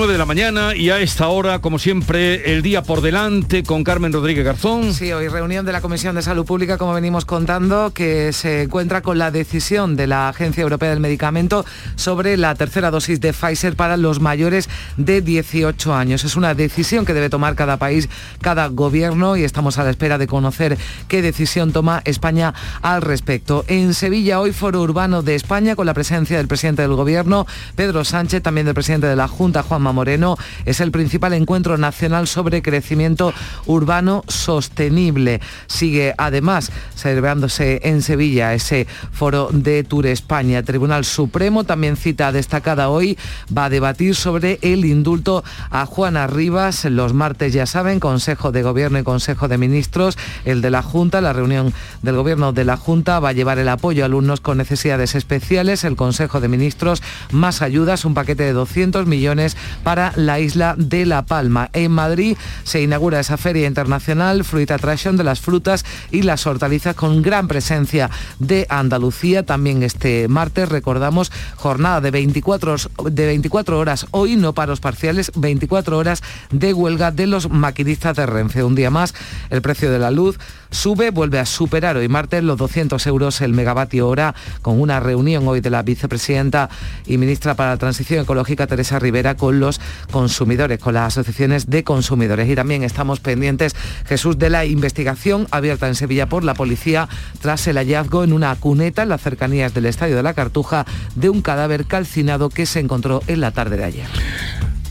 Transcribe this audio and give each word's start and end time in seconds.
9 0.00 0.14
de 0.14 0.18
la 0.18 0.24
mañana 0.24 0.74
y 0.74 0.88
a 0.88 0.98
esta 0.98 1.28
hora, 1.28 1.58
como 1.58 1.78
siempre, 1.78 2.54
el 2.54 2.62
día 2.62 2.82
por 2.82 3.02
delante 3.02 3.62
con 3.62 3.84
Carmen 3.84 4.14
Rodríguez 4.14 4.46
Garzón. 4.46 4.94
Sí, 4.94 5.12
hoy 5.12 5.28
reunión 5.28 5.66
de 5.66 5.72
la 5.72 5.82
Comisión 5.82 6.14
de 6.14 6.22
Salud 6.22 6.46
Pública, 6.46 6.78
como 6.78 6.94
venimos 6.94 7.26
contando, 7.26 7.92
que 7.92 8.32
se 8.32 8.62
encuentra 8.62 9.02
con 9.02 9.18
la 9.18 9.30
decisión 9.30 9.96
de 9.96 10.06
la 10.06 10.30
Agencia 10.30 10.62
Europea 10.62 10.88
del 10.88 11.00
Medicamento 11.00 11.66
sobre 11.96 12.38
la 12.38 12.54
tercera 12.54 12.90
dosis 12.90 13.20
de 13.20 13.34
Pfizer 13.34 13.76
para 13.76 13.98
los 13.98 14.20
mayores 14.20 14.70
de 14.96 15.20
18 15.20 15.92
años. 15.92 16.24
Es 16.24 16.34
una 16.34 16.54
decisión 16.54 17.04
que 17.04 17.12
debe 17.12 17.28
tomar 17.28 17.54
cada 17.54 17.76
país, 17.76 18.08
cada 18.40 18.68
gobierno 18.68 19.36
y 19.36 19.44
estamos 19.44 19.76
a 19.76 19.84
la 19.84 19.90
espera 19.90 20.16
de 20.16 20.26
conocer 20.26 20.78
qué 21.08 21.20
decisión 21.20 21.72
toma 21.72 22.00
España 22.06 22.54
al 22.80 23.02
respecto. 23.02 23.66
En 23.68 23.92
Sevilla, 23.92 24.40
hoy 24.40 24.52
Foro 24.52 24.80
Urbano 24.80 25.20
de 25.20 25.34
España, 25.34 25.76
con 25.76 25.84
la 25.84 25.92
presencia 25.92 26.38
del 26.38 26.48
presidente 26.48 26.80
del 26.80 26.94
Gobierno, 26.94 27.46
Pedro 27.76 28.02
Sánchez, 28.02 28.42
también 28.42 28.64
del 28.64 28.74
presidente 28.74 29.06
de 29.06 29.16
la 29.16 29.28
Junta, 29.28 29.62
Juan 29.62 29.89
Moreno, 29.92 30.36
es 30.64 30.80
el 30.80 30.90
principal 30.90 31.32
encuentro 31.32 31.78
nacional 31.78 32.26
sobre 32.26 32.62
crecimiento 32.62 33.32
urbano 33.66 34.24
sostenible. 34.28 35.40
Sigue 35.66 36.14
además 36.18 36.72
celebrándose 36.96 37.80
en 37.84 38.02
Sevilla 38.02 38.54
ese 38.54 38.86
foro 39.12 39.48
de 39.52 39.84
Tour 39.84 40.06
España. 40.06 40.62
Tribunal 40.62 41.04
Supremo 41.04 41.64
también 41.64 41.96
cita 41.96 42.32
destacada 42.32 42.88
hoy 42.88 43.18
va 43.56 43.66
a 43.66 43.70
debatir 43.70 44.14
sobre 44.14 44.58
el 44.62 44.84
indulto 44.84 45.44
a 45.70 45.86
Juana 45.86 46.26
Rivas. 46.26 46.84
Los 46.84 47.14
martes 47.14 47.52
ya 47.52 47.66
saben, 47.66 48.00
Consejo 48.00 48.52
de 48.52 48.62
Gobierno 48.62 48.98
y 48.98 49.02
Consejo 49.02 49.48
de 49.48 49.58
Ministros, 49.58 50.16
el 50.44 50.60
de 50.60 50.70
la 50.70 50.82
Junta, 50.82 51.20
la 51.20 51.32
reunión 51.32 51.72
del 52.02 52.16
Gobierno 52.16 52.52
de 52.52 52.64
la 52.64 52.76
Junta 52.76 53.20
va 53.20 53.30
a 53.30 53.32
llevar 53.32 53.58
el 53.58 53.68
apoyo 53.68 54.02
a 54.02 54.06
alumnos 54.06 54.40
con 54.40 54.58
necesidades 54.58 55.14
especiales. 55.14 55.84
El 55.84 55.96
Consejo 55.96 56.40
de 56.40 56.48
Ministros 56.48 57.02
más 57.30 57.62
ayudas, 57.62 58.04
un 58.04 58.14
paquete 58.14 58.44
de 58.44 58.52
200 58.52 59.06
millones 59.06 59.56
para 59.82 60.12
la 60.16 60.40
isla 60.40 60.74
de 60.76 61.06
La 61.06 61.22
Palma. 61.22 61.70
En 61.72 61.92
Madrid 61.92 62.36
se 62.64 62.82
inaugura 62.82 63.20
esa 63.20 63.36
feria 63.36 63.66
internacional 63.66 64.44
Fruit 64.44 64.70
Attraction 64.70 65.16
de 65.16 65.24
las 65.24 65.40
frutas 65.40 65.84
y 66.10 66.22
las 66.22 66.46
hortalizas 66.46 66.94
con 66.94 67.22
gran 67.22 67.48
presencia 67.48 68.10
de 68.38 68.66
Andalucía. 68.68 69.44
También 69.44 69.82
este 69.82 70.28
martes 70.28 70.68
recordamos 70.68 71.32
jornada 71.56 72.00
de 72.00 72.10
24, 72.10 72.76
de 73.10 73.26
24 73.26 73.78
horas 73.78 74.06
hoy, 74.10 74.36
no 74.36 74.52
paros 74.52 74.80
parciales, 74.80 75.32
24 75.34 75.96
horas 75.96 76.22
de 76.50 76.72
huelga 76.72 77.10
de 77.10 77.26
los 77.26 77.50
maquinistas 77.50 78.16
de 78.16 78.26
Renfe. 78.26 78.64
Un 78.64 78.74
día 78.74 78.90
más 78.90 79.14
el 79.50 79.62
precio 79.62 79.90
de 79.90 79.98
la 79.98 80.10
luz 80.10 80.38
sube, 80.70 81.10
vuelve 81.10 81.38
a 81.38 81.46
superar 81.46 81.96
hoy 81.96 82.08
martes 82.08 82.42
los 82.42 82.58
200 82.58 83.06
euros 83.06 83.40
el 83.40 83.52
megavatio 83.52 84.08
hora 84.08 84.34
con 84.62 84.80
una 84.80 85.00
reunión 85.00 85.46
hoy 85.48 85.60
de 85.60 85.70
la 85.70 85.82
vicepresidenta 85.82 86.68
y 87.06 87.18
ministra 87.18 87.54
para 87.54 87.70
la 87.70 87.76
Transición 87.76 88.22
Ecológica 88.22 88.66
Teresa 88.66 88.98
Rivera 88.98 89.36
con 89.36 89.60
los 89.60 89.80
consumidores, 90.10 90.78
con 90.78 90.94
las 90.94 91.18
asociaciones 91.18 91.68
de 91.68 91.84
consumidores. 91.84 92.48
Y 92.48 92.54
también 92.54 92.82
estamos 92.82 93.20
pendientes, 93.20 93.74
Jesús, 94.06 94.38
de 94.38 94.50
la 94.50 94.64
investigación 94.64 95.46
abierta 95.50 95.88
en 95.88 95.94
Sevilla 95.94 96.28
por 96.28 96.44
la 96.44 96.54
policía 96.54 97.08
tras 97.40 97.66
el 97.66 97.76
hallazgo 97.76 98.24
en 98.24 98.32
una 98.32 98.54
cuneta 98.56 99.02
en 99.02 99.08
las 99.08 99.22
cercanías 99.22 99.74
del 99.74 99.86
Estadio 99.86 100.16
de 100.16 100.22
la 100.22 100.34
Cartuja 100.34 100.86
de 101.14 101.28
un 101.28 101.42
cadáver 101.42 101.86
calcinado 101.86 102.48
que 102.48 102.66
se 102.66 102.80
encontró 102.80 103.22
en 103.26 103.40
la 103.40 103.50
tarde 103.50 103.76
de 103.76 103.84
ayer. 103.84 104.06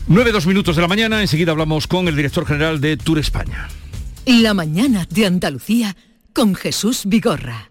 9, 0.08 0.32
dos 0.32 0.46
minutos 0.46 0.76
de 0.76 0.82
la 0.82 0.88
mañana, 0.88 1.20
enseguida 1.20 1.52
hablamos 1.52 1.86
con 1.86 2.08
el 2.08 2.16
director 2.16 2.44
general 2.44 2.80
de 2.80 2.96
Tour 2.96 3.18
España. 3.18 3.68
La 4.38 4.54
mañana 4.54 5.08
de 5.10 5.26
Andalucía 5.26 5.96
con 6.32 6.54
Jesús 6.54 7.02
Vigorra. 7.04 7.68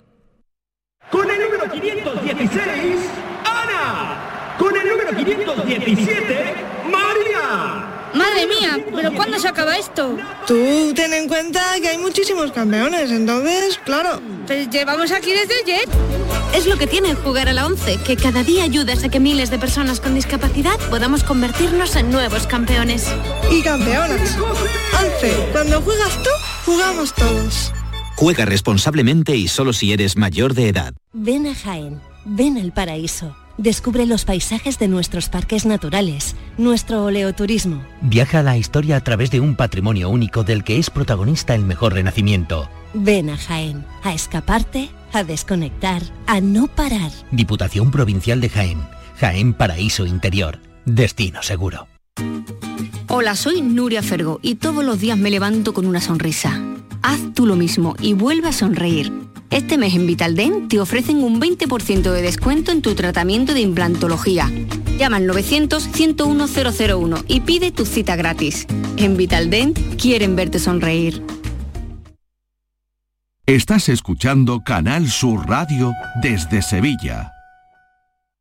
Con 1.09 1.31
el 1.31 1.39
número 1.41 1.71
516, 1.71 2.99
Ana. 3.45 4.55
Con 4.59 4.75
el 4.75 4.89
número 4.89 5.15
517, 5.15 6.55
María. 6.91 8.09
Madre 8.13 8.45
mía, 8.47 8.77
¿pero 8.93 9.13
cuándo 9.13 9.39
se 9.39 9.47
acaba 9.47 9.77
esto? 9.77 10.17
Tú 10.45 10.91
ten 10.93 11.13
en 11.13 11.29
cuenta 11.29 11.61
que 11.81 11.87
hay 11.87 11.97
muchísimos 11.97 12.51
campeones, 12.51 13.09
entonces, 13.09 13.79
claro. 13.85 14.19
Pues 14.45 14.69
llevamos 14.69 15.13
aquí 15.13 15.31
desde 15.31 15.61
ayer. 15.63 15.87
Es 16.53 16.65
lo 16.65 16.77
que 16.77 16.87
tiene 16.87 17.13
jugar 17.13 17.47
a 17.47 17.53
la 17.53 17.65
11, 17.65 17.97
que 17.97 18.15
cada 18.15 18.43
día 18.43 18.63
ayudas 18.63 19.03
a 19.03 19.09
que 19.09 19.19
miles 19.19 19.51
de 19.51 19.59
personas 19.59 19.99
con 19.99 20.15
discapacidad 20.15 20.77
podamos 20.89 21.23
convertirnos 21.23 21.95
en 21.95 22.09
nuevos 22.11 22.47
campeones. 22.47 23.07
Y 23.51 23.61
campeonas. 23.61 24.37
11. 25.21 25.49
Cuando 25.51 25.81
juegas 25.81 26.23
tú, 26.23 26.29
jugamos 26.65 27.13
todos. 27.13 27.71
Juega 28.15 28.45
responsablemente 28.45 29.35
y 29.35 29.47
solo 29.47 29.73
si 29.73 29.93
eres 29.93 30.17
mayor 30.17 30.53
de 30.53 30.69
edad. 30.69 30.93
Ven 31.13 31.47
a 31.47 31.55
Jaén, 31.55 32.01
ven 32.25 32.57
al 32.57 32.73
paraíso. 32.73 33.35
Descubre 33.57 34.05
los 34.05 34.25
paisajes 34.25 34.79
de 34.79 34.87
nuestros 34.87 35.29
parques 35.29 35.65
naturales, 35.65 36.35
nuestro 36.57 37.03
oleoturismo. 37.03 37.83
Viaja 38.01 38.39
a 38.39 38.43
la 38.43 38.57
historia 38.57 38.95
a 38.95 39.01
través 39.01 39.31
de 39.31 39.39
un 39.39 39.55
patrimonio 39.55 40.09
único 40.09 40.43
del 40.43 40.63
que 40.63 40.79
es 40.79 40.89
protagonista 40.89 41.55
el 41.55 41.63
mejor 41.63 41.93
renacimiento. 41.93 42.69
Ven 42.93 43.29
a 43.29 43.37
Jaén, 43.37 43.85
a 44.03 44.13
escaparte, 44.13 44.89
a 45.13 45.23
desconectar, 45.23 46.01
a 46.27 46.41
no 46.41 46.67
parar. 46.67 47.11
Diputación 47.31 47.91
Provincial 47.91 48.41
de 48.41 48.49
Jaén. 48.49 48.79
Jaén 49.19 49.53
Paraíso 49.53 50.05
Interior. 50.05 50.59
Destino 50.85 51.43
seguro. 51.43 51.87
Hola, 53.07 53.35
soy 53.35 53.61
Nuria 53.61 54.03
Fergo 54.03 54.39
y 54.41 54.55
todos 54.55 54.83
los 54.83 54.99
días 54.99 55.17
me 55.17 55.31
levanto 55.31 55.73
con 55.73 55.85
una 55.85 56.01
sonrisa. 56.01 56.61
Haz 57.01 57.19
tú 57.33 57.45
lo 57.45 57.55
mismo 57.55 57.95
y 57.99 58.13
vuelve 58.13 58.49
a 58.49 58.53
sonreír. 58.53 59.11
Este 59.49 59.79
mes 59.79 59.95
en 59.95 60.05
Vitaldent 60.05 60.69
te 60.69 60.79
ofrecen 60.79 61.23
un 61.23 61.41
20% 61.41 62.11
de 62.11 62.21
descuento 62.21 62.71
en 62.71 62.83
tu 62.83 62.93
tratamiento 62.93 63.55
de 63.55 63.61
implantología. 63.61 64.51
Llama 64.99 65.17
al 65.17 65.27
900-101-001 65.27 67.23
y 67.27 67.39
pide 67.39 67.71
tu 67.71 67.85
cita 67.85 68.15
gratis. 68.15 68.67
En 68.97 69.17
Vitaldent 69.17 69.79
quieren 69.95 70.35
verte 70.35 70.59
sonreír. 70.59 71.23
Estás 73.49 73.89
escuchando 73.89 74.63
Canal 74.63 75.09
Sur 75.09 75.49
Radio 75.49 75.91
desde 76.21 76.61
Sevilla. 76.61 77.33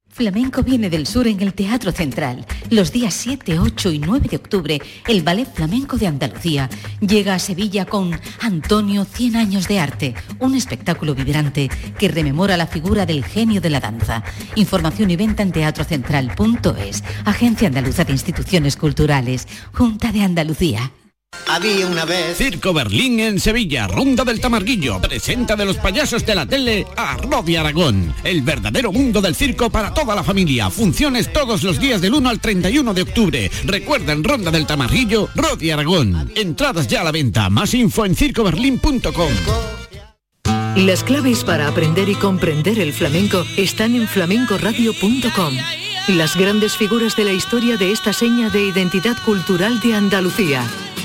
Flamenco 0.07 0.63
viene 0.63 0.91
del 0.91 1.07
sur 1.07 1.27
en 1.27 1.41
el 1.41 1.55
Teatro 1.55 1.93
Central. 1.93 2.45
Los 2.69 2.93
días 2.93 3.15
7, 3.15 3.59
8 3.59 3.93
y 3.93 4.01
9 4.01 4.29
de 4.29 4.37
octubre, 4.37 4.83
el 5.07 5.23
Ballet 5.23 5.51
Flamenco 5.51 5.97
de 5.97 6.09
Andalucía 6.09 6.69
llega 7.01 7.35
a 7.35 7.39
Sevilla 7.39 7.87
con 7.87 8.21
Antonio 8.41 9.07
100 9.07 9.37
años 9.37 9.67
de 9.67 9.81
arte, 9.81 10.15
un 10.41 10.55
espectáculo 10.55 11.15
vibrante 11.15 11.71
que 11.99 12.09
rememora 12.09 12.59
la 12.59 12.67
figura 12.67 13.07
del 13.07 13.25
genio 13.25 13.63
de 13.63 13.71
la 13.71 13.81
danza. 13.81 14.23
Información 14.57 15.11
y 15.11 15.17
venta 15.17 15.43
en 15.43 15.53
teatrocentral.es, 15.53 17.03
Agencia 17.25 17.69
Andaluza 17.69 18.05
de 18.05 18.13
Instituciones 18.13 18.77
Culturales, 18.77 19.49
Junta 19.73 20.13
de 20.13 20.23
Andalucía. 20.23 20.93
Había 21.49 21.87
una 21.87 22.05
vez. 22.05 22.37
Circo 22.37 22.73
Berlín 22.73 23.21
en 23.21 23.41
Sevilla, 23.41 23.87
Ronda 23.87 24.25
del 24.25 24.41
Tamarguillo. 24.41 25.01
Presenta 25.01 25.57
de 25.57 25.65
los 25.65 25.77
payasos 25.77 26.25
de 26.25 26.35
la 26.35 26.47
tele 26.47 26.87
a 26.97 27.17
Rodi 27.17 27.57
Aragón. 27.57 28.15
El 28.23 28.43
verdadero 28.43 28.93
mundo 28.93 29.21
del 29.21 29.35
circo 29.35 29.71
para 29.71 29.93
toda 29.93 30.15
la 30.15 30.23
familia. 30.23 30.71
Funciones 30.71 31.33
todos 31.33 31.63
los 31.63 31.81
días 31.81 32.01
del 32.01 32.15
1 32.15 32.29
al 32.29 32.41
31 32.41 32.95
de 32.95 33.03
octubre. 33.03 33.51
Recuerda 33.65 34.13
en 34.13 34.25
Ronda 34.25 34.51
del 34.51 34.67
Tamarguillo, 34.67 35.29
Rodi 35.35 35.71
Aragón. 35.71 36.31
Entradas 36.35 36.87
ya 36.87 37.01
a 37.01 37.05
la 37.05 37.13
venta. 37.13 37.49
Más 37.51 37.75
info 37.75 38.05
en 38.05 38.15
circoberlín.com. 38.15 39.33
Las 40.77 41.03
claves 41.03 41.45
para 41.45 41.67
aprender 41.67 42.09
y 42.09 42.15
comprender 42.15 42.79
el 42.79 42.93
flamenco 42.93 43.45
están 43.57 43.97
en 43.97 44.07
flamencoradio.com. 44.07 45.55
Las 46.09 46.37
grandes 46.37 46.77
figuras 46.77 47.17
de 47.17 47.25
la 47.25 47.33
historia 47.33 47.77
de 47.77 47.91
esta 47.91 48.13
seña 48.13 48.49
de 48.49 48.65
identidad 48.65 49.17
cultural 49.25 49.81
de 49.81 49.95
Andalucía. 49.95 50.65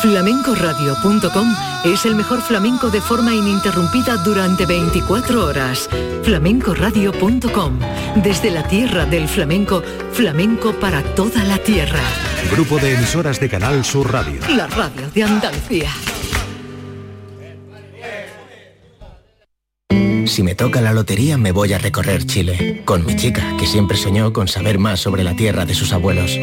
Flamencoradio.com 0.00 1.54
es 1.84 2.04
el 2.04 2.14
mejor 2.16 2.42
flamenco 2.42 2.90
de 2.90 3.00
forma 3.00 3.34
ininterrumpida 3.34 4.16
durante 4.18 4.66
24 4.66 5.44
horas. 5.46 5.88
Flamencoradio.com, 6.22 7.78
desde 8.16 8.50
la 8.50 8.62
tierra 8.68 9.06
del 9.06 9.26
flamenco, 9.26 9.82
flamenco 10.12 10.74
para 10.74 11.02
toda 11.14 11.44
la 11.44 11.58
tierra. 11.58 12.00
Grupo 12.52 12.78
de 12.78 12.94
emisoras 12.94 13.40
de 13.40 13.48
Canal 13.48 13.84
Sur 13.84 14.12
Radio. 14.12 14.40
La 14.54 14.66
radio 14.66 15.10
de 15.14 15.22
Andalucía. 15.22 15.90
Si 20.26 20.42
me 20.42 20.54
toca 20.54 20.82
la 20.82 20.92
lotería 20.92 21.38
me 21.38 21.52
voy 21.52 21.72
a 21.72 21.78
recorrer 21.78 22.26
Chile, 22.26 22.82
con 22.84 23.06
mi 23.06 23.16
chica, 23.16 23.56
que 23.58 23.66
siempre 23.66 23.96
soñó 23.96 24.32
con 24.32 24.48
saber 24.48 24.78
más 24.78 25.00
sobre 25.00 25.24
la 25.24 25.34
tierra 25.34 25.64
de 25.64 25.74
sus 25.74 25.92
abuelos. 25.92 26.36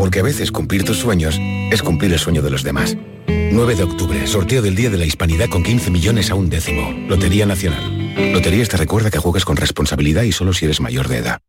Porque 0.00 0.20
a 0.20 0.22
veces 0.22 0.50
cumplir 0.50 0.82
tus 0.82 0.96
sueños 0.96 1.38
es 1.38 1.82
cumplir 1.82 2.10
el 2.10 2.18
sueño 2.18 2.40
de 2.40 2.48
los 2.48 2.62
demás. 2.62 2.96
9 3.28 3.74
de 3.74 3.82
octubre, 3.82 4.26
sorteo 4.26 4.62
del 4.62 4.74
Día 4.74 4.88
de 4.88 4.96
la 4.96 5.04
Hispanidad 5.04 5.50
con 5.50 5.62
15 5.62 5.90
millones 5.90 6.30
a 6.30 6.34
un 6.36 6.48
décimo. 6.48 6.90
Lotería 7.06 7.44
Nacional. 7.44 8.32
Loterías 8.32 8.70
te 8.70 8.78
recuerda 8.78 9.10
que 9.10 9.18
juegues 9.18 9.44
con 9.44 9.58
responsabilidad 9.58 10.22
y 10.22 10.32
solo 10.32 10.54
si 10.54 10.64
eres 10.64 10.80
mayor 10.80 11.06
de 11.06 11.18
edad. 11.18 11.40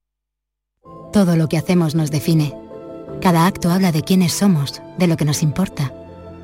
Todo 1.14 1.38
lo 1.38 1.48
que 1.48 1.58
hacemos 1.58 1.96
nos 1.96 2.12
define. 2.12 2.54
Cada 3.22 3.48
acto 3.48 3.72
habla 3.72 3.94
de 3.94 4.02
quiénes 4.02 4.34
somos, 4.34 4.82
de 4.98 5.08
lo 5.08 5.16
que 5.16 5.24
nos 5.24 5.44
importa. 5.44 5.94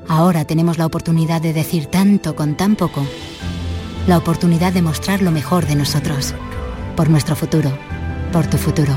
Ahora 0.07 0.45
tenemos 0.45 0.77
la 0.77 0.85
oportunidad 0.85 1.41
de 1.41 1.51
decir 1.51 1.87
tanto 1.87 2.37
con 2.37 2.55
tan 2.55 2.77
poco. 2.77 3.05
La 4.07 4.17
oportunidad 4.17 4.71
de 4.71 4.81
mostrar 4.81 5.21
lo 5.21 5.31
mejor 5.31 5.67
de 5.67 5.75
nosotros. 5.75 6.33
Por 6.95 7.09
nuestro 7.09 7.35
futuro. 7.35 7.77
Por 8.31 8.47
tu 8.47 8.57
futuro. 8.57 8.93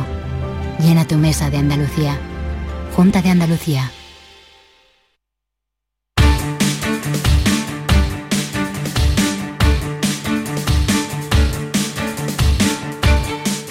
Llena 0.78 1.08
tu 1.08 1.16
mesa 1.16 1.50
de 1.50 1.56
Andalucía. 1.56 2.16
Junta 2.94 3.22
de 3.22 3.30
Andalucía. 3.30 3.90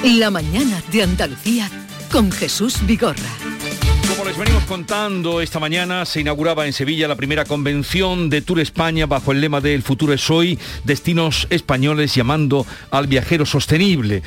La 0.04 0.32
mañana 0.32 0.82
de 0.92 1.04
Andalucía 1.04 1.70
con 2.12 2.32
Jesús 2.32 2.86
Vigorra. 2.86 3.49
Les 4.30 4.38
venimos 4.38 4.64
contando, 4.66 5.42
esta 5.42 5.60
mañana 5.60 6.06
se 6.06 6.22
inauguraba 6.22 6.68
en 6.68 6.74
Sevilla 6.74 7.08
la 7.08 7.16
primera 7.16 7.46
convención 7.46 8.30
de 8.30 8.44
Tour 8.44 8.60
España 8.60 9.08
bajo 9.08 9.32
el 9.32 9.42
lema 9.42 9.60
de 9.60 9.74
El 9.74 9.82
futuro 9.82 10.14
es 10.14 10.30
hoy, 10.30 10.60
destinos 10.84 11.48
españoles 11.50 12.14
llamando 12.14 12.64
al 12.92 13.08
viajero 13.08 13.48
sostenible. 13.48 14.22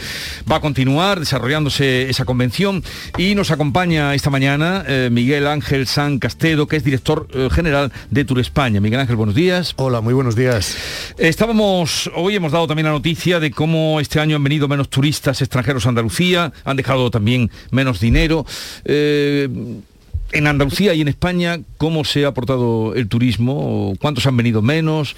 Va 0.50 0.56
a 0.56 0.60
continuar 0.60 1.20
desarrollándose 1.20 2.10
esa 2.10 2.25
convención 2.25 2.82
y 3.16 3.37
nos 3.37 3.52
acompaña 3.52 4.12
esta 4.12 4.28
mañana 4.28 4.84
eh, 4.88 5.08
Miguel 5.12 5.46
Ángel 5.46 5.87
San 5.87 6.19
Castedo, 6.19 6.66
que 6.66 6.78
es 6.78 6.82
director 6.82 7.28
eh, 7.32 7.48
general 7.52 7.93
de 8.10 8.25
Tour 8.25 8.40
España. 8.40 8.81
Miguel 8.81 8.98
Ángel, 8.98 9.14
buenos 9.14 9.37
días. 9.37 9.72
Hola, 9.76 10.00
muy 10.00 10.14
buenos 10.14 10.34
días. 10.34 11.14
Estábamos, 11.16 12.10
hoy 12.16 12.34
hemos 12.34 12.50
dado 12.50 12.66
también 12.66 12.87
la 12.87 12.93
noticia 12.93 13.38
de 13.38 13.52
cómo 13.52 14.00
este 14.00 14.19
año 14.19 14.34
han 14.34 14.43
venido 14.43 14.66
menos 14.66 14.88
turistas 14.88 15.40
extranjeros 15.43 15.87
a 15.87 15.90
Andalucía, 15.90 16.52
han 16.64 16.76
dejado 16.76 17.08
también 17.08 17.52
menos 17.70 18.00
dinero. 18.00 18.44
Eh, 18.84 19.48
en 20.32 20.46
Andalucía 20.46 20.94
y 20.94 21.00
en 21.00 21.08
España, 21.08 21.61
¿cómo 21.79 22.05
se 22.05 22.25
ha 22.25 22.34
portado 22.34 22.94
el 22.94 23.08
turismo? 23.08 23.94
¿Cuántos 24.00 24.26
han 24.26 24.37
venido 24.37 24.62
menos? 24.62 25.14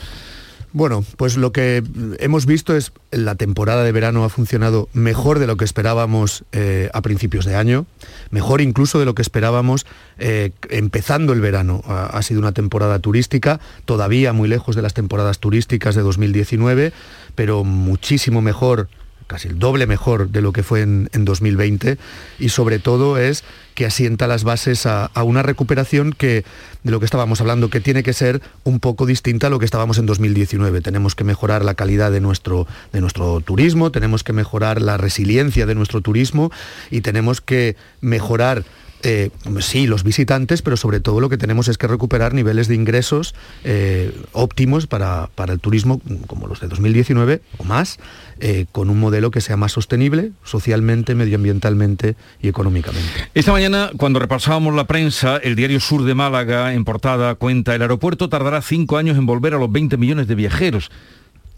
Bueno, 0.72 1.04
pues 1.16 1.36
lo 1.36 1.52
que 1.52 1.84
hemos 2.18 2.46
visto 2.46 2.74
es 2.74 2.90
la 3.12 3.36
temporada 3.36 3.84
de 3.84 3.92
verano 3.92 4.24
ha 4.24 4.28
funcionado 4.28 4.88
mejor 4.92 5.38
de 5.38 5.46
lo 5.46 5.56
que 5.56 5.64
esperábamos 5.64 6.44
eh, 6.50 6.90
a 6.92 7.00
principios 7.00 7.44
de 7.44 7.54
año, 7.54 7.86
mejor 8.30 8.60
incluso 8.60 8.98
de 8.98 9.04
lo 9.04 9.14
que 9.14 9.22
esperábamos 9.22 9.86
eh, 10.18 10.50
empezando 10.70 11.32
el 11.32 11.40
verano. 11.40 11.82
Ha, 11.86 12.06
ha, 12.06 12.22
sido 12.22 12.40
una 12.40 12.50
temporada 12.50 12.98
turística, 12.98 13.60
todavía 13.84 14.32
muy 14.32 14.48
lejos 14.48 14.74
de 14.74 14.82
las 14.82 14.94
temporadas 14.94 15.38
turísticas 15.38 15.94
de 15.94 16.02
2019, 16.02 16.92
pero 17.36 17.62
muchísimo 17.62 18.42
mejor 18.42 18.88
casi 19.26 19.48
el 19.48 19.58
doble 19.58 19.86
mejor 19.86 20.30
de 20.30 20.40
lo 20.40 20.52
que 20.52 20.62
fue 20.62 20.82
en, 20.82 21.08
en 21.12 21.24
2020 21.24 21.98
y 22.38 22.48
sobre 22.50 22.78
todo 22.78 23.18
es 23.18 23.44
que 23.74 23.86
asienta 23.86 24.26
las 24.26 24.44
bases 24.44 24.86
a, 24.86 25.06
a, 25.06 25.22
una 25.24 25.42
recuperación 25.42 26.12
que, 26.12 26.44
de 26.84 26.90
lo 26.90 27.00
que 27.00 27.06
estábamos 27.06 27.40
hablando, 27.40 27.70
que 27.70 27.80
tiene 27.80 28.02
que 28.02 28.12
ser 28.12 28.40
un 28.62 28.78
poco 28.78 29.04
distinta 29.04 29.48
a 29.48 29.50
lo 29.50 29.58
que 29.58 29.64
estábamos 29.64 29.98
en 29.98 30.06
2019. 30.06 30.80
Tenemos 30.80 31.14
que 31.14 31.24
mejorar 31.24 31.64
la 31.64 31.74
calidad 31.74 32.12
de 32.12 32.20
nuestro, 32.20 32.66
de 32.92 33.00
nuestro 33.00 33.40
turismo, 33.40 33.90
tenemos 33.90 34.22
que 34.22 34.32
mejorar 34.32 34.80
la 34.80 34.96
resiliencia 34.96 35.66
de 35.66 35.74
nuestro 35.74 36.00
turismo 36.00 36.52
y 36.90 37.00
tenemos 37.00 37.40
que 37.40 37.76
mejorar 38.00 38.64
eh, 39.04 39.30
sí, 39.60 39.86
los 39.86 40.02
visitantes, 40.02 40.62
pero 40.62 40.76
sobre 40.76 41.00
todo 41.00 41.20
lo 41.20 41.28
que 41.28 41.36
tenemos 41.36 41.68
es 41.68 41.78
que 41.78 41.86
recuperar 41.86 42.32
niveles 42.32 42.68
de 42.68 42.74
ingresos 42.74 43.34
eh, 43.62 44.12
óptimos 44.32 44.86
para, 44.86 45.28
para, 45.34 45.52
el 45.52 45.60
turismo 45.60 46.00
como 46.26 46.46
los 46.46 46.60
de 46.60 46.68
2019 46.68 47.42
o 47.58 47.64
más, 47.64 47.98
eh, 48.40 48.66
con 48.72 48.90
un 48.90 48.98
modelo 48.98 49.30
que 49.30 49.40
sea 49.40 49.56
más 49.56 49.72
sostenible 49.72 50.32
socialmente, 50.42 51.14
medioambientalmente 51.14 52.16
y 52.40 52.48
económicamente. 52.48 53.08
Esta 53.34 53.52
mañana, 53.52 53.90
cuando 53.96 54.18
repasábamos 54.18 54.74
la 54.74 54.86
prensa, 54.86 55.36
el 55.36 55.54
diario 55.54 55.80
Sur 55.80 56.04
de 56.04 56.14
Málaga, 56.14 56.72
en 56.72 56.84
portada, 56.84 57.34
cuenta, 57.34 57.74
el 57.74 57.82
aeropuerto 57.82 58.28
tardará 58.28 58.62
cinco 58.62 58.96
años 58.96 59.18
en 59.18 59.26
volver 59.26 59.54
a 59.54 59.58
los 59.58 59.70
20 59.70 59.96
millones 59.98 60.26
de 60.28 60.34
viajeros. 60.34 60.90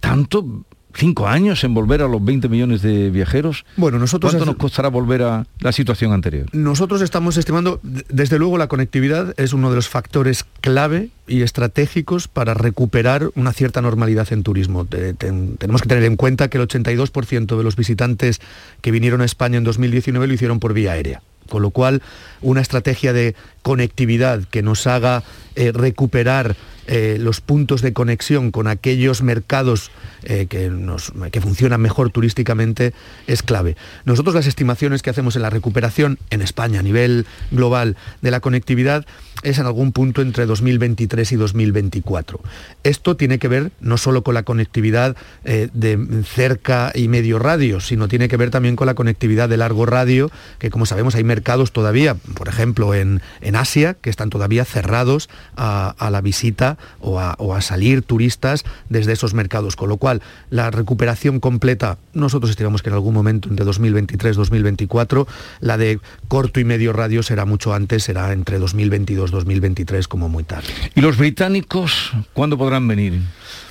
¿Tanto? 0.01 0.65
Cinco 0.97 1.29
años 1.29 1.63
en 1.65 1.75
volver 1.75 2.03
a 2.03 2.09
los 2.09 2.25
20 2.25 2.49
millones 2.49 2.83
de 2.83 3.11
viajeros. 3.11 3.65
Bueno, 3.77 3.99
nosotros 3.99 4.33
¿Cuánto 4.33 4.47
nos 4.47 4.57
costará 4.57 4.89
volver 4.89 5.23
a 5.23 5.47
la 5.61 5.73
situación 5.73 6.13
anterior? 6.13 6.47
Nosotros 6.53 7.03
estamos 7.03 7.37
estimando, 7.37 7.81
desde 7.83 8.39
luego 8.39 8.59
la 8.59 8.67
conectividad 8.67 9.35
es 9.39 9.53
uno 9.53 9.71
de 9.71 9.77
los 9.77 9.89
factores 9.89 10.45
clave 10.61 11.11
y 11.27 11.43
estratégicos 11.43 12.29
para 12.29 12.55
recuperar 12.55 13.31
una 13.35 13.53
cierta 13.53 13.83
normalidad 13.83 14.33
en 14.33 14.43
turismo. 14.43 14.85
Te, 14.85 15.13
te, 15.15 15.33
tenemos 15.59 15.83
que 15.83 15.89
tener 15.89 16.05
en 16.05 16.17
cuenta 16.17 16.49
que 16.49 16.59
el 16.59 16.67
82% 16.67 17.57
de 17.57 17.63
los 17.63 17.77
visitantes 17.77 18.41
que 18.81 18.91
vinieron 18.91 19.21
a 19.21 19.25
España 19.25 19.59
en 19.59 19.65
2019 19.65 20.27
lo 20.27 20.35
hicieron 20.35 20.61
por 20.61 20.73
vía 20.73 20.93
aérea. 20.93 21.23
Con 21.49 21.63
lo 21.63 21.71
cual, 21.71 22.03
una 22.43 22.61
estrategia 22.61 23.13
de 23.13 23.35
conectividad 23.63 24.43
que 24.51 24.63
nos 24.63 24.87
haga 24.87 25.23
eh, 25.55 25.71
recuperar 25.73 26.57
eh, 26.87 27.17
los 27.21 27.41
puntos 27.41 27.83
de 27.83 27.93
conexión 27.93 28.51
con 28.51 28.69
aquellos 28.69 29.23
mercados 29.23 29.91
eh, 30.23 30.47
que, 30.49 30.71
nos, 30.71 31.13
que, 31.33 31.41
funcionan 31.41 31.81
mejor 31.81 32.11
turísticamente 32.11 32.93
es 33.27 33.43
clave. 33.43 33.77
Nosotros 34.05 34.35
las 34.35 34.47
estimaciones 34.47 35.03
que 35.03 35.11
hacemos 35.11 35.37
en 35.37 35.43
la 35.43 35.51
recuperación 35.51 36.19
en 36.31 36.43
España 36.43 36.81
a 36.81 36.83
nivel 36.83 37.27
global 37.51 37.97
de 38.23 38.31
la 38.31 38.41
conectividad 38.41 39.05
es 39.43 39.59
en 39.59 39.67
algún 39.67 39.93
punto 39.93 40.23
entre 40.23 40.47
2023 40.47 41.33
y 41.33 41.37
2024. 41.37 42.41
Esto 42.83 43.17
tiene 43.17 43.39
que 43.39 43.49
ver 43.49 43.73
no 43.81 43.99
solo 43.99 44.23
con 44.23 44.35
la 44.35 44.45
conectividad 44.45 45.17
eh, 45.45 45.69
de 45.73 46.23
cerca 46.25 46.93
y 46.95 47.09
medio 47.09 47.39
radio, 47.39 47.81
sino 47.81 48.09
tiene 48.09 48.29
que 48.29 48.37
ver 48.37 48.51
también 48.51 48.77
con 48.77 48.87
la 48.87 48.95
conectividad 48.95 49.49
de 49.49 49.57
largo 49.57 49.87
radio, 49.87 50.31
que 50.59 50.71
como 50.71 50.87
sabemos 50.87 51.15
hay 51.15 51.25
mercados 51.25 51.73
todavía, 51.73 52.15
por 52.15 52.49
ejemplo 52.49 52.95
en, 52.95 53.23
en 53.41 53.57
Asia, 53.57 53.95
que 53.95 54.11
están 54.11 54.31
todavía 54.31 54.65
cerrados 54.65 55.29
a, 55.57 55.95
a 55.99 56.11
la 56.11 56.21
visita 56.21 56.76
o 57.01 57.21
a, 57.21 57.35
o 57.39 57.55
a, 57.55 57.61
salir 57.61 58.03
turistas 58.03 58.65
desde 58.89 59.13
esos 59.13 59.35
mercados. 59.35 59.77
Con 59.77 59.89
lo 59.89 59.97
cual, 59.97 60.23
la 60.51 60.71
recuperación 60.71 61.41
completa, 61.41 61.99
nosotros 62.13 62.51
estimamos 62.51 62.83
que 62.83 62.91
en 62.91 62.95
algún 62.95 63.15
momento 63.15 63.49
entre 63.49 63.67
2023-2024, 63.67 65.27
la 65.61 65.77
de 65.77 66.01
corto 66.29 66.61
y 66.61 66.65
medio 66.65 66.93
radio 66.93 67.23
será 67.23 67.45
mucho 67.45 67.75
antes, 67.75 68.05
será 68.05 68.33
entre 68.33 68.59
2022 68.59 69.31
2023 69.31 70.09
como 70.09 70.29
muy 70.29 70.45
tarde. 70.45 70.69
¿Y 70.95 71.01
los 71.01 71.17
británicos 71.17 72.13
cuándo 72.33 72.59
podrán 72.59 72.87
venir? 72.89 73.21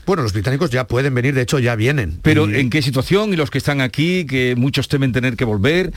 Bueno, 0.05 0.21
los 0.21 0.33
británicos 0.33 0.69
ya 0.69 0.87
pueden 0.87 1.15
venir, 1.15 1.33
de 1.33 1.41
hecho 1.41 1.59
ya 1.59 1.75
vienen. 1.75 2.19
Pero 2.21 2.49
y... 2.49 2.55
¿en 2.55 2.69
qué 2.69 2.81
situación? 2.81 3.33
Y 3.33 3.35
los 3.35 3.49
que 3.49 3.57
están 3.57 3.81
aquí, 3.81 4.25
que 4.25 4.55
muchos 4.55 4.87
temen 4.87 5.11
tener 5.11 5.35
que 5.35 5.45
volver, 5.45 5.91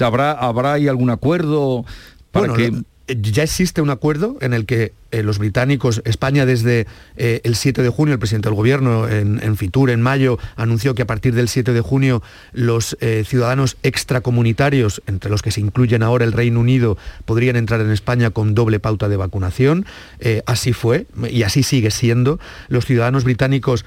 ¿habrá, 0.00 0.32
habrá 0.32 0.74
ahí 0.74 0.88
algún 0.88 1.10
acuerdo 1.10 1.84
para 2.32 2.48
bueno, 2.48 2.54
que... 2.54 2.84
Lo 3.06 3.14
ya 3.14 3.42
existe 3.42 3.82
un 3.82 3.90
acuerdo 3.90 4.36
en 4.40 4.54
el 4.54 4.64
que 4.66 4.92
eh, 5.10 5.22
los 5.22 5.38
británicos, 5.38 6.02
España 6.04 6.46
desde 6.46 6.86
eh, 7.16 7.40
el 7.44 7.54
7 7.54 7.82
de 7.82 7.88
junio, 7.88 8.14
el 8.14 8.18
presidente 8.18 8.48
del 8.48 8.56
gobierno 8.56 9.08
en, 9.08 9.40
en, 9.42 9.56
Fitur 9.56 9.90
en 9.90 10.00
mayo 10.00 10.38
anunció 10.56 10.94
que 10.94 11.02
a 11.02 11.06
partir 11.06 11.34
del 11.34 11.48
7 11.48 11.72
de 11.72 11.80
junio 11.80 12.22
los 12.52 12.96
eh, 13.00 13.24
ciudadanos 13.26 13.76
extracomunitarios, 13.82 15.02
entre 15.06 15.30
los 15.30 15.42
que 15.42 15.50
se 15.50 15.60
incluyen 15.60 16.02
ahora 16.02 16.24
el 16.24 16.32
Reino 16.32 16.60
Unido, 16.60 16.96
podrían 17.26 17.56
entrar 17.56 17.80
en 17.80 17.90
España 17.90 18.30
con 18.30 18.54
doble 18.54 18.80
pauta 18.80 19.08
de 19.08 19.16
vacunación. 19.16 19.86
Eh, 20.18 20.42
así 20.46 20.72
fue 20.72 21.06
y 21.30 21.42
así 21.42 21.62
sigue 21.62 21.90
siendo. 21.90 22.40
Los 22.68 22.86
ciudadanos 22.86 23.24
británicos, 23.24 23.84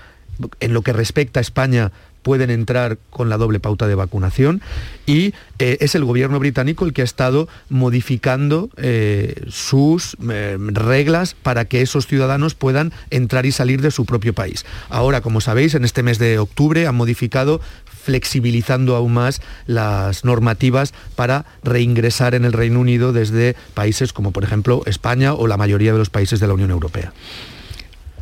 en 0.60 0.74
lo 0.74 0.84
que 0.84 0.94
respecta 0.94 1.40
a 1.40 1.42
España, 1.42 1.92
pueden 2.28 2.50
entrar 2.50 2.98
con 3.10 3.30
la 3.30 3.38
doble 3.38 3.62
pauta 3.62 3.88
de 3.88 3.96
vacunación 3.96 4.62
y 5.06 5.34
eh, 5.60 5.78
es 5.80 5.96
el 5.96 6.04
gobierno 6.04 6.40
británico 6.40 6.84
el 6.84 6.92
que 6.92 7.02
ha 7.02 7.06
estado 7.06 7.48
modificando 7.70 8.70
eh, 8.76 9.46
sus 9.48 10.18
eh, 10.30 10.58
reglas 10.60 11.36
para 11.42 11.64
que 11.64 11.82
esos 11.82 12.06
ciudadanos 12.06 12.54
puedan 12.54 12.92
entrar 13.12 13.46
y 13.46 13.54
salir 13.54 13.82
de 13.82 13.92
su 13.92 14.04
propio 14.04 14.34
país. 14.34 14.66
Ahora, 14.90 15.22
como 15.22 15.40
sabéis, 15.40 15.74
en 15.74 15.86
este 15.86 16.04
mes 16.04 16.20
de 16.20 16.38
octubre 16.38 16.86
han 16.86 16.96
modificado 16.96 17.62
flexibilizando 17.86 18.98
aún 18.98 19.14
más 19.14 19.42
las 19.66 20.26
normativas 20.26 20.94
para 21.16 21.46
reingresar 21.64 22.36
en 22.36 22.44
el 22.44 22.52
Reino 22.52 22.82
Unido 22.82 23.14
desde 23.14 23.56
países 23.74 24.12
como 24.12 24.32
por 24.32 24.44
ejemplo 24.44 24.82
España 24.86 25.34
o 25.34 25.48
la 25.48 25.56
mayoría 25.56 25.94
de 25.94 26.00
los 26.00 26.10
países 26.10 26.42
de 26.42 26.48
la 26.48 26.56
Unión 26.56 26.72
Europea. 26.72 27.14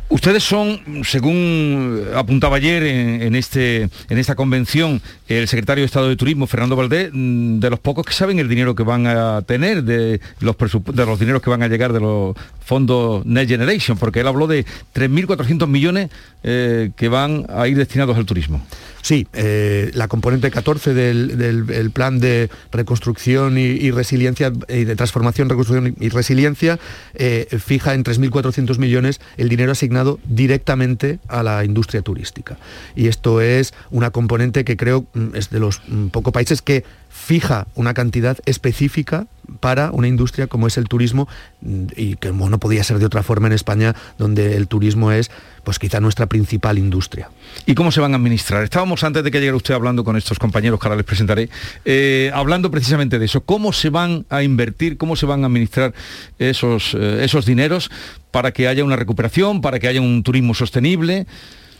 Ustedes 0.08 0.44
son, 0.44 1.02
según 1.04 2.04
apuntaba 2.14 2.56
ayer 2.56 2.84
en, 2.84 3.34
este, 3.34 3.88
en 4.08 4.18
esta 4.18 4.36
convención 4.36 5.02
el 5.26 5.48
secretario 5.48 5.82
de 5.82 5.86
Estado 5.86 6.08
de 6.08 6.14
Turismo, 6.14 6.46
Fernando 6.46 6.76
Valdés, 6.76 7.10
mm, 7.12 7.58
de 7.58 7.70
los 7.70 7.80
pocos 7.80 8.06
que 8.06 8.12
saben 8.12 8.38
el 8.38 8.48
dinero 8.48 8.76
que 8.76 8.84
van 8.84 9.08
a 9.08 9.42
tener, 9.42 9.82
de 9.82 10.20
los, 10.38 10.56
de 10.56 11.06
los 11.06 11.18
dineros 11.18 11.42
que 11.42 11.50
van 11.50 11.64
a 11.64 11.68
llegar 11.68 11.92
de 11.92 11.98
los 11.98 12.36
fondos 12.64 13.26
Next 13.26 13.50
Generation, 13.50 13.98
porque 13.98 14.20
él 14.20 14.28
habló 14.28 14.46
de 14.46 14.64
3.400 14.94 15.66
millones 15.66 16.10
eh, 16.44 16.90
que 16.96 17.08
van 17.08 17.44
a 17.48 17.66
ir 17.66 17.76
destinados 17.76 18.16
al 18.16 18.26
turismo. 18.26 18.64
Sí, 19.02 19.28
eh, 19.34 19.92
la 19.94 20.08
componente 20.08 20.50
14 20.50 20.92
del, 20.92 21.38
del, 21.38 21.90
plan 21.92 22.18
de 22.18 22.50
reconstrucción 22.72 23.56
y, 23.56 23.90
resiliencia, 23.92 24.52
y 24.68 24.82
de 24.82 24.96
transformación, 24.96 25.48
reconstrucción 25.48 25.94
y 26.00 26.08
resiliencia, 26.08 26.80
eh, 27.14 27.46
fija 27.64 27.94
en 27.94 28.02
3.400 28.02 28.78
millones 28.78 29.20
el 29.36 29.48
dinero 29.48 29.70
asignado 29.70 29.95
directamente 30.26 31.18
a 31.28 31.42
la 31.42 31.64
industria 31.64 32.02
turística. 32.02 32.58
Y 32.94 33.08
esto 33.08 33.40
es 33.40 33.74
una 33.90 34.10
componente 34.10 34.64
que 34.64 34.76
creo 34.76 35.06
es 35.34 35.50
de 35.50 35.60
los 35.60 35.80
pocos 36.10 36.32
países 36.32 36.62
que 36.62 36.84
fija 37.08 37.66
una 37.74 37.94
cantidad 37.94 38.38
específica 38.46 39.26
para 39.60 39.90
una 39.90 40.08
industria 40.08 40.46
como 40.48 40.66
es 40.66 40.76
el 40.76 40.88
turismo 40.88 41.28
y 41.62 42.16
que 42.16 42.32
no 42.32 42.58
podía 42.58 42.84
ser 42.84 42.98
de 42.98 43.06
otra 43.06 43.22
forma 43.22 43.46
en 43.46 43.52
España, 43.52 43.94
donde 44.18 44.56
el 44.56 44.68
turismo 44.68 45.12
es 45.12 45.30
pues 45.64 45.78
quizá 45.78 46.00
nuestra 46.00 46.26
principal 46.26 46.78
industria. 46.78 47.30
¿Y 47.68 47.74
cómo 47.74 47.90
se 47.90 48.00
van 48.00 48.12
a 48.12 48.16
administrar? 48.16 48.62
Estábamos 48.62 49.02
antes 49.02 49.24
de 49.24 49.30
que 49.30 49.40
llegara 49.40 49.56
usted 49.56 49.74
hablando 49.74 50.04
con 50.04 50.16
estos 50.16 50.38
compañeros 50.38 50.78
que 50.78 50.86
ahora 50.86 50.96
les 50.96 51.04
presentaré, 51.04 51.48
eh, 51.84 52.30
hablando 52.32 52.70
precisamente 52.70 53.18
de 53.18 53.24
eso, 53.24 53.40
cómo 53.40 53.72
se 53.72 53.90
van 53.90 54.24
a 54.30 54.42
invertir, 54.42 54.96
cómo 54.96 55.16
se 55.16 55.26
van 55.26 55.42
a 55.42 55.46
administrar 55.46 55.92
esos, 56.38 56.94
eh, 56.94 57.24
esos 57.24 57.44
dineros 57.44 57.90
para 58.30 58.52
que 58.52 58.68
haya 58.68 58.84
una 58.84 58.96
recuperación, 58.96 59.60
para 59.60 59.78
que 59.80 59.88
haya 59.88 60.00
un 60.00 60.22
turismo 60.22 60.54
sostenible. 60.54 61.26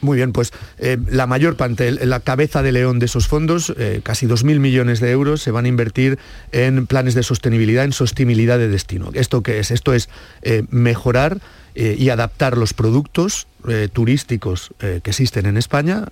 Muy 0.01 0.17
bien, 0.17 0.33
pues 0.33 0.53
eh, 0.79 0.99
la 1.09 1.27
mayor 1.27 1.57
parte, 1.57 1.91
la 2.05 2.21
cabeza 2.21 2.63
de 2.63 2.73
león 2.73 2.99
de 2.99 3.07
esos 3.07 3.29
fondos, 3.29 3.73
eh, 3.79 4.01
casi 4.03 4.27
2.000 4.27 4.59
millones 4.59 5.01
de 5.01 5.11
euros, 5.11 5.41
se 5.41 5.51
van 5.51 5.65
a 5.65 5.69
invertir 5.69 6.19
en 6.53 6.87
planes 6.87 7.15
de 7.15 7.23
sostenibilidad, 7.23 7.85
en 7.85 7.93
sostenibilidad 7.93 8.59
de 8.59 8.69
destino. 8.69 9.11
¿Esto 9.15 9.43
qué 9.43 9.59
es? 9.59 9.71
Esto 9.71 9.95
es 9.95 10.09
mejorar 10.71 11.39
y 11.77 12.09
adaptar 12.09 12.57
los 12.57 12.73
productos 12.73 13.47
turísticos 13.93 14.71
que 14.79 15.03
existen 15.05 15.45
en 15.45 15.59
España 15.59 16.09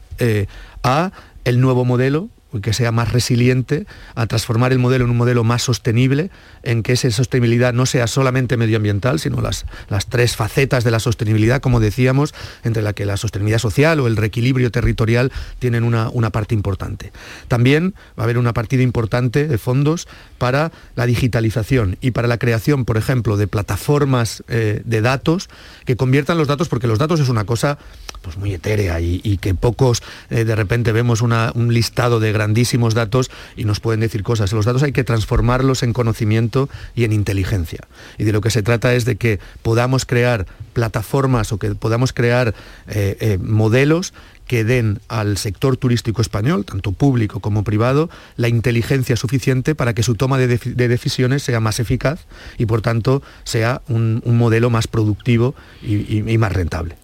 a 0.83 1.11
el 1.44 1.61
nuevo 1.61 1.85
modelo 1.87 2.28
que 2.61 2.73
sea 2.73 2.93
más 2.93 3.13
resiliente, 3.13 3.87
a 4.15 4.27
transformar 4.27 4.73
el 4.73 4.79
modelo 4.79 5.05
en 5.05 5.11
un 5.11 5.17
modelo 5.17 5.45
más 5.45 5.63
sostenible, 5.63 6.31
en 6.63 6.83
que 6.83 6.93
esa 6.93 7.11
sostenibilidad 7.11 7.73
no 7.73 7.87
sea 7.87 8.07
solamente 8.07 8.57
medioambiental, 8.57 9.21
sino 9.21 9.41
las, 9.41 9.67
las 9.89 10.07
tres 10.07 10.37
facetas 10.37 10.85
de 10.85 10.91
la 10.91 11.01
sostenibilidad, 11.01 11.61
como 11.61 11.81
decíamos, 11.81 12.35
entre 12.63 12.83
la 12.83 12.93
que 12.93 13.07
la 13.07 13.17
sostenibilidad 13.17 13.59
social 13.59 14.01
o 14.01 14.07
el 14.07 14.17
reequilibrio 14.17 14.71
territorial 14.71 15.33
tienen 15.59 15.85
una, 15.85 16.09
una 16.11 16.31
parte 16.31 16.55
importante. 16.55 17.13
También 17.49 17.95
va 18.19 18.23
a 18.23 18.25
haber 18.25 18.39
una 18.39 18.53
partida 18.53 18.83
importante 18.83 19.47
de 19.47 19.59
fondos 19.59 20.09
para 20.39 20.73
la 20.97 21.07
digitalización 21.07 21.97
y 22.01 22.13
para 22.13 22.29
la 22.29 22.39
creación, 22.39 22.85
por 22.85 22.97
ejemplo, 22.97 23.37
de 23.37 23.47
plataformas 23.47 24.43
eh, 24.49 24.83
de 24.85 25.01
datos 25.01 25.49
que 25.85 25.97
conviertan 25.97 26.39
los 26.39 26.49
datos, 26.49 26.69
porque 26.69 26.87
los 26.87 26.99
datos 26.99 27.21
es 27.21 27.29
una 27.29 27.45
cosa 27.45 27.79
pues 28.23 28.39
muy 28.39 28.55
etérea 28.55 29.01
y, 29.01 29.39
que 29.39 29.55
pocos 29.55 30.03
eh, 30.31 30.45
de 30.45 30.57
repente 30.57 30.93
vemos 30.93 31.21
un 31.21 31.75
listado 31.75 32.21
de 32.21 32.33
grandísimos 32.45 32.93
datos 32.93 33.31
y 33.57 33.65
nos 33.65 33.81
pueden 33.81 34.01
decir 34.01 34.23
cosas. 34.23 34.53
Los 34.53 34.67
datos 34.67 34.83
hay 34.83 34.93
que 34.93 35.03
transformarlos 35.03 35.83
en 35.83 35.95
conocimiento 35.95 36.69
y 36.95 37.05
en 37.05 37.13
inteligencia. 37.13 37.81
Y 38.19 38.25
de 38.25 38.33
lo 38.33 38.43
que 38.43 38.51
se 38.51 38.63
trata 38.63 38.95
es 38.95 39.07
de 39.07 39.17
que 39.17 39.41
podamos 39.63 40.05
crear 40.05 40.47
plataformas 40.75 41.53
o 41.53 41.59
que 41.59 41.75
podamos 41.75 42.13
crear 42.13 42.55
eh, 42.89 43.17
eh, 43.21 43.39
modelos 43.41 44.13
que 44.47 44.63
den 44.63 45.01
al 45.09 45.39
sector 45.39 45.79
turístico 45.79 46.21
español, 46.21 46.67
tanto 46.67 46.93
público 46.93 47.41
como 47.41 47.65
privado, 47.65 48.11
la 48.37 48.49
inteligencia 48.49 49.17
suficiente 49.17 49.75
para 49.75 49.95
que 49.95 50.03
su 50.03 50.17
toma 50.17 50.37
de, 50.37 50.59
decisiones 50.89 51.43
sea 51.43 51.61
más 51.61 51.81
eficaz 51.81 52.27
y 52.59 52.67
por 52.67 52.83
tanto 52.83 53.23
sea 53.45 53.81
un, 53.89 54.23
modelo 54.27 54.69
más 54.69 54.87
productivo 54.87 55.55
y, 55.83 56.37
más 56.37 56.53
rentable. 56.53 56.97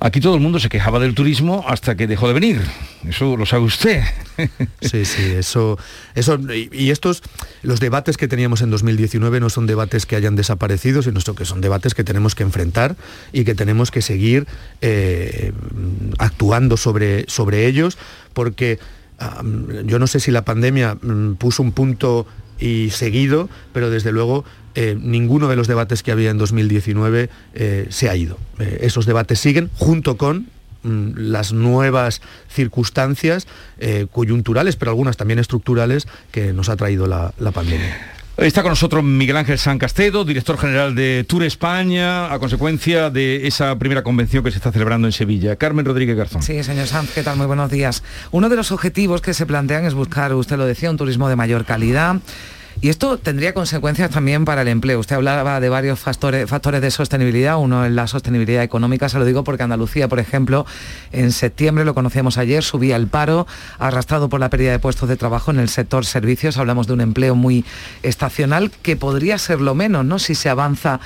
Aquí 0.00 0.20
todo 0.20 0.34
el 0.34 0.40
mundo 0.40 0.58
se 0.58 0.68
quejaba 0.68 0.98
del 0.98 1.14
turismo 1.14 1.64
hasta 1.66 1.96
que 1.96 2.06
dejó 2.06 2.26
de 2.28 2.34
venir. 2.34 2.60
Eso 3.08 3.36
lo 3.36 3.46
sabe 3.46 3.64
usted. 3.64 4.02
Sí, 4.80 5.04
sí, 5.04 5.22
eso, 5.36 5.78
eso 6.14 6.38
y, 6.72 6.90
estos, 6.90 7.22
los 7.62 7.80
debates 7.80 8.16
que 8.16 8.26
teníamos 8.26 8.60
en 8.62 8.70
2019 8.70 9.38
no 9.40 9.50
son 9.50 9.66
debates 9.66 10.06
que 10.06 10.16
hayan 10.16 10.34
desaparecido, 10.34 11.02
sino 11.02 11.20
que 11.34 11.44
son 11.44 11.60
debates 11.60 11.94
que 11.94 12.02
tenemos 12.02 12.34
que 12.34 12.42
enfrentar 12.42 12.96
y 13.32 13.44
que 13.44 13.54
tenemos 13.54 13.90
que 13.90 14.02
seguir 14.02 14.46
eh, 14.80 15.52
actuando 16.18 16.76
sobre, 16.76 17.24
sobre 17.28 17.66
ellos, 17.66 17.96
porque 18.32 18.80
yo 19.84 19.98
no 19.98 20.06
sé 20.06 20.20
si 20.20 20.30
la 20.30 20.44
pandemia 20.44 20.96
mm, 21.00 21.34
puso 21.34 21.62
un 21.62 21.72
punto 21.72 22.26
y 22.62 22.90
seguido, 22.90 23.48
pero 23.72 23.90
desde 23.90 24.12
luego 24.12 24.44
eh, 24.74 24.96
ninguno 24.98 25.48
de 25.48 25.56
los 25.56 25.66
debates 25.66 26.02
que 26.02 26.12
había 26.12 26.30
en 26.30 26.38
2019 26.38 27.28
eh, 27.54 27.86
se 27.90 28.08
ha 28.08 28.16
ido. 28.16 28.38
Eh, 28.58 28.78
esos 28.82 29.04
debates 29.04 29.40
siguen 29.40 29.68
junto 29.76 30.16
con 30.16 30.46
mm, 30.82 31.12
las 31.16 31.52
nuevas 31.52 32.22
circunstancias 32.48 33.46
coyunturales, 34.12 34.76
pero 34.76 34.92
algunas 34.92 35.16
también 35.16 35.40
estructurales 35.40 36.06
que 36.30 36.52
nos 36.52 36.68
ha 36.68 36.76
traído 36.76 37.08
la 37.08 37.32
pandemia. 37.52 38.21
Está 38.38 38.62
con 38.62 38.70
nosotros 38.70 39.04
Miguel 39.04 39.36
Ángel 39.36 39.58
San 39.58 39.78
Castedo, 39.78 40.24
director 40.24 40.56
general 40.56 40.94
de 40.94 41.22
Tour 41.28 41.42
España, 41.42 42.32
a 42.32 42.38
consecuencia 42.38 43.10
de 43.10 43.46
esa 43.46 43.78
primera 43.78 44.02
convención 44.02 44.42
que 44.42 44.50
se 44.50 44.56
está 44.56 44.72
celebrando 44.72 45.06
en 45.06 45.12
Sevilla. 45.12 45.56
Carmen 45.56 45.84
Rodríguez 45.84 46.16
Garzón. 46.16 46.42
Sí, 46.42 46.64
señor 46.64 46.86
Sanz, 46.86 47.10
¿qué 47.14 47.22
tal? 47.22 47.36
Muy 47.36 47.46
buenos 47.46 47.70
días. 47.70 48.02
Uno 48.30 48.48
de 48.48 48.56
los 48.56 48.72
objetivos 48.72 49.20
que 49.20 49.34
se 49.34 49.44
plantean 49.44 49.84
es 49.84 49.92
buscar, 49.92 50.32
usted 50.32 50.56
lo 50.56 50.64
decía, 50.64 50.90
un 50.90 50.96
turismo 50.96 51.28
de 51.28 51.36
mayor 51.36 51.66
calidad 51.66 52.16
y 52.80 52.88
esto 52.88 53.18
tendría 53.18 53.54
consecuencias 53.54 54.10
también 54.10 54.44
para 54.44 54.62
el 54.62 54.68
empleo. 54.68 54.98
Usted 55.00 55.16
hablaba 55.16 55.60
de 55.60 55.68
varios 55.68 55.98
factores, 55.98 56.50
de 56.50 56.90
sostenibilidad. 56.90 57.58
Uno 57.58 57.84
es 57.84 57.92
la 57.92 58.06
sostenibilidad 58.06 58.62
económica, 58.62 59.08
se 59.08 59.18
lo 59.18 59.24
digo 59.24 59.44
porque 59.44 59.62
Andalucía, 59.62 60.08
por 60.08 60.18
ejemplo, 60.18 60.66
en 61.12 61.32
septiembre, 61.32 61.84
lo 61.84 61.94
conocíamos 61.94 62.38
ayer, 62.38 62.62
subía 62.62 62.96
el 62.96 63.06
paro, 63.06 63.46
arrastrado 63.78 64.28
por 64.28 64.40
la 64.40 64.50
pérdida 64.50 64.72
de 64.72 64.78
puestos 64.78 65.08
de 65.08 65.16
trabajo 65.16 65.50
en 65.50 65.58
el 65.58 65.68
sector 65.68 66.06
servicios. 66.06 66.56
Hablamos 66.56 66.86
de 66.86 66.94
un 66.94 67.00
empleo 67.00 67.34
muy 67.34 67.64
estacional 68.02 68.70
que 68.82 68.96
podría 68.96 69.38
ser 69.38 69.60
lo 69.60 69.74
menos, 69.74 70.04
¿no? 70.04 70.18
Si 70.18 70.34
se 70.34 70.48
avanza 70.48 71.00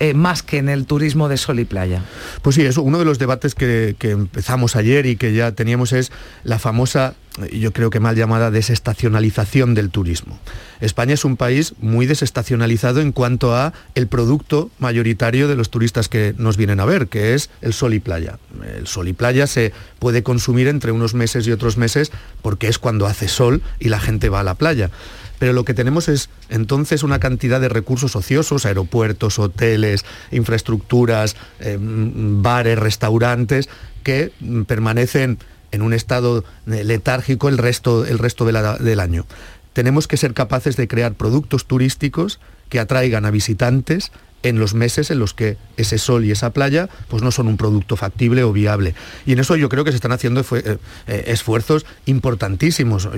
eh, 0.00 0.12
más 0.12 0.42
que 0.42 0.58
en 0.58 0.68
el 0.68 0.86
turismo 0.86 1.28
de 1.28 1.36
sol 1.36 1.60
y 1.60 1.64
playa. 1.64 2.02
Pues 2.42 2.56
sí, 2.56 2.62
eso, 2.62 2.82
uno 2.82 2.98
de 2.98 3.04
los 3.04 3.20
debates 3.20 3.54
que, 3.54 3.94
empezamos 4.02 4.74
ayer 4.74 5.06
y 5.06 5.14
que 5.14 5.32
ya 5.32 5.52
teníamos 5.52 5.92
es 5.92 6.10
la 6.42 6.58
famosa, 6.58 7.14
yo 7.52 7.72
creo 7.72 7.90
que 7.90 8.00
mal 8.00 8.16
llamada, 8.16 8.50
desestacionalización 8.50 9.74
del 9.74 9.90
turismo. 9.90 10.38
España 10.80 11.14
es 11.14 11.24
un 11.24 11.36
país 11.36 11.74
muy 11.80 12.06
desestacionalizado 12.06 13.00
en 13.00 13.12
cuanto 13.12 13.54
a 13.54 13.72
el 13.94 14.06
producto 14.06 14.70
mayoritario 14.78 15.48
de 15.48 15.56
los 15.56 15.70
turistas 15.70 16.08
que 16.08 16.34
nos 16.38 16.56
vienen 16.56 16.80
a 16.80 16.84
ver, 16.84 17.08
que 17.08 17.34
es 17.34 17.50
el 17.60 17.72
sol 17.72 17.94
y 17.94 18.00
playa. 18.00 18.38
El 18.76 18.86
sol 18.86 19.08
y 19.08 19.12
playa 19.12 19.46
se 19.46 19.72
puede 19.98 20.22
consumir 20.22 20.68
entre 20.68 20.92
unos 20.92 21.14
meses 21.14 21.46
y 21.46 21.52
otros 21.52 21.76
meses 21.76 22.12
porque 22.42 22.68
es 22.68 22.78
cuando 22.78 23.06
hace 23.06 23.28
sol 23.28 23.62
y 23.80 23.88
la 23.88 24.00
gente 24.00 24.28
va 24.28 24.40
a 24.40 24.44
la 24.44 24.54
playa 24.54 24.90
pero 25.38 25.52
lo 25.52 25.64
que 25.64 25.74
tenemos 25.74 26.08
es 26.08 26.30
entonces 26.48 27.02
una 27.02 27.18
cantidad 27.18 27.60
de 27.60 27.68
recursos 27.68 28.16
ociosos, 28.16 28.64
aeropuertos, 28.64 29.38
hoteles, 29.38 30.04
infraestructuras, 30.30 31.36
eh, 31.60 31.76
bares, 31.78 32.78
restaurantes, 32.78 33.68
que 34.04 34.32
permanecen 34.66 35.38
en 35.74 35.82
un 35.82 35.92
estado 35.92 36.44
letárgico 36.66 37.48
el 37.48 37.58
resto, 37.58 38.06
el 38.06 38.18
resto 38.18 38.44
del 38.44 39.00
año. 39.00 39.26
Tenemos 39.72 40.06
que 40.06 40.16
ser 40.16 40.34
capaces 40.34 40.76
de 40.76 40.86
crear 40.86 41.14
productos 41.14 41.66
turísticos 41.66 42.38
que 42.68 42.78
atraigan 42.78 43.26
a 43.26 43.30
visitantes 43.30 44.12
en 44.44 44.58
los 44.58 44.74
meses 44.74 45.10
en 45.10 45.18
los 45.18 45.34
que 45.34 45.56
ese 45.76 45.98
sol 45.98 46.24
y 46.24 46.30
esa 46.30 46.50
playa 46.50 46.88
pues 47.08 47.22
no 47.22 47.32
son 47.32 47.48
un 47.48 47.56
producto 47.56 47.96
factible 47.96 48.44
o 48.44 48.52
viable. 48.52 48.94
Y 49.26 49.32
en 49.32 49.40
eso 49.40 49.56
yo 49.56 49.68
creo 49.68 49.84
que 49.84 49.90
se 49.90 49.96
están 49.96 50.12
haciendo 50.12 50.42
eh, 50.42 50.78
eh, 51.06 51.24
esfuerzos 51.26 51.86
importantísimos. 52.04 53.08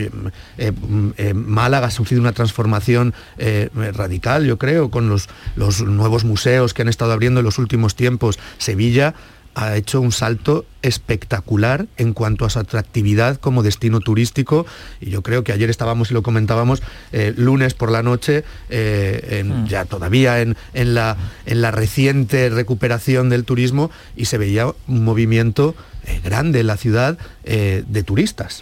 Eh, 0.56 1.32
Málaga 1.34 1.88
ha 1.88 1.90
sufrido 1.90 2.22
una 2.22 2.32
transformación 2.32 3.12
radical, 3.92 4.46
yo 4.46 4.56
creo, 4.56 4.90
con 4.90 5.08
los, 5.08 5.28
los 5.56 5.82
nuevos 5.82 6.24
museos 6.24 6.72
que 6.72 6.82
han 6.82 6.88
estado 6.88 7.12
abriendo 7.12 7.40
en 7.40 7.44
los 7.44 7.58
últimos 7.58 7.96
tiempos. 7.96 8.38
Sevilla 8.58 9.14
ha 9.56 9.74
hecho 9.74 10.02
un 10.02 10.12
salto 10.12 10.66
espectacular 10.82 11.86
en 11.96 12.12
cuanto 12.12 12.44
a 12.44 12.50
su 12.50 12.58
atractividad 12.58 13.38
como 13.38 13.62
destino 13.62 14.00
turístico 14.00 14.66
y 15.00 15.08
yo 15.08 15.22
creo 15.22 15.44
que 15.44 15.52
ayer 15.52 15.70
estábamos 15.70 16.10
y 16.10 16.14
lo 16.14 16.22
comentábamos 16.22 16.82
eh, 17.10 17.32
lunes 17.34 17.72
por 17.72 17.90
la 17.90 18.02
noche 18.02 18.44
eh, 18.68 19.42
mm. 19.44 19.64
ya 19.64 19.86
todavía 19.86 20.42
en, 20.42 20.54
la, 20.74 21.16
en 21.46 21.62
la 21.62 21.70
reciente 21.70 22.50
recuperación 22.50 23.30
del 23.30 23.44
turismo 23.44 23.90
y 24.14 24.26
se 24.26 24.36
veía 24.36 24.66
un 24.88 25.04
movimiento 25.04 25.74
eh, 26.04 26.20
grande 26.22 26.60
en 26.60 26.66
la 26.66 26.76
ciudad 26.76 27.18
de 27.42 28.02
turistas. 28.02 28.60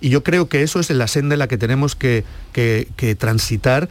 y 0.00 0.08
yo 0.08 0.24
creo 0.24 0.48
que 0.48 0.62
eso 0.62 0.80
es 0.80 0.90
la 0.90 1.06
senda 1.06 1.36
en 1.36 1.38
la 1.38 1.46
que 1.46 1.56
tenemos 1.56 1.94
que, 1.94 2.24
que 2.52 3.14
transitar 3.16 3.88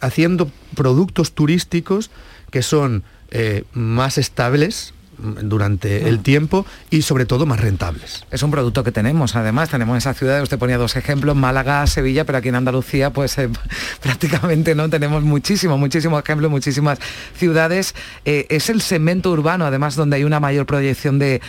haciendo 0.00 0.50
productos 0.76 1.32
turísticos 1.32 2.10
que 2.50 2.62
son 2.62 3.02
eh, 3.30 3.64
más 3.72 4.18
estables 4.18 4.94
durante 5.42 6.08
el 6.08 6.20
tiempo 6.20 6.66
y 6.90 7.02
sobre 7.02 7.26
todo 7.26 7.46
más 7.46 7.60
rentables. 7.60 8.24
Es 8.30 8.42
un 8.42 8.50
producto 8.50 8.84
que 8.84 8.92
tenemos, 8.92 9.36
además 9.36 9.70
tenemos 9.70 9.98
esa 9.98 10.14
ciudad, 10.14 10.42
usted 10.42 10.58
ponía 10.58 10.78
dos 10.78 10.96
ejemplos, 10.96 11.36
Málaga, 11.36 11.86
Sevilla, 11.86 12.24
pero 12.24 12.38
aquí 12.38 12.48
en 12.48 12.54
Andalucía 12.54 13.10
pues 13.10 13.36
eh, 13.38 13.48
prácticamente 14.02 14.74
no 14.74 14.88
tenemos 14.88 15.22
muchísimos, 15.22 15.78
muchísimos 15.78 16.22
ejemplos, 16.22 16.50
muchísimas 16.50 16.98
ciudades. 17.36 17.94
Eh, 18.24 18.46
es 18.48 18.70
el 18.70 18.80
segmento 18.80 19.30
urbano 19.30 19.66
además 19.66 19.96
donde 19.96 20.16
hay 20.16 20.24
una 20.24 20.40
mayor 20.40 20.66
proyección 20.66 21.18
de, 21.18 21.40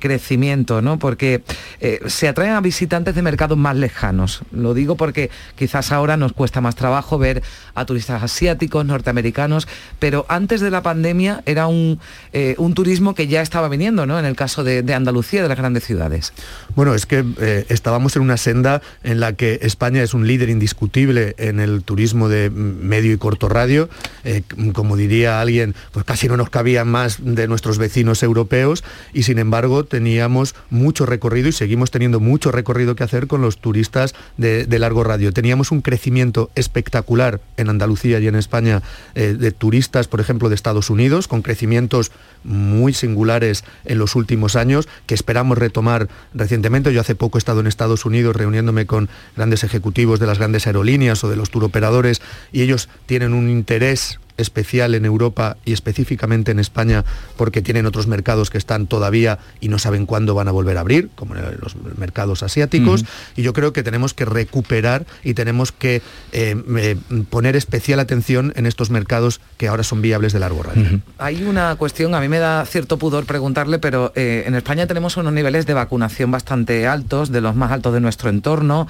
crecimiento, 0.00 0.82
¿no? 0.82 0.98
Porque 0.98 1.42
eh, 1.80 2.00
se 2.06 2.28
atraen 2.28 2.52
a 2.52 2.60
visitantes 2.60 3.14
de 3.14 3.22
mercados 3.22 3.56
más 3.56 3.76
lejanos. 3.76 4.42
Lo 4.52 4.74
digo 4.74 4.96
porque 4.96 5.30
quizás 5.56 5.90
ahora 5.90 6.16
nos 6.16 6.32
cuesta 6.32 6.60
más 6.60 6.76
trabajo 6.76 7.18
ver 7.18 7.42
a 7.74 7.84
turistas 7.86 8.22
asiáticos, 8.22 8.84
norteamericanos, 8.84 9.66
pero 9.98 10.26
antes 10.28 10.60
de 10.60 10.70
la 10.70 10.82
pandemia 10.82 11.42
era 11.46 11.66
un, 11.66 11.98
un 12.58 12.74
turismo 12.74 13.14
que 13.16 13.26
ya 13.26 13.42
estaba 13.42 13.68
viniendo 13.68 14.06
¿no? 14.06 14.18
en 14.18 14.24
el 14.24 14.36
caso 14.36 14.62
de, 14.62 14.94
Andalucía, 14.94 15.42
de 15.42 15.48
las 15.48 15.58
grandes 15.58 15.84
ciudades. 15.84 16.32
Bueno, 16.76 16.94
es 16.94 17.06
que 17.06 17.24
eh, 17.40 17.66
estábamos 17.68 18.14
en 18.14 18.22
una 18.22 18.36
senda 18.36 18.82
en 19.02 19.18
la 19.18 19.32
que 19.32 19.58
España 19.62 20.02
es 20.02 20.14
un 20.14 20.26
líder 20.26 20.48
indiscutible 20.48 21.34
en 21.38 21.58
el 21.58 21.82
turismo 21.82 22.28
de 22.28 22.50
medio 22.50 23.12
y 23.12 23.18
corto 23.18 23.48
radio. 23.48 23.88
Eh, 24.28 24.42
como 24.72 24.96
diría 24.96 25.40
alguien, 25.40 25.76
pues 25.92 26.04
casi 26.04 26.26
no 26.26 26.36
nos 26.36 26.50
cabían 26.50 26.88
más 26.88 27.18
de 27.20 27.46
nuestros 27.46 27.78
vecinos 27.78 28.24
europeos 28.24 28.82
y 29.12 29.22
sin 29.22 29.38
embargo 29.38 29.84
teníamos 29.84 30.56
mucho 30.68 31.06
recorrido 31.06 31.48
y 31.48 31.52
seguimos 31.52 31.92
teniendo 31.92 32.18
mucho 32.18 32.50
recorrido 32.50 32.96
que 32.96 33.04
hacer 33.04 33.28
con 33.28 33.40
los 33.40 33.58
turistas 33.58 34.16
de, 34.36 34.66
largo 34.80 35.04
radio. 35.04 35.32
Teníamos 35.32 35.70
un 35.70 35.80
crecimiento 35.80 36.50
espectacular 36.56 37.40
en 37.56 37.70
Andalucía 37.70 38.18
y 38.18 38.26
en 38.26 38.34
España 38.34 38.82
eh, 39.14 39.36
de 39.38 39.52
turistas, 39.52 40.08
por 40.08 40.20
ejemplo, 40.20 40.48
de 40.48 40.56
Estados 40.56 40.90
Unidos, 40.90 41.28
con 41.28 41.42
crecimientos 41.42 42.10
muy 42.42 42.94
singulares 42.94 43.62
en 43.84 43.98
los 43.98 44.16
últimos 44.16 44.56
años 44.56 44.88
que 45.06 45.14
esperamos 45.14 45.56
retomar 45.56 46.08
recientemente. 46.34 46.92
Yo 46.92 47.00
hace 47.00 47.14
poco 47.14 47.38
he 47.38 47.40
estado 47.40 47.60
en 47.60 47.68
Estados 47.68 48.04
Unidos 48.04 48.34
reuniéndome 48.34 48.86
con 48.86 49.08
grandes 49.36 49.62
ejecutivos 49.62 50.18
de 50.18 50.26
las 50.26 50.38
grandes 50.38 50.66
aerolíneas 50.66 51.22
o 51.22 51.28
de 51.28 51.36
los 51.36 51.50
turoperadores 51.50 52.20
y 52.50 52.62
ellos 52.62 52.88
tienen 53.06 53.32
un 53.32 53.48
interés 53.48 54.15
especial 54.36 54.94
en 54.94 55.04
Europa 55.04 55.56
y 55.64 55.72
específicamente 55.72 56.50
en 56.50 56.58
España 56.58 57.04
porque 57.36 57.62
tienen 57.62 57.86
otros 57.86 58.06
mercados 58.06 58.50
que 58.50 58.58
están 58.58 58.86
todavía 58.86 59.38
y 59.60 59.68
no 59.68 59.78
saben 59.78 60.06
cuándo 60.06 60.34
van 60.34 60.48
a 60.48 60.50
volver 60.50 60.76
a 60.76 60.80
abrir, 60.80 61.10
como 61.14 61.34
los 61.34 61.76
mercados 61.96 62.42
asiáticos. 62.42 63.04
Y 63.36 63.42
yo 63.42 63.52
creo 63.52 63.72
que 63.72 63.82
tenemos 63.82 64.14
que 64.14 64.24
recuperar 64.24 65.06
y 65.22 65.34
tenemos 65.34 65.72
que 65.72 66.02
eh, 66.32 66.56
eh, 66.78 66.96
poner 67.30 67.56
especial 67.56 68.00
atención 68.00 68.52
en 68.56 68.66
estos 68.66 68.90
mercados 68.90 69.40
que 69.56 69.68
ahora 69.68 69.82
son 69.82 70.02
viables 70.02 70.32
de 70.32 70.40
largo 70.40 70.62
radio. 70.62 71.00
Hay 71.18 71.42
una 71.44 71.76
cuestión, 71.76 72.14
a 72.14 72.20
mí 72.20 72.28
me 72.28 72.38
da 72.38 72.64
cierto 72.66 72.98
pudor 72.98 73.26
preguntarle, 73.26 73.78
pero 73.78 74.12
eh, 74.14 74.44
en 74.46 74.54
España 74.54 74.86
tenemos 74.86 75.16
unos 75.16 75.32
niveles 75.32 75.66
de 75.66 75.74
vacunación 75.74 76.30
bastante 76.30 76.86
altos, 76.86 77.32
de 77.32 77.40
los 77.40 77.54
más 77.54 77.72
altos 77.72 77.92
de 77.94 78.00
nuestro 78.00 78.30
entorno 78.30 78.86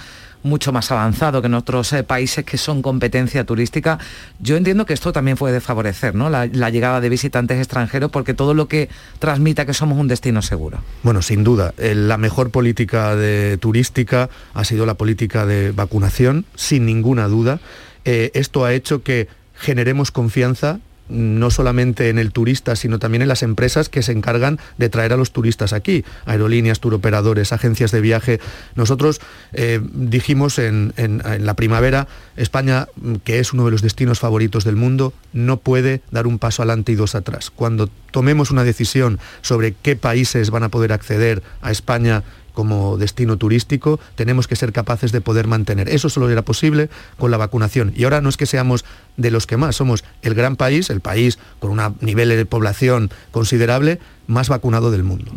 mucho 0.46 0.72
más 0.72 0.90
avanzado 0.90 1.40
que 1.42 1.46
en 1.46 1.54
otros 1.54 1.92
eh, 1.92 2.02
países 2.02 2.44
que 2.44 2.56
son 2.56 2.82
competencia 2.82 3.44
turística. 3.44 3.98
Yo 4.38 4.56
entiendo 4.56 4.86
que 4.86 4.94
esto 4.94 5.12
también 5.12 5.36
puede 5.36 5.60
favorecer 5.60 6.14
¿no? 6.14 6.30
la, 6.30 6.46
llegada 6.46 7.00
de 7.00 7.08
visitantes 7.08 7.58
extranjeros 7.58 8.10
porque 8.10 8.34
todo 8.34 8.54
lo 8.54 8.68
que 8.68 8.88
transmita 9.18 9.66
que 9.66 9.74
somos 9.74 9.98
un 9.98 10.08
destino 10.08 10.42
seguro. 10.42 10.78
Bueno, 11.02 11.22
sin 11.22 11.44
duda. 11.44 11.74
Eh, 11.78 11.94
la 11.94 12.16
mejor 12.16 12.50
política 12.50 13.14
de, 13.16 13.58
turística 13.58 14.30
ha 14.54 14.64
sido 14.64 14.86
la 14.86 14.94
política 14.94 15.46
de 15.46 15.72
vacunación, 15.72 16.44
sin 16.54 16.86
ninguna 16.86 17.28
duda. 17.28 17.60
Eh, 18.04 18.30
esto 18.34 18.64
ha 18.64 18.72
hecho 18.72 19.02
que 19.02 19.28
generemos 19.54 20.10
confianza 20.10 20.80
no 21.08 21.50
solamente 21.50 22.08
en 22.08 22.18
el 22.18 22.32
turista, 22.32 22.76
sino 22.76 22.98
también 22.98 23.22
en 23.22 23.28
las 23.28 23.42
empresas 23.42 23.88
que 23.88 24.02
se 24.02 24.12
encargan 24.12 24.58
de 24.78 24.88
traer 24.88 25.12
a 25.12 25.16
los 25.16 25.32
turistas 25.32 25.72
aquí, 25.72 26.04
aerolíneas, 26.24 26.80
turoperadores, 26.80 27.52
agencias 27.52 27.90
de 27.90 28.00
viaje. 28.00 28.40
Nosotros 28.74 29.20
eh, 29.52 29.80
dijimos 29.92 30.58
en, 30.58 30.92
la 31.40 31.54
primavera, 31.54 32.08
España, 32.36 32.88
que 33.24 33.38
es 33.38 33.52
uno 33.52 33.64
de 33.64 33.70
los 33.70 33.82
destinos 33.82 34.18
favoritos 34.18 34.64
del 34.64 34.76
mundo, 34.76 35.12
no 35.32 35.58
puede 35.58 36.02
dar 36.10 36.26
un 36.26 36.38
paso 36.38 36.62
adelante 36.62 36.92
y 36.92 36.94
dos 36.94 37.14
atrás. 37.14 37.50
Cuando 37.50 37.88
tomemos 38.10 38.50
una 38.50 38.64
decisión 38.64 39.18
sobre 39.42 39.74
qué 39.74 39.96
países 39.96 40.50
van 40.50 40.62
a 40.62 40.68
poder 40.68 40.92
acceder 40.92 41.42
a 41.62 41.70
España 41.70 42.24
como 42.56 42.96
destino 42.96 43.36
turístico, 43.36 44.00
tenemos 44.14 44.48
que 44.48 44.56
ser 44.56 44.72
capaces 44.72 45.12
de 45.12 45.20
poder 45.20 45.46
mantener. 45.46 45.90
Eso 45.90 46.08
solo 46.08 46.30
era 46.30 46.40
posible 46.40 46.88
con 47.18 47.30
la 47.30 47.36
vacunación. 47.36 47.92
Y 47.94 48.04
ahora 48.04 48.22
no 48.22 48.30
es 48.30 48.38
que 48.38 48.46
seamos 48.46 48.86
de 49.18 49.30
los 49.30 49.46
que 49.46 49.58
más, 49.58 49.76
somos 49.76 50.04
el 50.22 50.32
gran 50.32 50.56
país, 50.56 50.88
el 50.88 51.00
país 51.00 51.38
con 51.60 51.70
un 51.70 51.96
nivel 52.00 52.30
de 52.30 52.46
población 52.46 53.10
considerable, 53.30 54.00
más 54.26 54.48
vacunado 54.48 54.90
del 54.90 55.02
mundo. 55.02 55.32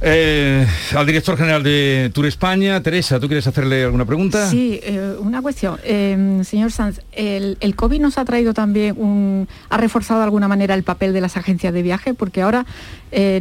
Eh, 0.00 0.66
al 0.94 1.06
director 1.06 1.36
general 1.36 1.62
de 1.62 2.10
Tour 2.12 2.26
España, 2.26 2.82
Teresa, 2.82 3.20
¿tú 3.20 3.26
quieres 3.26 3.46
hacerle 3.46 3.84
alguna 3.84 4.04
pregunta? 4.04 4.50
Sí, 4.50 4.80
eh, 4.82 5.16
una 5.18 5.40
cuestión. 5.40 5.78
Eh, 5.82 6.40
señor 6.44 6.72
Sanz, 6.72 7.00
el, 7.12 7.56
COVID 7.74 8.00
nos 8.00 8.18
ha 8.18 8.24
traído 8.24 8.54
también 8.54 8.96
un... 8.98 9.48
ha 9.70 9.76
reforzado 9.76 10.20
de 10.20 10.24
alguna 10.24 10.48
manera 10.48 10.74
el 10.74 10.82
papel 10.82 11.12
de 11.12 11.20
las 11.20 11.36
agencias 11.36 11.72
de 11.72 11.82
viaje, 11.82 12.14
porque 12.14 12.42
ahora 12.42 12.66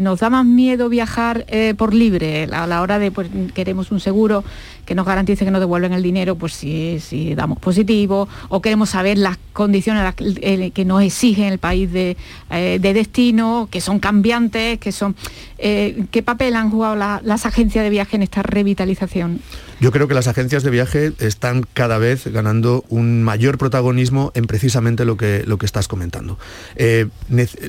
nos 0.01 0.19
da 0.19 0.29
más 0.29 0.45
miedo 0.45 0.87
viajar 0.87 1.47
por 1.77 1.95
libre, 1.95 2.47
a 2.51 2.67
la 2.67 2.83
hora 2.83 2.99
de, 2.99 3.09
pues, 3.09 3.27
queremos 3.55 3.91
un 3.91 3.99
seguro 3.99 4.43
que 4.85 4.95
nos 4.95 5.05
garantice 5.05 5.45
que 5.45 5.51
nos 5.51 5.61
devuelven 5.61 5.93
el 5.93 6.03
dinero, 6.03 6.35
pues 6.35 6.53
si, 6.53 6.99
si 6.99 7.35
damos 7.35 7.59
positivo, 7.59 8.27
o 8.49 8.61
queremos 8.61 8.91
saber 8.91 9.17
las 9.17 9.37
condiciones 9.53 10.13
que 10.15 10.85
nos 10.85 11.03
exigen 11.03 11.45
el 11.45 11.59
país 11.59 11.91
de, 11.91 12.17
de 12.49 12.93
destino, 12.93 13.67
que 13.71 13.81
son 13.81 13.99
cambiantes, 13.99 14.79
que 14.79 14.91
son... 14.91 15.15
Eh, 15.57 16.05
¿Qué 16.11 16.21
papel 16.23 16.55
han 16.55 16.69
jugado 16.69 16.95
las 16.95 17.45
agencias 17.45 17.83
de 17.83 17.89
viaje 17.89 18.17
en 18.17 18.23
esta 18.23 18.43
revitalización? 18.43 19.39
Yo 19.79 19.91
creo 19.91 20.07
que 20.07 20.13
las 20.13 20.27
agencias 20.27 20.63
de 20.63 20.69
viaje 20.69 21.13
están 21.19 21.65
cada 21.73 21.97
vez 21.97 22.27
ganando 22.27 22.83
un 22.89 23.23
mayor 23.23 23.57
protagonismo 23.57 24.31
en 24.35 24.45
precisamente 24.45 25.05
lo 25.05 25.17
que, 25.17 25.43
lo 25.45 25.57
que 25.57 25.65
estás 25.65 25.87
comentando. 25.87 26.37
Eh, 26.75 27.07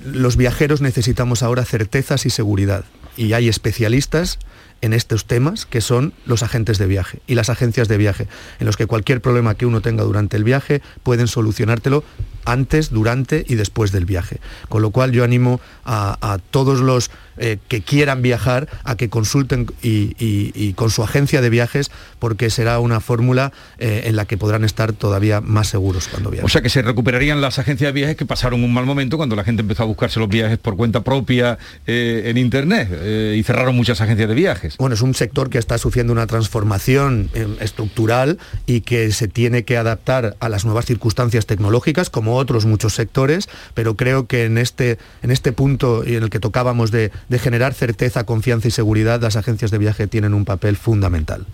los 0.05 0.37
viajeros 0.37 0.81
necesitamos 0.81 1.43
ahora 1.43 1.65
certezas 1.65 2.27
y 2.27 2.31
seguridad 2.31 2.85
y 3.17 3.33
hay 3.33 3.49
especialistas 3.49 4.39
en 4.85 4.93
estos 4.93 5.25
temas 5.25 5.65
que 5.65 5.81
son 5.81 6.13
los 6.27 6.43
agentes 6.43 6.77
de 6.77 6.87
viaje 6.87 7.21
y 7.27 7.37
las 7.37 7.49
agencias 7.49 7.89
de 7.89 7.97
viaje, 7.97 8.29
en 8.61 8.67
los 8.67 8.77
que 8.77 8.87
cualquier 8.87 9.23
problema 9.23 9.55
que 9.55 9.65
uno 9.65 9.81
tenga 9.81 10.05
durante 10.05 10.37
el 10.37 10.45
viaje 10.45 10.83
pueden 11.03 11.27
solucionártelo 11.27 12.05
antes, 12.45 12.91
durante 12.91 13.47
y 13.49 13.55
después 13.55 13.93
del 13.93 14.05
viaje. 14.05 14.41
Con 14.69 14.83
lo 14.83 14.91
cual 14.91 15.13
yo 15.13 15.25
animo 15.25 15.59
a, 15.87 16.39
todos 16.51 16.81
los 16.81 17.11
eh, 17.37 17.59
que 17.69 17.81
quieran 17.83 18.23
viajar 18.23 18.69
a 18.85 18.97
que 18.97 19.09
consulten 19.09 19.67
y, 19.83 20.73
con 20.75 20.91
su 20.91 21.03
agencia 21.03 21.41
de 21.41 21.51
viajes 21.51 21.91
porque 22.19 22.51
será 22.51 22.79
una 22.79 23.01
fórmula 23.01 23.53
eh, 23.79 24.03
en 24.07 24.17
la 24.17 24.25
que 24.25 24.37
podrán 24.37 24.65
estar 24.65 24.93
todavía 24.93 25.41
más 25.41 25.69
seguros 25.69 26.09
cuando 26.09 26.31
viajen. 26.31 26.47
O 26.47 26.49
sea 26.49 26.63
que 26.63 26.69
se 26.69 26.83
recuperarían 26.83 27.41
las 27.41 27.59
agencias 27.59 27.89
de 27.89 27.93
viajes 27.93 28.17
que 28.17 28.27
pasaron 28.27 28.65
un 28.65 28.73
mal 28.73 28.87
momento 28.87 29.17
cuando 29.17 29.37
la 29.37 29.45
gente 29.45 29.63
empezó 29.63 29.83
a 29.83 29.87
buscarse 29.87 30.21
los 30.21 30.29
viajes 30.29 30.59
por 30.59 30.77
cuenta 30.77 31.03
propia 31.03 31.59
eh, 31.87 32.23
en 32.27 32.39
Internet 32.39 32.89
y 33.35 33.43
cerraron 33.43 33.77
muchas 33.77 34.01
agencias 34.01 34.29
de 34.29 34.35
viajes. 34.35 34.77
Bueno, 34.79 34.95
es 34.95 35.03
un 35.03 35.15
sector 35.15 35.51
que 35.51 35.59
está 35.59 35.79
sufriendo 35.79 36.13
una 36.13 36.27
transformación 36.27 37.31
estructural 37.61 38.39
y 38.67 38.81
que 38.83 39.13
se 39.13 39.29
tiene 39.29 39.65
que 39.65 39.77
adaptar 39.77 40.37
a 40.41 40.49
las 40.49 40.65
nuevas 40.65 40.87
circunstancias 40.87 41.47
tecnológicas 41.47 42.11
como 42.11 42.37
otros 42.37 42.65
muchos 42.65 42.95
sectores, 42.95 43.49
pero 43.75 43.97
creo 43.97 44.27
que 44.27 44.45
en 44.45 44.59
este, 44.59 44.99
en 45.23 45.31
este 45.31 45.53
punto 45.53 46.05
y 46.07 46.17
en 46.17 46.23
el 46.25 46.31
que 46.31 46.41
tocábamos 46.41 46.91
de, 46.91 47.11
generar 47.39 47.75
certeza, 47.75 48.25
confianza 48.25 48.69
y 48.69 48.71
seguridad, 48.71 49.21
las 49.21 49.37
agencias 49.37 49.71
de 49.71 49.79
viaje 49.79 50.07
tienen 50.07 50.35
un 50.35 50.45
papel 50.45 50.77
fundamental. 50.77 51.47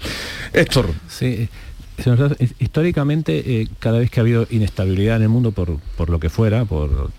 Héctor. 0.52 0.86
Sí. 1.08 1.48
Históricamente, 2.58 3.60
eh, 3.60 3.68
cada 3.78 3.98
vez 3.98 4.10
que 4.10 4.20
ha 4.20 4.22
habido 4.22 4.46
inestabilidad 4.50 5.16
en 5.16 5.22
el 5.22 5.28
mundo 5.28 5.52
por, 5.52 5.78
por 5.96 6.08
lo 6.08 6.18
que 6.18 6.30
fuera, 6.30 6.64
por 6.64 7.10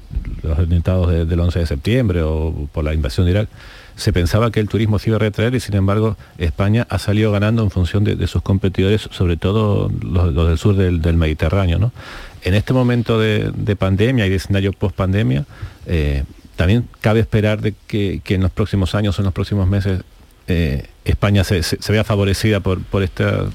los 0.42 0.60
atentados 0.60 1.10
del 1.28 1.40
11 1.40 1.60
de 1.60 1.66
septiembre 1.68 2.22
o 2.24 2.68
por 2.72 2.84
la 2.84 2.94
invasión 2.94 3.26
de 3.26 3.32
Irak, 3.32 3.50
se 3.96 4.14
pensaba 4.14 4.52
que 4.52 4.60
el 4.60 4.68
turismo 4.68 5.00
se 5.00 5.10
iba 5.10 5.18
a 5.18 5.20
retraer 5.20 5.54
y 5.54 5.60
sin 5.60 5.76
embargo 5.76 6.18
España 6.38 6.88
ha 6.90 6.98
salido 6.98 7.32
ganando 7.32 7.62
en 7.64 7.70
función 7.70 8.04
de, 8.04 8.28
sus 8.28 8.42
competidores, 8.42 9.08
sobre 9.12 9.38
todo 9.38 9.92
los, 10.02 10.34
del 10.34 10.58
sur 10.58 10.76
del, 10.76 11.18
Mediterráneo. 11.18 11.92
En 12.44 12.54
este 12.56 12.74
momento 12.74 13.20
de, 13.20 13.76
pandemia 13.78 14.26
y 14.26 14.30
de 14.30 14.36
escenario 14.38 14.74
post 14.74 14.96
pandemia, 14.96 15.46
eh, 15.86 16.24
también 16.62 16.88
cabe 17.00 17.22
esperar 17.22 17.60
de 17.60 17.74
que, 17.88 18.22
en 18.24 18.44
los 18.44 18.52
próximos 18.52 18.94
años 18.94 19.18
o 19.18 19.22
en 19.24 19.26
los 19.26 19.34
próximos 19.34 19.68
meses 19.68 20.02
eh, 20.48 20.86
España 21.06 21.44
se, 21.44 21.64
vea 21.90 22.04
favorecida 22.04 22.60
por, 22.60 22.84
por, 22.84 23.02
esto, 23.02 23.50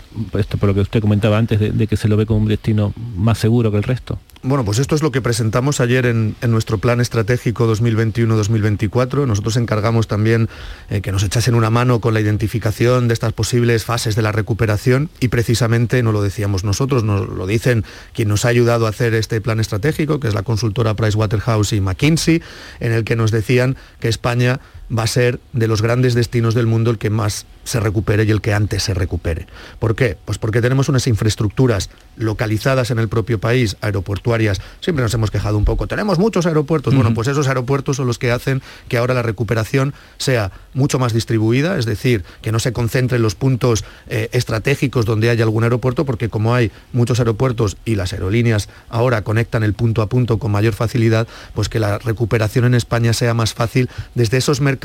por 0.58 0.68
lo 0.68 0.74
que 0.74 0.80
usted 0.80 1.00
comentaba 1.00 1.38
antes, 1.38 1.60
de, 1.60 1.86
que 1.86 1.96
se 1.96 2.08
lo 2.08 2.16
ve 2.16 2.26
como 2.26 2.40
un 2.40 2.48
destino 2.48 2.92
más 3.14 3.38
seguro 3.38 3.70
que 3.70 3.76
el 3.76 3.84
resto. 3.84 4.18
Bueno, 4.46 4.64
pues 4.64 4.78
esto 4.78 4.94
es 4.94 5.02
lo 5.02 5.10
que 5.10 5.20
presentamos 5.20 5.80
ayer 5.80 6.06
en, 6.06 6.36
nuestro 6.46 6.78
plan 6.78 7.00
estratégico 7.00 7.66
2021-2024. 7.68 9.26
Nosotros 9.26 9.56
encargamos 9.56 10.06
también 10.06 10.48
eh, 10.88 11.00
que 11.00 11.10
nos 11.10 11.24
echasen 11.24 11.56
una 11.56 11.68
mano 11.68 12.00
con 12.00 12.14
la 12.14 12.20
identificación 12.20 13.08
de 13.08 13.14
estas 13.14 13.32
posibles 13.32 13.84
fases 13.84 14.14
de 14.14 14.22
la 14.22 14.30
recuperación 14.30 15.10
y 15.18 15.28
precisamente 15.28 16.00
no 16.04 16.12
lo 16.12 16.22
decíamos 16.22 16.62
nosotros, 16.62 17.02
nos 17.02 17.28
lo 17.28 17.44
dicen 17.48 17.84
quien 18.14 18.28
nos 18.28 18.44
ha 18.44 18.48
ayudado 18.48 18.86
a 18.86 18.90
hacer 18.90 19.14
este 19.14 19.40
plan 19.40 19.58
estratégico, 19.58 20.20
que 20.20 20.28
es 20.28 20.34
la 20.34 20.44
consultora 20.44 20.94
Pricewaterhouse 20.94 21.72
y 21.72 21.80
McKinsey, 21.80 22.40
en 22.78 22.92
el 22.92 23.02
que 23.02 23.16
nos 23.16 23.32
decían 23.32 23.76
que 23.98 24.06
España 24.06 24.60
va 24.96 25.02
a 25.02 25.06
ser 25.06 25.40
de 25.52 25.66
los 25.66 25.82
grandes 25.82 26.14
destinos 26.14 26.54
del 26.54 26.66
mundo 26.66 26.90
el 26.90 26.98
que 26.98 27.10
más 27.10 27.46
se 27.64 27.80
recupere 27.80 28.24
y 28.24 28.30
el 28.30 28.40
que 28.40 28.54
antes 28.54 28.84
se 28.84 28.94
recupere. 28.94 29.46
¿Por 29.80 29.96
qué? 29.96 30.16
Pues 30.24 30.38
porque 30.38 30.62
tenemos 30.62 30.88
unas 30.88 31.06
infraestructuras 31.08 31.90
localizadas 32.16 32.90
en 32.92 33.00
el 33.00 33.08
propio 33.08 33.40
país, 33.40 33.76
aeroportuarias, 33.80 34.60
siempre 34.80 35.02
nos 35.02 35.12
hemos 35.14 35.30
quejado 35.30 35.58
un 35.58 35.64
poco, 35.64 35.86
tenemos 35.86 36.18
muchos 36.18 36.46
aeropuertos, 36.46 36.94
bueno, 36.94 37.12
pues 37.12 37.28
esos 37.28 37.48
aeropuertos 37.48 37.96
son 37.96 38.06
los 38.06 38.18
que 38.18 38.30
hacen 38.30 38.62
que 38.88 38.96
ahora 38.96 39.12
la 39.14 39.22
recuperación 39.22 39.92
sea 40.16 40.52
mucho 40.72 40.98
más 40.98 41.12
distribuida, 41.12 41.78
es 41.78 41.84
decir, 41.84 42.24
que 42.40 42.52
no 42.52 42.58
se 42.58 42.72
concentre 42.72 43.16
en 43.16 43.22
los 43.22 43.34
puntos 43.34 43.84
eh, 44.08 44.28
estratégicos 44.32 45.04
donde 45.04 45.30
haya 45.30 45.44
algún 45.44 45.64
aeropuerto, 45.64 46.04
porque 46.04 46.28
como 46.28 46.54
hay 46.54 46.70
muchos 46.92 47.18
aeropuertos 47.18 47.76
y 47.84 47.96
las 47.96 48.12
aerolíneas 48.12 48.68
ahora 48.88 49.22
conectan 49.22 49.64
el 49.64 49.74
punto 49.74 50.00
a 50.00 50.08
punto 50.08 50.38
con 50.38 50.52
mayor 50.52 50.74
facilidad, 50.74 51.26
pues 51.54 51.68
que 51.68 51.80
la 51.80 51.98
recuperación 51.98 52.64
en 52.64 52.74
España 52.74 53.12
sea 53.12 53.34
más 53.34 53.52
fácil 53.52 53.90
desde 54.14 54.36
esos 54.36 54.60
mercados 54.60 54.75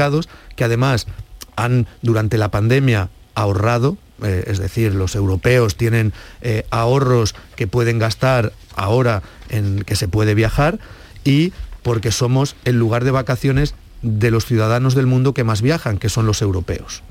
que 0.55 0.63
además 0.63 1.07
han 1.55 1.87
durante 2.01 2.37
la 2.37 2.51
pandemia 2.51 3.09
ahorrado, 3.35 3.97
eh, 4.23 4.43
es 4.47 4.59
decir, 4.59 4.93
los 4.93 5.15
europeos 5.15 5.75
tienen 5.75 6.13
eh, 6.41 6.65
ahorros 6.69 7.35
que 7.55 7.67
pueden 7.67 7.99
gastar 7.99 8.53
ahora 8.75 9.23
en 9.49 9.83
que 9.83 9.95
se 9.95 10.07
puede 10.07 10.35
viajar 10.35 10.79
y 11.23 11.53
porque 11.83 12.11
somos 12.11 12.55
el 12.65 12.77
lugar 12.77 13.03
de 13.03 13.11
vacaciones 13.11 13.73
de 14.01 14.31
los 14.31 14.45
ciudadanos 14.45 14.95
del 14.95 15.07
mundo 15.07 15.33
que 15.33 15.43
más 15.43 15.61
viajan, 15.61 15.97
que 15.97 16.09
son 16.09 16.25
los 16.25 16.41
europeos. 16.41 17.03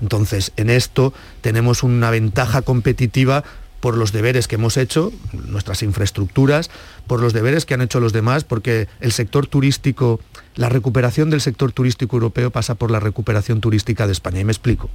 Entonces, 0.00 0.52
en 0.56 0.70
esto 0.70 1.12
tenemos 1.40 1.82
una 1.82 2.10
ventaja 2.10 2.62
competitiva 2.62 3.44
por 3.80 3.96
los 3.96 4.12
deberes 4.12 4.46
que 4.46 4.56
hemos 4.56 4.76
hecho, 4.76 5.12
nuestras 5.32 5.82
infraestructuras, 5.82 6.70
por 7.06 7.20
los 7.20 7.32
deberes 7.32 7.64
que 7.64 7.74
han 7.74 7.80
hecho 7.80 8.00
los 8.00 8.12
demás, 8.12 8.44
porque 8.44 8.88
el 9.00 9.12
sector 9.12 9.46
turístico, 9.46 10.20
la 10.56 10.68
recuperación 10.68 11.30
del 11.30 11.40
sector 11.40 11.72
turístico 11.72 12.16
europeo 12.16 12.50
pasa 12.50 12.74
por 12.74 12.90
la 12.90 13.00
recuperación 13.00 13.60
turística 13.60 14.06
de 14.06 14.12
España. 14.12 14.40
Y 14.40 14.44
me 14.44 14.52
explico. 14.52 14.90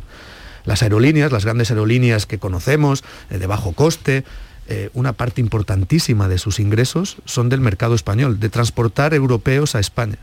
Las 0.66 0.82
aerolíneas, 0.84 1.32
las 1.32 1.46
grandes 1.46 1.70
aerolíneas 1.70 2.26
que 2.26 2.40
conocemos, 2.40 3.04
eh, 3.30 3.38
de 3.38 3.48
bajo 3.48 3.74
coste, 3.74 4.24
eh, 4.68 4.90
una 4.94 5.14
parte 5.14 5.42
importantísima 5.42 6.28
de 6.28 6.40
sus 6.40 6.60
ingresos 6.60 7.18
son 7.26 7.50
del 7.50 7.62
mercado 7.62 7.94
español, 7.94 8.40
de 8.40 8.50
transportar 8.50 9.14
europeos 9.14 9.76
a 9.76 9.80
España 9.80 10.18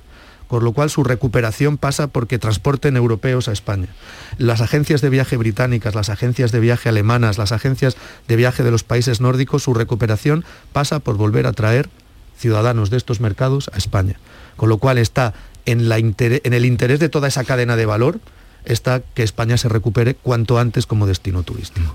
por 0.53 0.63
lo 0.63 0.73
cual 0.73 0.91
su 0.91 1.03
recuperación 1.03 1.79
pasa 1.79 2.09
porque 2.09 2.39
transporten 2.39 2.99
europeos 2.99 3.49
a 3.49 3.53
España. 3.53 3.89
Las 4.37 4.61
agencias 4.61 5.01
de 5.01 5.09
viaje 5.09 5.39
británicas, 5.39 5.95
las 5.95 6.11
agencias 6.11 6.53
de 6.53 6.61
viaje 6.61 6.91
alemanas, 6.91 7.39
las 7.39 7.53
agencias 7.53 7.97
de 8.29 8.37
viaje 8.37 8.63
de 8.63 8.71
los 8.71 8.85
países 8.85 9.23
nórdicos, 9.23 9.63
su 9.63 9.73
recuperación 9.73 10.45
pasa 10.75 10.99
por 10.99 11.17
volver 11.17 11.47
a 11.47 11.55
traer 11.55 11.89
ciudadanos 12.37 12.91
de 12.91 12.99
estos 12.99 13.19
mercados 13.19 13.71
a 13.73 13.79
España. 13.79 14.19
Con 14.57 14.69
lo 14.69 14.79
cual 14.79 14.99
está 14.99 15.35
en, 15.67 15.91
en 15.91 16.53
el 16.55 16.65
interés 16.65 17.01
de 17.01 17.09
toda 17.09 17.29
esa 17.29 17.45
cadena 17.45 17.77
de 17.77 17.87
valor, 17.87 18.21
está 18.65 19.03
que 19.15 19.23
España 19.23 19.57
se 19.57 19.69
recupere 19.69 20.15
cuanto 20.15 20.59
antes 20.59 20.87
como 20.87 21.07
destino 21.07 21.43
turístico. 21.43 21.95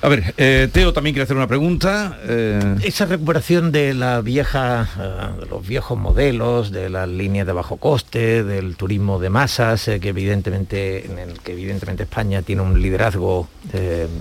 A 0.00 0.08
ver, 0.08 0.32
eh, 0.36 0.68
Teo 0.72 0.92
también 0.92 1.14
quiere 1.14 1.24
hacer 1.24 1.36
una 1.36 1.48
pregunta. 1.48 2.18
Eh. 2.22 2.76
Esa 2.84 3.06
recuperación 3.06 3.72
de 3.72 3.94
la 3.94 4.20
vieja, 4.20 4.88
eh, 4.98 5.40
de 5.40 5.46
los 5.46 5.66
viejos 5.66 5.98
modelos, 5.98 6.70
de 6.70 6.88
las 6.88 7.08
líneas 7.08 7.46
de 7.46 7.52
bajo 7.52 7.76
coste, 7.78 8.44
del 8.44 8.76
turismo 8.76 9.18
de 9.18 9.30
masas, 9.30 9.84
que 9.84 10.08
evidentemente, 10.08 11.04
en 11.06 11.18
el 11.18 11.40
que 11.40 11.52
evidentemente 11.52 12.04
España 12.04 12.42
tiene 12.42 12.62
un 12.62 12.80
liderazgo 12.80 13.48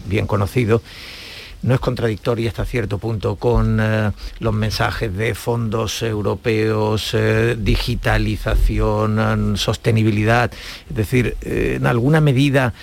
bien 0.06 0.28
conocido 0.28 0.82
no 1.62 1.74
es 1.74 1.80
contradictoria 1.80 2.50
hasta 2.50 2.66
cierto 2.66 2.98
punto 2.98 3.36
con 3.36 3.80
eh, 3.82 4.12
los 4.40 4.54
mensajes 4.54 5.16
de 5.16 5.36
fondos 5.36 6.02
europeos, 6.02 7.14
eh, 7.14 7.56
digitalización, 7.60 9.58
sostenibilidad. 9.58 10.52
Es 10.90 10.96
decir, 10.96 11.38
eh, 11.42 11.76
en 11.78 11.88
alguna 11.88 12.22
medida 12.22 12.74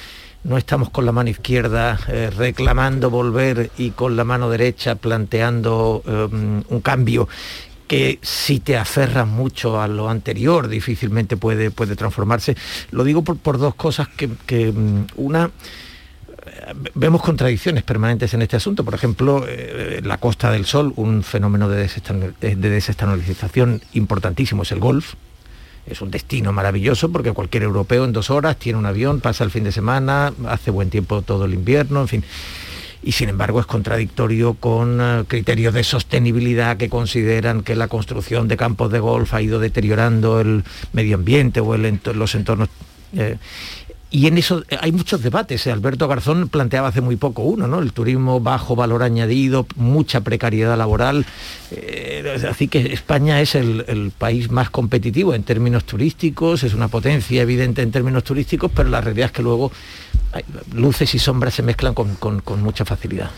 no 0.42 0.58
estamos 0.58 0.90
con 0.90 1.06
la 1.06 1.12
mano 1.12 1.30
izquierda 1.30 1.98
reclamando 2.36 3.08
volver 3.08 3.70
y 3.78 3.92
con 3.92 4.14
la 4.14 4.24
mano 4.24 4.50
derecha 4.50 4.94
planteando 4.94 6.02
un 6.04 6.80
cambio 6.82 7.28
que 7.86 8.18
si 8.20 8.60
te 8.60 8.76
aferras 8.76 9.26
mucho 9.26 9.80
a 9.80 9.88
lo 9.88 10.10
anterior 10.10 10.68
difícilmente 10.68 11.38
puede, 11.38 11.70
puede 11.70 11.96
transformarse. 11.96 12.56
Lo 12.90 13.04
digo 13.04 13.22
por, 13.22 13.58
dos 13.58 13.74
cosas 13.74 14.08
que, 14.08 14.28
que 14.46 14.70
mm, 14.70 15.06
una 15.16 15.50
vemos 16.94 17.22
contradicciones 17.22 17.82
permanentes 17.82 18.34
en 18.34 18.42
este 18.42 18.56
asunto. 18.56 18.84
Por 18.84 18.94
ejemplo, 18.94 19.44
eh, 19.48 20.00
la 20.02 20.18
Costa 20.18 20.50
del 20.50 20.66
Sol, 20.66 20.92
un 20.96 21.22
fenómeno 21.22 21.68
de, 21.68 21.88
desestabilización 22.40 23.82
importantísimo 23.92 24.62
es 24.62 24.72
el 24.72 24.80
golf. 24.80 25.14
Es 25.86 26.00
un 26.00 26.10
destino 26.10 26.52
maravilloso 26.52 27.12
porque 27.12 27.32
cualquier 27.32 27.64
europeo 27.64 28.04
en 28.04 28.12
dos 28.12 28.30
horas 28.30 28.56
tiene 28.56 28.78
un 28.78 28.86
avión, 28.86 29.20
pasa 29.20 29.44
el 29.44 29.50
fin 29.50 29.64
de 29.64 29.72
semana, 29.72 30.32
hace 30.46 30.70
buen 30.70 30.88
tiempo 30.88 31.20
todo 31.20 31.44
el 31.44 31.52
invierno, 31.52 32.00
en 32.00 32.08
fin 32.08 32.24
y 33.04 33.12
sin 33.12 33.28
embargo 33.28 33.60
es 33.60 33.66
contradictorio 33.66 34.54
con 34.54 34.98
eh, 35.00 35.24
criterios 35.28 35.74
de 35.74 35.84
sostenibilidad 35.84 36.78
que 36.78 36.88
consideran 36.88 37.62
que 37.62 37.76
la 37.76 37.88
construcción 37.88 38.48
de 38.48 38.56
campos 38.56 38.90
de 38.90 38.98
golf 38.98 39.34
ha 39.34 39.42
ido 39.42 39.60
deteriorando 39.60 40.40
el 40.40 40.64
medio 40.92 41.16
ambiente 41.16 41.60
o 41.60 41.76
los 41.76 42.34
entornos. 42.34 42.70
Eh, 43.16 43.36
y 44.14 44.28
en 44.28 44.38
eso 44.38 44.62
eh, 44.70 44.78
hay 44.80 44.92
muchos 44.92 45.22
debates. 45.22 45.66
Alberto 45.66 46.06
Garzón 46.06 46.48
planteaba 46.48 46.86
hace 46.86 47.00
muy 47.00 47.16
poco 47.16 47.42
uno, 47.42 47.66
¿no? 47.66 47.80
El 47.80 47.92
turismo 47.92 48.38
bajo 48.38 48.76
valor 48.76 49.02
añadido, 49.02 49.66
mucha 49.74 50.20
precariedad 50.20 50.78
laboral. 50.78 51.26
Eh, 51.72 52.46
así 52.48 52.68
que 52.68 52.92
España 52.92 53.40
es 53.40 53.56
el, 53.56 54.12
país 54.16 54.52
más 54.52 54.70
competitivo 54.70 55.34
en 55.34 55.42
términos 55.42 55.82
turísticos, 55.84 56.62
es 56.62 56.74
una 56.74 56.86
potencia 56.86 57.42
evidente 57.42 57.82
en 57.82 57.90
términos 57.90 58.22
turísticos, 58.22 58.70
pero 58.72 58.88
la 58.88 59.00
realidad 59.00 59.26
es 59.26 59.32
que 59.32 59.42
luego 59.42 59.72
luces 60.72 61.12
y 61.16 61.18
sombras 61.18 61.54
se 61.54 61.64
mezclan 61.64 61.94
con 61.94 62.62
mucha 62.62 62.84
facilidad. 62.84 63.30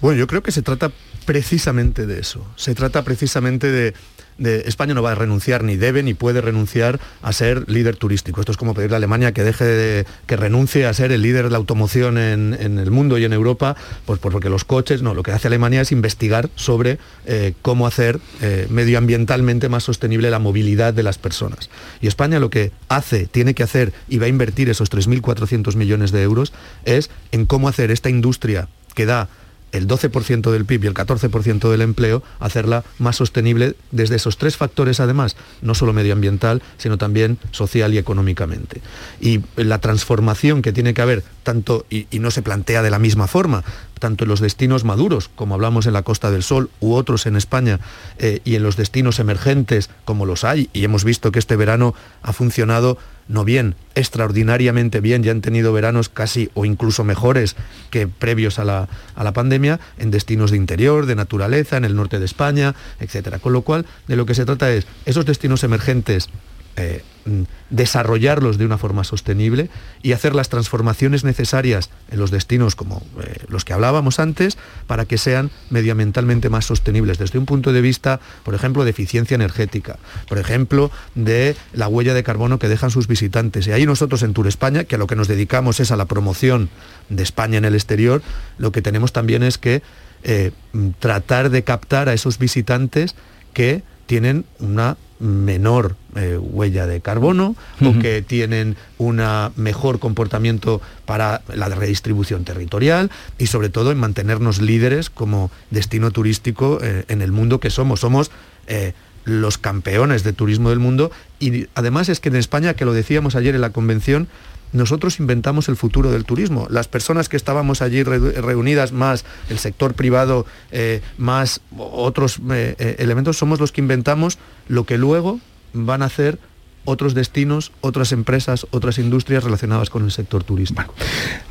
Bueno, 0.00 0.18
yo 0.18 0.26
creo 0.26 0.42
que 0.42 0.50
se 0.50 0.62
trata 0.62 0.90
precisamente 1.24 2.06
de 2.06 2.20
eso. 2.20 2.44
Se 2.56 2.74
trata 2.74 3.02
precisamente 3.02 3.70
de 3.70 3.94
España 4.38 4.94
no 4.94 5.02
va 5.02 5.12
a 5.12 5.14
renunciar, 5.14 5.64
ni 5.64 5.76
debe, 5.76 6.02
ni 6.02 6.14
puede 6.14 6.40
renunciar 6.40 7.00
a 7.22 7.32
ser 7.32 7.68
líder 7.70 7.96
turístico. 7.96 8.40
Esto 8.40 8.52
es 8.52 8.58
como 8.58 8.74
pedirle 8.74 8.96
a 8.96 8.98
Alemania 8.98 9.32
que 9.32 9.42
deje 9.42 9.64
de, 9.64 10.06
que 10.26 10.36
renuncie 10.36 10.86
a 10.86 10.92
ser 10.92 11.12
el 11.12 11.22
líder 11.22 11.44
de 11.44 11.50
la 11.50 11.56
automoción 11.56 12.18
en, 12.18 12.54
el 12.54 12.90
mundo 12.90 13.18
y 13.18 13.24
en 13.24 13.32
Europa, 13.32 13.76
pues, 14.04 14.20
pues, 14.20 14.32
porque 14.32 14.50
los 14.50 14.64
coches, 14.64 15.02
no, 15.02 15.14
lo 15.14 15.22
que 15.22 15.32
hace 15.32 15.48
Alemania 15.48 15.80
es 15.80 15.92
investigar 15.92 16.50
sobre 16.54 16.98
eh, 17.24 17.54
cómo 17.62 17.86
hacer 17.86 18.20
eh, 18.42 18.66
medioambientalmente 18.70 19.68
más 19.68 19.84
sostenible 19.84 20.30
la 20.30 20.38
movilidad 20.38 20.92
de 20.92 21.02
las 21.02 21.18
personas. 21.18 21.70
Y 22.00 22.06
España 22.06 22.38
lo 22.38 22.50
que 22.50 22.72
hace, 22.88 23.26
tiene 23.26 23.54
que 23.54 23.62
hacer 23.62 23.92
y 24.08 24.18
va 24.18 24.26
a 24.26 24.28
invertir 24.28 24.68
esos 24.68 24.90
3.400 24.90 25.76
millones 25.76 26.12
de 26.12 26.22
euros 26.22 26.52
es 26.84 27.10
en 27.32 27.46
cómo 27.46 27.68
hacer 27.68 27.90
esta 27.90 28.10
industria 28.10 28.68
que 28.94 29.06
da 29.06 29.28
el 29.72 29.86
12% 29.86 30.50
del 30.50 30.64
PIB 30.64 30.84
y 30.84 30.86
el 30.86 30.94
14% 30.94 31.70
del 31.70 31.82
empleo, 31.82 32.22
hacerla 32.40 32.84
más 32.98 33.16
sostenible 33.16 33.74
desde 33.90 34.16
esos 34.16 34.38
tres 34.38 34.56
factores 34.56 35.00
además, 35.00 35.36
no 35.60 35.74
solo 35.74 35.92
medioambiental, 35.92 36.62
sino 36.78 36.98
también 36.98 37.38
social 37.50 37.92
y 37.92 37.98
económicamente. 37.98 38.80
Y 39.20 39.40
la 39.56 39.78
transformación 39.78 40.62
que 40.62 40.72
tiene 40.72 40.94
que 40.94 41.02
haber, 41.02 41.22
tanto, 41.42 41.84
y, 41.90 42.06
no 42.16 42.30
se 42.30 42.42
plantea 42.42 42.82
de 42.82 42.90
la 42.90 42.98
misma 42.98 43.26
forma, 43.26 43.62
tanto 43.98 44.24
en 44.24 44.28
los 44.28 44.40
destinos 44.40 44.84
maduros, 44.84 45.28
como 45.34 45.54
hablamos 45.54 45.86
en 45.86 45.92
la 45.92 46.02
Costa 46.02 46.30
del 46.30 46.42
Sol, 46.42 46.70
u 46.80 46.94
otros 46.94 47.26
en 47.26 47.36
España, 47.36 47.80
eh, 48.18 48.40
y 48.44 48.54
en 48.54 48.62
los 48.62 48.76
destinos 48.76 49.18
emergentes, 49.18 49.90
como 50.04 50.26
los 50.26 50.44
hay, 50.44 50.68
y 50.72 50.84
hemos 50.84 51.04
visto 51.04 51.32
que 51.32 51.38
este 51.38 51.56
verano 51.56 51.94
ha 52.22 52.32
funcionado 52.32 52.98
no 53.28 53.44
bien, 53.44 53.74
extraordinariamente 53.94 55.00
bien, 55.00 55.22
ya 55.22 55.32
han 55.32 55.40
tenido 55.40 55.72
veranos 55.72 56.08
casi 56.08 56.50
o 56.54 56.64
incluso 56.64 57.02
mejores 57.02 57.56
que 57.90 58.06
previos 58.06 58.58
a 58.58 58.64
la, 58.64 58.88
a 59.16 59.24
la 59.24 59.32
pandemia, 59.32 59.80
en 59.98 60.10
destinos 60.10 60.52
de 60.52 60.56
interior, 60.56 61.06
de 61.06 61.16
naturaleza, 61.16 61.76
en 61.76 61.84
el 61.84 61.96
norte 61.96 62.20
de 62.20 62.24
España, 62.24 62.74
etc. 63.00 63.40
Con 63.40 63.52
lo 63.52 63.62
cual, 63.62 63.84
de 64.06 64.16
lo 64.16 64.26
que 64.26 64.34
se 64.34 64.44
trata 64.44 64.70
es 64.70 64.86
esos 65.06 65.26
destinos 65.26 65.64
emergentes 65.64 66.28
eh, 66.76 67.02
mm, 67.24 67.42
desarrollarlos 67.70 68.58
de 68.58 68.66
una 68.66 68.78
forma 68.78 69.02
sostenible 69.02 69.70
y 70.02 70.12
hacer 70.12 70.34
las 70.34 70.48
transformaciones 70.48 71.24
necesarias 71.24 71.90
en 72.10 72.18
los 72.18 72.30
destinos 72.30 72.76
como 72.76 73.02
eh, 73.22 73.44
los 73.48 73.64
que 73.64 73.72
hablábamos 73.72 74.20
antes 74.20 74.58
para 74.86 75.06
que 75.06 75.18
sean 75.18 75.50
medioambientalmente 75.70 76.50
más 76.50 76.66
sostenibles 76.66 77.18
desde 77.18 77.38
un 77.38 77.46
punto 77.46 77.72
de 77.72 77.80
vista, 77.80 78.20
por 78.44 78.54
ejemplo, 78.54 78.84
de 78.84 78.90
eficiencia 78.90 79.34
energética, 79.34 79.98
por 80.28 80.38
ejemplo, 80.38 80.90
de 81.14 81.56
la 81.72 81.88
huella 81.88 82.14
de 82.14 82.22
carbono 82.22 82.58
que 82.58 82.68
dejan 82.68 82.90
sus 82.90 83.08
visitantes. 83.08 83.66
Y 83.66 83.72
ahí 83.72 83.86
nosotros 83.86 84.22
en 84.22 84.34
Tour 84.34 84.46
España, 84.46 84.84
que 84.84 84.96
a 84.96 84.98
lo 84.98 85.06
que 85.06 85.16
nos 85.16 85.28
dedicamos 85.28 85.80
es 85.80 85.90
a 85.90 85.96
la 85.96 86.04
promoción 86.04 86.68
de 87.08 87.22
España 87.22 87.58
en 87.58 87.64
el 87.64 87.74
exterior, 87.74 88.22
lo 88.58 88.70
que 88.70 88.82
tenemos 88.82 89.12
también 89.12 89.42
es 89.42 89.58
que 89.58 89.82
eh, 90.22 90.52
mm, 90.72 90.90
tratar 90.98 91.50
de 91.50 91.64
captar 91.64 92.08
a 92.08 92.12
esos 92.12 92.38
visitantes 92.38 93.14
que 93.52 93.82
tienen 94.06 94.44
una 94.60 94.96
menor 95.18 95.96
eh, 96.14 96.36
huella 96.38 96.86
de 96.86 97.00
carbono 97.00 97.56
o 97.82 97.98
que 97.98 98.22
tienen 98.22 98.76
un 98.98 99.22
mejor 99.56 99.98
comportamiento 99.98 100.82
para 101.06 101.42
la 101.54 101.68
redistribución 101.68 102.44
territorial 102.44 103.10
y 103.38 103.46
sobre 103.46 103.70
todo 103.70 103.92
en 103.92 103.98
mantenernos 103.98 104.60
líderes 104.60 105.08
como 105.08 105.50
destino 105.70 106.10
turístico 106.10 106.78
eh, 106.82 107.04
en 107.08 107.22
el 107.22 107.32
mundo 107.32 107.60
que 107.60 107.70
somos. 107.70 108.00
Somos 108.00 108.30
eh, 108.66 108.92
los 109.24 109.58
campeones 109.58 110.22
de 110.22 110.32
turismo 110.32 110.70
del 110.70 110.78
mundo 110.78 111.10
y 111.40 111.66
además 111.74 112.08
es 112.08 112.20
que 112.20 112.28
en 112.28 112.36
España, 112.36 112.74
que 112.74 112.84
lo 112.84 112.92
decíamos 112.92 113.34
ayer 113.36 113.54
en 113.54 113.60
la 113.60 113.70
convención, 113.70 114.28
nosotros 114.72 115.20
inventamos 115.20 115.68
el 115.68 115.76
futuro 115.76 116.10
del 116.10 116.24
turismo. 116.24 116.66
Las 116.70 116.88
personas 116.88 117.28
que 117.28 117.36
estábamos 117.36 117.82
allí 117.82 118.02
reunidas, 118.02 118.92
más 118.92 119.24
el 119.48 119.58
sector 119.58 119.94
privado, 119.94 120.46
eh, 120.70 121.02
más 121.18 121.60
otros 121.76 122.38
eh, 122.50 122.74
eh, 122.78 122.96
elementos, 122.98 123.36
somos 123.36 123.60
los 123.60 123.72
que 123.72 123.80
inventamos 123.80 124.38
lo 124.68 124.84
que 124.84 124.98
luego 124.98 125.40
van 125.72 126.02
a 126.02 126.06
hacer 126.06 126.38
otros 126.86 127.14
destinos, 127.14 127.72
otras 127.80 128.12
empresas, 128.12 128.66
otras 128.70 128.98
industrias 128.98 129.44
relacionadas 129.44 129.90
con 129.90 130.04
el 130.04 130.12
sector 130.12 130.44
turístico. 130.44 130.94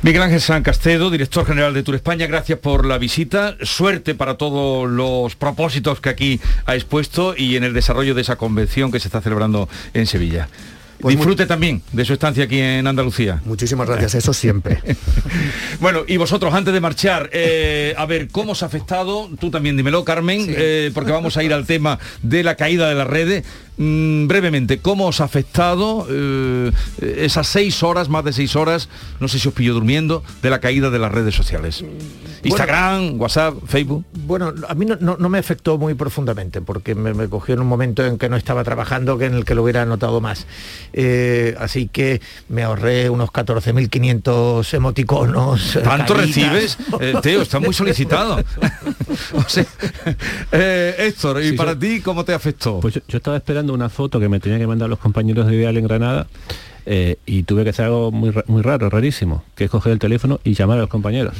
Miguel 0.02 0.22
Ángel 0.22 0.40
San 0.40 0.62
Castedo, 0.62 1.10
director 1.10 1.46
general 1.46 1.74
de 1.74 1.82
Tour 1.82 1.94
España, 1.94 2.26
gracias 2.26 2.58
por 2.58 2.86
la 2.86 2.98
visita. 2.98 3.56
Suerte 3.62 4.14
para 4.14 4.36
todos 4.36 4.90
los 4.90 5.36
propósitos 5.36 6.00
que 6.00 6.08
aquí 6.08 6.40
ha 6.64 6.74
expuesto 6.74 7.34
y 7.36 7.56
en 7.56 7.64
el 7.64 7.74
desarrollo 7.74 8.14
de 8.14 8.22
esa 8.22 8.36
convención 8.36 8.90
que 8.90 8.98
se 8.98 9.08
está 9.08 9.20
celebrando 9.20 9.68
en 9.94 10.06
Sevilla. 10.06 10.48
Pues 11.00 11.16
Disfrute 11.16 11.46
también 11.46 11.82
de 11.92 12.04
su 12.04 12.12
estancia 12.12 12.44
aquí 12.44 12.58
en 12.58 12.86
Andalucía. 12.86 13.42
Muchísimas 13.44 13.88
gracias, 13.88 14.14
eso 14.14 14.32
siempre. 14.32 14.80
bueno, 15.80 16.00
y 16.06 16.16
vosotros, 16.16 16.54
antes 16.54 16.72
de 16.72 16.80
marchar, 16.80 17.30
eh, 17.32 17.94
a 17.96 18.06
ver, 18.06 18.28
¿cómo 18.28 18.52
os 18.52 18.62
ha 18.62 18.66
afectado? 18.66 19.28
Tú 19.38 19.50
también 19.50 19.76
dímelo, 19.76 20.04
Carmen, 20.04 20.46
eh, 20.48 20.90
porque 20.94 21.12
vamos 21.12 21.36
a 21.36 21.44
ir 21.44 21.52
al 21.52 21.66
tema 21.66 21.98
de 22.22 22.42
la 22.42 22.54
caída 22.54 22.88
de 22.88 22.94
las 22.94 23.06
redes. 23.06 23.44
Mm, 23.78 24.26
brevemente, 24.26 24.78
¿cómo 24.78 25.06
os 25.06 25.20
ha 25.20 25.24
afectado 25.24 26.06
eh, 26.08 26.72
esas 27.00 27.46
seis 27.46 27.82
horas, 27.82 28.08
más 28.08 28.24
de 28.24 28.32
seis 28.32 28.56
horas, 28.56 28.88
no 29.20 29.28
sé 29.28 29.38
si 29.38 29.48
os 29.48 29.54
pillo 29.54 29.74
durmiendo, 29.74 30.22
de 30.42 30.50
la 30.50 30.60
caída 30.60 30.88
de 30.90 30.98
las 30.98 31.12
redes 31.12 31.34
sociales? 31.34 31.84
Instagram, 32.42 33.20
WhatsApp, 33.20 33.54
Facebook. 33.66 34.04
Bueno, 34.12 34.54
a 34.68 34.74
mí 34.74 34.86
no, 34.86 35.28
me 35.28 35.38
afectó 35.38 35.78
muy 35.78 35.94
profundamente, 35.94 36.60
porque 36.60 36.94
me, 36.94 37.28
cogió 37.28 37.54
en 37.54 37.60
un 37.60 37.66
momento 37.66 38.04
en 38.04 38.18
que 38.18 38.28
no 38.28 38.36
estaba 38.36 38.64
trabajando, 38.64 39.18
que 39.18 39.26
en 39.26 39.34
el 39.34 39.44
que 39.44 39.54
lo 39.54 39.62
hubiera 39.62 39.84
notado 39.84 40.20
más. 40.20 40.46
Eh, 40.92 41.54
así 41.58 41.88
que 41.88 42.20
me 42.48 42.62
ahorré 42.62 43.10
unos 43.10 43.30
14.500 43.30 44.74
emoticonos. 44.74 45.78
¿Tanto 45.84 46.14
recibes? 46.14 46.78
Eh, 47.00 47.14
Teo, 47.22 47.42
está 47.42 47.60
muy 47.60 47.74
solicitado. 47.74 48.38
Héctor, 50.52 51.42
¿y 51.42 51.52
para 51.52 51.78
ti 51.78 52.00
cómo 52.00 52.24
te 52.24 52.32
afectó? 52.32 52.80
Pues 52.80 52.94
yo 52.94 53.16
estaba 53.16 53.36
esperando 53.36 53.65
una 53.72 53.88
foto 53.88 54.20
que 54.20 54.28
me 54.28 54.40
tenía 54.40 54.58
que 54.58 54.66
mandar 54.66 54.88
los 54.88 54.98
compañeros 54.98 55.46
de 55.46 55.56
Ideal 55.56 55.76
en 55.76 55.84
Granada 55.84 56.26
eh, 56.88 57.16
y 57.26 57.42
tuve 57.42 57.64
que 57.64 57.70
hacer 57.70 57.86
algo 57.86 58.12
muy, 58.12 58.32
muy 58.46 58.62
raro, 58.62 58.88
rarísimo, 58.88 59.42
que 59.56 59.64
es 59.64 59.70
coger 59.70 59.92
el 59.92 59.98
teléfono 59.98 60.38
y 60.44 60.54
llamar 60.54 60.78
a 60.78 60.82
los 60.82 60.88
compañeros. 60.88 61.34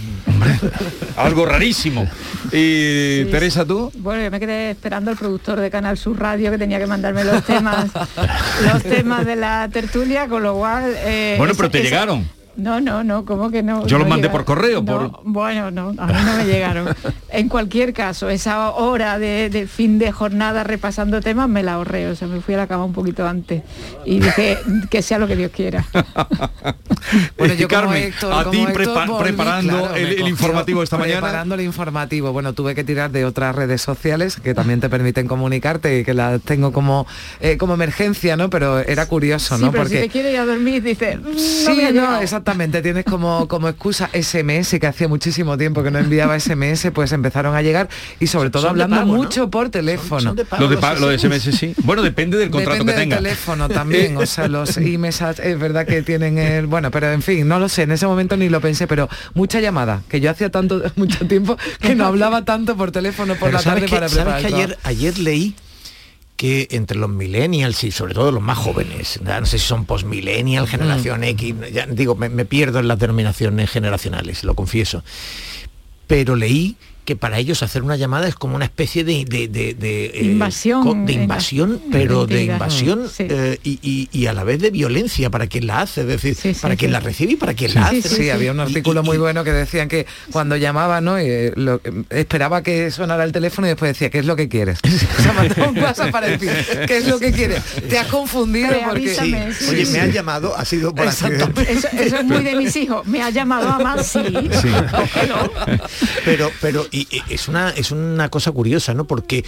algo 1.17 1.47
rarísimo. 1.47 2.09
¿Y 2.47 3.25
Teresa, 3.27 3.65
tú? 3.65 3.93
Bueno, 3.99 4.25
yo 4.25 4.31
me 4.33 4.41
quedé 4.41 4.73
esperando 4.73 5.13
al 5.13 5.17
productor 5.17 5.61
de 5.61 5.71
Canal 5.71 5.99
Sur 5.99 6.19
Radio 6.19 6.51
que 6.51 6.59
tenía 6.59 6.81
que 6.81 6.89
mandarme 6.89 7.23
los 7.23 7.45
temas, 7.45 7.91
los 8.73 8.83
temas 8.83 9.25
de 9.25 9.37
la 9.37 9.69
tertulia, 9.73 10.27
con 10.27 10.43
lo 10.43 10.57
cual... 10.57 10.93
Eh, 11.05 11.37
bueno, 11.39 11.55
pero 11.57 11.71
te 11.71 11.81
llegaron. 11.81 12.29
No, 12.57 12.81
no, 12.81 13.05
no, 13.05 13.25
¿cómo 13.25 13.51
que 13.51 13.63
no? 13.63 13.87
Yo 13.87 13.99
los 13.99 14.09
mandé 14.09 14.31
por 14.31 14.45
correo. 14.45 14.83
Bueno, 15.25 15.71
no, 15.71 15.95
a 15.99 16.07
mí 16.07 16.15
no 16.25 16.37
me 16.37 16.45
llegaron. 16.47 16.89
en 17.31 17.49
cualquier 17.49 17.93
caso, 17.93 18.31
esa 18.31 18.71
hora 18.71 19.19
de, 19.19 19.69
fin 19.71 19.99
de 19.99 20.11
jornada 20.11 20.65
repasando 20.65 21.21
temas 21.21 21.49
me 21.49 21.63
la 21.63 21.75
ahorré, 21.75 22.09
o 22.09 22.17
sea, 22.17 22.29
me 22.29 22.41
fui 22.41 22.55
a 22.55 22.59
la 22.59 22.67
cama 22.67 22.85
un 22.85 22.93
poquito 22.93 23.27
antes 23.27 23.63
y 24.05 24.21
dije 24.21 24.59
que 24.91 25.03
sea 25.03 25.19
lo 25.19 25.27
que 25.27 25.37
Dios 25.37 25.51
quiera. 25.55 25.85
bueno, 27.39 27.55
yo 27.55 27.69
Carmen, 27.69 28.13
a 28.33 28.51
ti 28.51 28.67
preparando 28.73 29.95
el, 29.95 30.27
informativo 30.27 30.83
esta 30.83 30.97
mañana. 30.97 31.21
Preparando 31.21 31.55
el 31.57 31.61
informativo, 31.61 32.33
bueno, 32.33 32.55
tuve 32.55 32.75
que 32.75 32.85
tirar 32.85 33.11
de 33.11 33.25
otras 33.25 33.55
redes 33.55 33.83
sociales 33.83 34.37
que 34.37 34.55
también 34.55 34.81
te 34.81 34.89
permiten 34.89 35.29
comunicarte 35.29 36.01
y 36.01 36.05
que 36.05 36.15
las 36.15 36.41
tengo 36.43 36.73
como, 36.73 37.07
eh, 37.41 37.59
como 37.59 37.75
emergencia, 37.75 38.37
¿no? 38.37 38.49
Pero 38.49 38.79
era 38.79 39.07
curioso, 39.07 39.59
¿no? 39.59 39.73
Porque 39.73 39.97
si 39.97 40.01
te 40.03 40.09
quiere 40.09 40.33
ir 40.33 40.39
a 40.39 40.47
dormir, 40.47 40.83
dice, 40.83 41.19
mm, 41.19 41.37
sí, 41.37 41.89
no, 41.93 42.21
Exactamente, 42.47 42.81
tienes 42.81 43.05
como, 43.05 43.49
como 43.49 43.69
excusa 43.69 44.09
SMS, 44.13 44.79
que 44.79 44.87
hacía 44.87 45.09
muchísimo 45.09 45.59
tiempo 45.59 45.83
que 45.83 45.91
no 45.91 45.99
enviaba 45.99 46.39
SMS, 46.39 46.93
pues 46.95 47.11
empezaron 47.11 47.57
a 47.57 47.61
llegar 47.61 47.89
y 48.21 48.29
sobre 48.29 48.51
todo 48.51 48.69
hablando 48.69 49.05
mucho 49.05 49.51
por 49.51 49.69
teléfono. 49.69 50.33
lo, 50.61 51.09
de 51.09 51.19
SMS 51.19 51.43
sí. 51.43 51.75
Bueno, 51.83 52.03
depende 52.03 52.39
del 52.39 52.51
contrato 52.51 52.85
que 52.85 52.93
tenga. 52.93 53.17
del 53.17 53.25
teléfono 53.25 53.69
también, 53.69 54.17
o 54.17 54.27
sea, 54.27 54.47
los 54.47 54.77
e-messages 54.77 55.45
es 55.45 55.59
verdad 55.59 55.89
que 55.89 56.03
tienen 56.03 56.39
el... 56.39 56.69
Bueno, 56.69 56.93
pero 56.93 57.11
en 57.11 57.21
fin, 57.21 57.49
no 57.49 57.59
lo 57.59 57.69
sé, 57.69 57.83
en 57.83 57.91
ese 57.91 58.07
momento 58.07 58.37
ni 58.37 58.49
lo 58.49 58.61
pensé, 58.61 58.87
pero 58.87 59.09
mucha 59.35 59.59
llamada, 59.59 60.03
que 60.09 60.21
yo 60.21 60.31
hacía 60.31 60.49
tanto 60.49 60.81
mucho 60.95 61.27
tiempo 61.27 61.57
que 61.81 61.97
no 61.97 62.07
hablaba 62.07 62.45
tanto 62.45 62.77
por 62.77 62.93
teléfono 62.93 63.35
por 63.35 63.53
la 63.53 63.61
tarde 63.61 63.89
para 63.89 64.09
preparar. 64.09 64.41
que 64.41 64.47
ayer, 64.47 64.79
ayer 64.85 65.19
leí 65.19 65.57
que 66.37 66.69
entre 66.71 66.99
los 66.99 67.09
millennials 67.09 67.83
y 67.85 67.91
sobre 67.91 68.15
todo 68.15 68.31
los 68.31 68.43
más 68.43 68.59
jóvenes, 68.59 69.21
no 69.23 69.47
sé 69.47 69.59
si 69.59 69.67
son 69.67 69.87
post-millennial, 69.87 70.69
generación 70.69 71.25
X, 71.25 71.55
ya 71.73 71.87
digo, 71.87 72.15
me, 72.15 72.29
me 72.29 72.45
pierdo 72.45 72.79
en 72.79 72.89
las 72.89 72.99
denominaciones 72.99 73.71
generacionales, 73.71 74.45
lo 74.45 74.55
confieso, 74.55 75.03
pero 76.07 76.37
leí 76.37 76.77
que 77.07 77.17
para 77.17 77.39
ellos 77.39 77.63
hacer 77.63 77.83
una 77.83 77.97
llamada 77.97 78.27
es 78.29 78.35
como 78.35 78.57
una 78.57 78.65
especie 78.65 79.05
de, 79.05 79.25
eh, 79.31 80.21
invasión, 80.23 81.07
de 81.07 81.13
invasión, 81.13 81.81
pero 81.93 82.27
de 82.27 82.45
invasión 82.45 83.09
eh, 83.21 83.59
y, 83.63 84.27
a 84.27 84.33
la 84.33 84.43
vez 84.43 84.61
de 84.61 84.71
violencia 84.71 85.31
para 85.31 85.47
quien 85.47 85.69
la 85.69 85.83
hace, 85.83 86.01
es 86.01 86.23
decir, 86.23 86.57
para 86.61 86.75
quien 86.75 86.91
la 86.91 86.99
recibe 87.01 87.35
y 87.35 87.37
para 87.37 87.55
quien 87.55 87.75
la 87.75 87.87
hace. 87.87 88.03
Sí, 88.03 88.29
había 88.29 88.51
un 88.51 88.61
artículo 88.61 89.05
muy 89.05 89.19
bueno 89.19 89.45
que 89.45 89.53
decían 89.53 89.89
que 89.89 90.07
cuando 90.33 90.57
llamaba, 90.57 91.01
¿no? 91.01 91.17
Eh, 91.17 91.55
esperaba 92.11 92.63
que 92.63 92.91
sonara 92.91 93.23
el 93.23 93.31
teléfono 93.31 93.69
y 93.69 93.71
después 93.71 93.91
decía, 93.91 94.11
¿qué 94.11 94.19
es 94.19 94.27
lo 94.27 94.35
que 94.35 94.49
quieres? 94.49 94.81
o 94.81 96.11
para 96.11 96.27
decir, 96.27 96.51
¿qué 96.89 96.99
es 96.99 97.07
lo 97.07 97.21
que 97.21 97.31
quieres? 97.31 97.63
Te 97.89 97.99
has 97.99 98.09
confundido 98.09 98.69
porque... 98.85 99.17
Oye, 99.71 99.87
me 99.93 100.01
han 100.01 100.13
llamado, 100.13 100.57
ha 100.57 100.65
sido 100.65 100.93
por 100.93 101.07
eso, 101.07 101.29
eso, 101.29 101.89
es 101.93 102.25
muy 102.25 102.43
de 102.43 102.57
mis 102.57 102.75
hijos, 102.75 103.07
me 103.07 103.23
ha 103.23 103.31
llamado 103.31 103.69
a 103.69 103.79
más, 103.79 104.09
sí. 104.09 104.19
Pero, 106.25 106.51
pero 106.61 106.87
y 106.97 107.23
es 107.29 107.49
una, 107.49 107.71
es 107.71 107.91
una 107.91 108.31
cosa 108.31 108.53
curiosa, 108.53 108.95
¿no? 108.95 109.05
Porque 109.05 109.45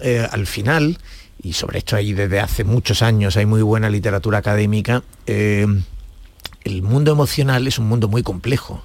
eh, 0.00 0.26
al 0.30 0.46
final, 0.46 0.98
y 1.42 1.54
sobre 1.54 1.78
esto 1.78 1.96
hay 1.96 2.12
desde 2.12 2.38
hace 2.38 2.62
muchos 2.62 3.02
años, 3.02 3.36
hay 3.36 3.46
muy 3.46 3.62
buena 3.62 3.90
literatura 3.90 4.38
académica, 4.38 5.02
eh, 5.26 5.66
el 6.64 6.82
mundo 6.82 7.10
emocional 7.10 7.66
es 7.66 7.78
un 7.78 7.88
mundo 7.88 8.06
muy 8.06 8.22
complejo. 8.22 8.84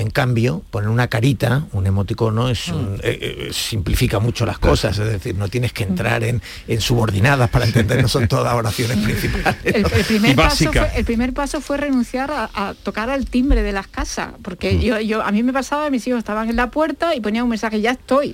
En 0.00 0.08
cambio, 0.08 0.62
poner 0.70 0.88
una 0.88 1.08
carita, 1.08 1.66
un 1.72 1.86
emoticono, 1.86 2.48
es 2.48 2.68
mm. 2.68 2.94
eh, 3.02 3.18
eh, 3.20 3.50
simplifica 3.52 4.18
mucho 4.18 4.46
las 4.46 4.58
cosas, 4.58 4.98
es 4.98 5.06
decir, 5.06 5.34
no 5.34 5.48
tienes 5.48 5.74
que 5.74 5.84
entrar 5.84 6.24
en, 6.24 6.40
subordinadas 6.78 7.50
para 7.50 7.66
entender, 7.66 8.00
no 8.00 8.08
son 8.08 8.26
todas 8.26 8.54
oraciones 8.54 8.96
principales. 9.04 9.56
El, 9.62 9.84
primer 10.04 10.34
paso 10.34 10.72
fue, 10.72 10.90
el, 10.96 11.04
primer 11.04 11.34
paso 11.34 11.60
fue, 11.60 11.76
renunciar 11.76 12.30
a, 12.32 12.74
tocar 12.82 13.10
al 13.10 13.26
timbre 13.26 13.62
de 13.62 13.72
las 13.72 13.88
casas, 13.88 14.30
porque 14.42 14.72
mm. 14.72 14.80
yo, 14.80 15.00
yo, 15.00 15.22
a 15.22 15.30
mí 15.32 15.42
me 15.42 15.52
pasaba, 15.52 15.90
mis 15.90 16.06
hijos 16.06 16.18
estaban 16.18 16.48
en 16.48 16.56
la 16.56 16.70
puerta 16.70 17.14
y 17.14 17.20
ponían 17.20 17.44
un 17.44 17.50
mensaje, 17.50 17.82
ya 17.82 17.90
estoy. 17.90 18.32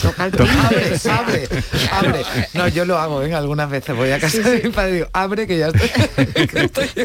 Toca 0.00 0.24
el 0.24 0.32
timbre, 0.32 0.98
abre, 1.10 1.48
abre, 1.92 2.24
No, 2.54 2.68
yo 2.68 2.86
lo 2.86 2.98
hago, 2.98 3.22
¿eh? 3.22 3.34
algunas 3.34 3.68
veces 3.68 3.94
voy 3.94 4.10
a 4.12 4.18
casa 4.18 4.38
de 4.38 4.62
mi 4.62 4.70
padre 4.70 4.90
y 4.90 4.94
digo, 4.94 5.08
abre 5.12 5.46
que 5.46 5.58
ya 5.58 5.68
estoy. 5.68 5.90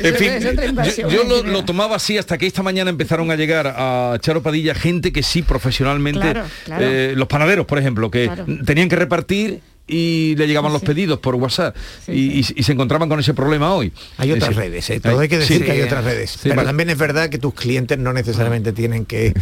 en 0.00 0.14
fin, 0.16 1.08
yo, 1.08 1.22
lo, 1.22 1.44
lo 1.44 1.64
tomaba 1.64 1.94
así 1.96 2.18
hasta 2.18 2.36
que 2.36 2.46
esta 2.46 2.64
mañana 2.64 2.90
empezaron 2.90 3.27
a 3.30 3.36
llegar 3.36 3.74
a 3.76 4.16
Charo 4.20 4.42
Padilla 4.42 4.74
gente 4.74 5.12
que 5.12 5.22
sí 5.22 5.42
profesionalmente, 5.42 6.34
eh, 6.78 7.14
los 7.16 7.28
panaderos, 7.28 7.66
por 7.66 7.78
ejemplo, 7.78 8.10
que 8.10 8.30
tenían 8.64 8.88
que 8.88 8.96
repartir 8.96 9.60
y 9.88 10.36
le 10.36 10.46
llegaban 10.46 10.72
los 10.72 10.82
pedidos 10.82 11.18
por 11.18 11.34
WhatsApp 11.34 11.74
y, 12.06 12.42
se 12.42 12.72
encontraban 12.72 13.08
con 13.08 13.18
ese 13.18 13.34
problema 13.34 13.72
hoy. 13.72 13.92
Hay 14.18 14.30
otras 14.32 14.54
redes, 14.54 14.88
¿eh? 14.90 15.00
todo 15.00 15.18
hay 15.18 15.28
que 15.28 15.38
decir 15.38 15.64
que 15.64 15.72
hay 15.72 15.80
otras 15.80 16.04
redes. 16.04 16.38
pero 16.42 16.62
también 16.62 16.90
es 16.90 16.98
verdad 16.98 17.30
que 17.30 17.38
tus 17.38 17.54
clientes 17.54 17.98
no 17.98 18.12
necesariamente 18.12 18.72
tienen 18.72 19.06
que 19.06 19.32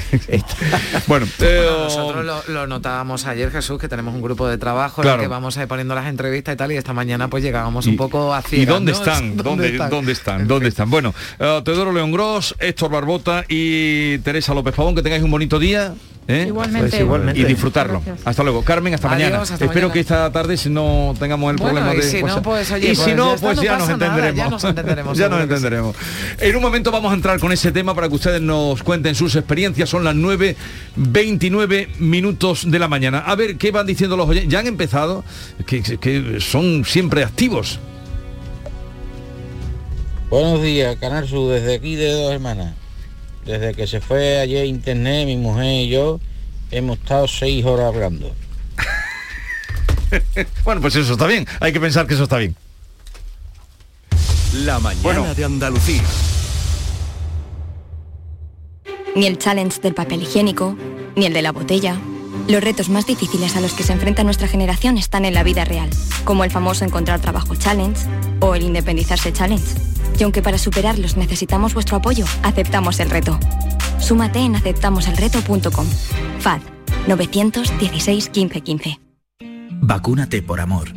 Bueno, 1.07 1.27
nosotros 1.39 2.45
lo, 2.49 2.67
notábamos 2.67 3.27
ayer, 3.27 3.51
Jesús, 3.51 3.81
que 3.81 3.89
tenemos 3.89 4.15
un 4.15 4.23
grupo 4.23 4.49
de 4.49 4.59
trabajo 4.59 5.03
en 5.03 5.09
el 5.09 5.21
que 5.21 5.27
vamos 5.29 5.57
a 5.59 5.63
ir 5.63 5.69
poniendo 5.69 5.95
las 5.95 6.07
entrevistas 6.07 6.55
y 6.55 6.57
tal, 6.57 6.73
y 6.73 6.77
esta 6.77 6.93
mañana 6.93 7.29
pues 7.29 7.43
llegábamos 7.43 7.87
un 7.87 7.97
poco 7.97 8.33
a 8.33 8.43
¿Y 8.53 8.65
dónde 8.65 8.93
están? 8.93 9.37
¿Dónde, 9.37 9.77
¿Dónde 9.77 10.13
están? 10.13 10.47
¿Dónde 10.47 10.69
están? 10.69 10.91
Bueno, 10.91 11.15
uh, 11.41 11.63
Teodoro 11.63 11.93
León 11.93 12.13
Gross, 12.13 12.55
Héctor 12.59 12.91
Barbota 12.91 13.45
y 13.49 14.19
Teresa 14.19 14.55
López 14.55 14.75
Pavón, 14.75 14.95
que 14.95 15.03
tengáis 15.03 15.23
un 15.23 15.31
bonito 15.31 15.59
día. 15.59 15.95
¿Eh? 16.29 16.47
Igualmente. 16.49 17.05
Pues 17.05 17.37
y 17.37 17.45
disfrutarlo. 17.45 18.03
Hasta 18.25 18.43
luego. 18.43 18.63
Carmen, 18.63 18.95
hasta 18.95 19.09
mañana. 19.09 19.43
Espero 19.43 19.93
que 19.93 20.01
esta 20.01 20.31
tarde 20.33 20.57
si 20.57 20.69
no 20.69 21.15
tengamos 21.19 21.53
el 21.53 21.57
problema 21.57 21.95
de... 21.95 22.03
Si 22.03 22.23
no, 22.23 22.43
pues, 22.43 22.71
y 22.71 22.95
si 22.97 23.03
pues 23.03 23.17
no, 23.17 23.37
pues 23.37 23.61
ya, 23.61 23.79
nos 23.79 23.89
entenderemos. 23.89 24.37
ya 24.37 24.49
nos 24.49 24.65
entenderemos. 24.65 25.19
ya 25.19 25.29
nos 25.29 25.41
entenderemos. 25.43 25.97
En 26.39 26.57
un 26.57 26.63
momento 26.63 26.91
vamos 26.91 27.13
a 27.13 27.15
entrar 27.15 27.39
con 27.39 27.53
ese 27.53 27.71
tema 27.71 27.95
para 27.95 28.09
que 28.09 28.15
ustedes 28.15 28.41
nos 28.41 28.83
cuenten 28.83 29.15
sus 29.15 29.37
experiencias. 29.37 29.89
Son 29.89 30.03
las 30.03 30.17
9.29 30.17 31.97
minutos 31.99 32.71
de 32.71 32.79
la 32.79 32.89
mañana. 32.89 33.21
A 33.21 33.37
ver, 33.37 33.57
¿qué 33.57 33.71
van 33.71 33.87
diciendo 33.87 34.17
los 34.17 34.29
oyentes? 34.29 34.51
Ya 34.51 34.59
han 34.59 34.67
empezado, 34.67 35.25
que, 35.67 35.83
que 35.83 36.39
son 36.41 36.85
siempre 36.85 37.23
activos. 37.23 37.79
Buenos 40.29 40.61
días, 40.61 40.97
Canal 40.97 41.29
Sur, 41.29 41.53
desde 41.53 41.77
aquí 41.77 41.95
de 41.95 42.11
dos 42.11 42.33
hermanas. 42.33 42.75
Desde 43.47 43.75
que 43.75 43.87
se 43.87 44.01
fue 44.01 44.41
ayer 44.41 44.67
internet, 44.67 45.25
mi 45.27 45.37
mujer 45.37 45.85
y 45.85 45.89
yo 45.89 46.19
hemos 46.73 46.99
estado 46.99 47.29
seis 47.29 47.65
horas 47.65 47.87
hablando. 47.95 48.35
bueno, 50.65 50.81
pues 50.81 50.97
eso 50.97 51.13
está 51.13 51.27
bien. 51.27 51.47
Hay 51.61 51.73
que 51.73 51.79
pensar 51.79 52.09
que 52.09 52.15
eso 52.15 52.25
está 52.25 52.39
bien. 52.39 52.57
La 54.65 54.81
mañana 54.81 55.33
de 55.33 55.45
Andalucía. 55.45 56.03
Ni 59.15 59.27
el 59.27 59.39
challenge 59.39 59.81
del 59.81 59.95
papel 59.95 60.23
higiénico, 60.23 60.77
ni 61.15 61.27
el 61.27 61.33
de 61.33 61.43
la 61.43 61.53
botella. 61.53 62.01
Los 62.49 62.63
retos 62.63 62.89
más 62.89 63.07
difíciles 63.07 63.57
a 63.57 63.61
los 63.61 63.73
que 63.73 63.83
se 63.83 63.93
enfrenta 63.93 64.23
nuestra 64.23 64.47
generación 64.47 64.99
están 64.99 65.25
en 65.25 65.35
la 65.35 65.43
vida 65.43 65.65
real, 65.65 65.91
como 66.25 66.45
el 66.45 66.51
famoso 66.51 66.85
encontrar 66.85 67.21
trabajo 67.21 67.57
challenge 67.57 68.07
o 68.41 68.55
el 68.55 68.63
independizarse 68.63 69.33
challenge. 69.33 69.75
Y 70.19 70.23
aunque 70.23 70.43
para 70.43 70.57
superarlos 70.57 71.17
necesitamos 71.17 71.75
vuestro 71.75 71.97
apoyo, 71.97 72.25
aceptamos 72.45 73.01
el 73.01 73.11
reto. 73.11 73.39
Súmate 73.99 74.39
en 74.39 74.55
aceptamoselreto.com. 74.55 75.87
FAD 76.39 76.61
916 77.09 78.31
1515. 78.35 79.01
Vacúnate 79.81 80.41
por 80.41 80.61
amor. 80.61 80.89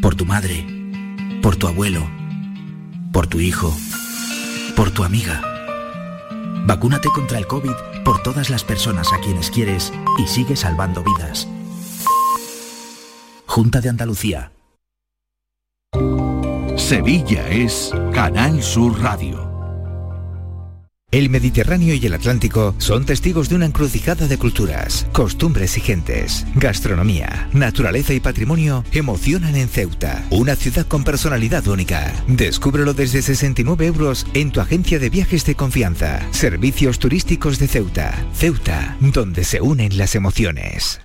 Por 0.00 0.14
tu 0.14 0.24
madre. 0.24 0.64
Por 1.42 1.56
tu 1.56 1.66
abuelo. 1.66 2.08
Por 3.12 3.26
tu 3.26 3.40
hijo. 3.40 3.76
Por 4.76 4.92
tu 4.92 5.02
amiga. 5.02 5.49
Vacúnate 6.70 7.08
contra 7.08 7.36
el 7.36 7.48
COVID 7.48 7.74
por 8.04 8.22
todas 8.22 8.48
las 8.48 8.62
personas 8.62 9.12
a 9.12 9.18
quienes 9.18 9.50
quieres 9.50 9.92
y 10.18 10.28
sigue 10.28 10.54
salvando 10.54 11.02
vidas. 11.02 11.48
Junta 13.44 13.80
de 13.80 13.88
Andalucía. 13.88 14.52
Sevilla 16.76 17.48
es 17.48 17.90
Canal 18.12 18.62
Sur 18.62 19.02
Radio. 19.02 19.49
El 21.12 21.28
Mediterráneo 21.28 21.92
y 21.94 22.06
el 22.06 22.14
Atlántico 22.14 22.72
son 22.78 23.04
testigos 23.04 23.48
de 23.48 23.56
una 23.56 23.66
encrucijada 23.66 24.28
de 24.28 24.38
culturas, 24.38 25.08
costumbres 25.12 25.76
y 25.76 25.80
gentes. 25.80 26.46
Gastronomía, 26.54 27.48
naturaleza 27.52 28.14
y 28.14 28.20
patrimonio 28.20 28.84
emocionan 28.92 29.56
en 29.56 29.68
Ceuta, 29.68 30.24
una 30.30 30.54
ciudad 30.54 30.86
con 30.86 31.02
personalidad 31.02 31.66
única. 31.66 32.12
Descúbrelo 32.28 32.94
desde 32.94 33.22
69 33.22 33.86
euros 33.86 34.24
en 34.34 34.52
tu 34.52 34.60
agencia 34.60 35.00
de 35.00 35.10
viajes 35.10 35.44
de 35.44 35.56
confianza. 35.56 36.20
Servicios 36.30 37.00
turísticos 37.00 37.58
de 37.58 37.66
Ceuta. 37.66 38.14
Ceuta, 38.32 38.96
donde 39.00 39.42
se 39.42 39.60
unen 39.60 39.98
las 39.98 40.14
emociones. 40.14 41.00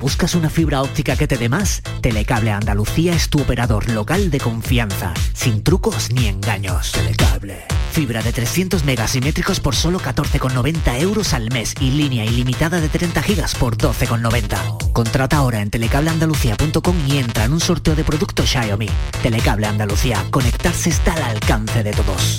¿Buscas 0.00 0.34
una 0.34 0.50
fibra 0.50 0.82
óptica 0.82 1.14
que 1.14 1.28
te 1.28 1.36
dé 1.36 1.48
más? 1.48 1.82
Telecable 2.00 2.50
Andalucía 2.50 3.14
es 3.14 3.28
tu 3.28 3.40
operador 3.40 3.88
local 3.90 4.32
de 4.32 4.40
confianza, 4.40 5.14
sin 5.32 5.62
trucos 5.62 6.10
ni 6.12 6.26
engaños. 6.26 6.90
Telecable. 6.90 7.77
Fibra 7.98 8.22
de 8.22 8.32
300 8.32 8.84
megasimétricos 8.84 9.58
por 9.58 9.74
solo 9.74 9.98
14,90 9.98 11.00
euros 11.00 11.34
al 11.34 11.50
mes 11.50 11.74
y 11.80 11.90
línea 11.90 12.24
ilimitada 12.24 12.80
de 12.80 12.88
30 12.88 13.20
gigas 13.24 13.56
por 13.56 13.76
12,90. 13.76 14.92
Contrata 14.92 15.38
ahora 15.38 15.60
en 15.62 15.70
telecableandalucía.com 15.70 16.96
y 17.08 17.18
entra 17.18 17.46
en 17.46 17.54
un 17.54 17.60
sorteo 17.60 17.96
de 17.96 18.04
productos 18.04 18.50
Xiaomi. 18.50 18.88
Telecable 19.20 19.66
Andalucía, 19.66 20.24
conectarse 20.30 20.90
está 20.90 21.14
al 21.14 21.24
alcance 21.24 21.82
de 21.82 21.90
todos. 21.90 22.38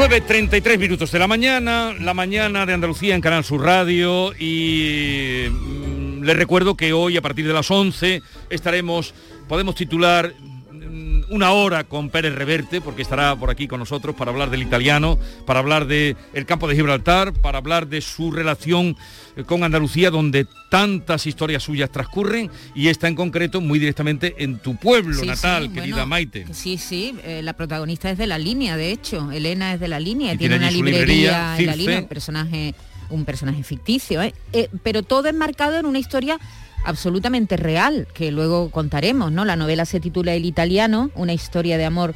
...9.33 0.00 0.78
minutos 0.78 1.12
de 1.12 1.18
la 1.18 1.26
mañana... 1.26 1.92
...la 2.00 2.14
mañana 2.14 2.64
de 2.64 2.72
Andalucía 2.72 3.14
en 3.14 3.20
Canal 3.20 3.44
Sur 3.44 3.62
Radio... 3.62 4.32
...y 4.32 5.44
mm, 5.50 6.22
les 6.22 6.36
recuerdo 6.38 6.74
que 6.74 6.94
hoy 6.94 7.18
a 7.18 7.20
partir 7.20 7.46
de 7.46 7.52
las 7.52 7.70
11... 7.70 8.22
...estaremos... 8.48 9.12
...podemos 9.46 9.74
titular 9.74 10.32
una 11.30 11.52
hora 11.52 11.84
con 11.84 12.10
Pérez 12.10 12.34
Reverte, 12.34 12.80
porque 12.80 13.02
estará 13.02 13.36
por 13.36 13.50
aquí 13.50 13.68
con 13.68 13.80
nosotros 13.80 14.14
para 14.16 14.30
hablar 14.30 14.50
del 14.50 14.62
italiano, 14.62 15.18
para 15.46 15.60
hablar 15.60 15.86
del 15.86 16.16
campo 16.46 16.68
de 16.68 16.74
Gibraltar, 16.74 17.32
para 17.32 17.58
hablar 17.58 17.86
de 17.86 18.00
su 18.00 18.30
relación 18.30 18.96
eh, 19.36 19.44
con 19.44 19.64
Andalucía, 19.64 20.10
donde 20.10 20.46
tantas 20.70 21.26
historias 21.26 21.62
suyas 21.62 21.90
transcurren, 21.90 22.50
y 22.74 22.88
está 22.88 23.08
en 23.08 23.14
concreto 23.14 23.60
muy 23.60 23.78
directamente 23.78 24.34
en 24.38 24.58
tu 24.58 24.76
pueblo 24.76 25.20
Sí, 25.20 25.26
natal, 25.26 25.64
sí, 25.64 25.68
querida 25.70 25.96
bueno, 25.96 26.06
Maite. 26.06 26.46
Sí, 26.52 26.78
sí, 26.78 27.14
eh, 27.24 27.42
la 27.42 27.52
protagonista 27.54 28.10
es 28.10 28.18
de 28.18 28.26
la 28.26 28.38
línea, 28.38 28.76
de 28.76 28.90
hecho. 28.90 29.30
Elena 29.32 29.74
es 29.74 29.80
de 29.80 29.88
la 29.88 30.00
línea, 30.00 30.34
Y 30.34 30.38
tiene, 30.38 30.56
una 30.56 30.70
librería, 30.70 31.58
en 31.58 31.66
la 31.66 31.76
línea, 31.76 31.98
un 32.00 32.08
personaje, 32.08 32.74
un 33.08 33.24
personaje 33.24 33.62
ficticio, 33.62 34.22
¿eh? 34.22 34.34
Eh, 34.52 34.68
pero 34.82 35.02
todo 35.02 35.28
enmarcado 35.28 35.78
en 35.78 35.86
una 35.86 35.98
historia 35.98 36.38
absolutamente 36.84 37.56
real, 37.56 38.06
que 38.14 38.30
luego 38.30 38.70
contaremos, 38.70 39.32
¿no? 39.32 39.44
La 39.44 39.56
novela 39.56 39.84
se 39.84 40.00
titula 40.00 40.34
El 40.34 40.44
italiano, 40.44 41.10
una 41.14 41.32
historia 41.32 41.78
de 41.78 41.84
amor, 41.84 42.14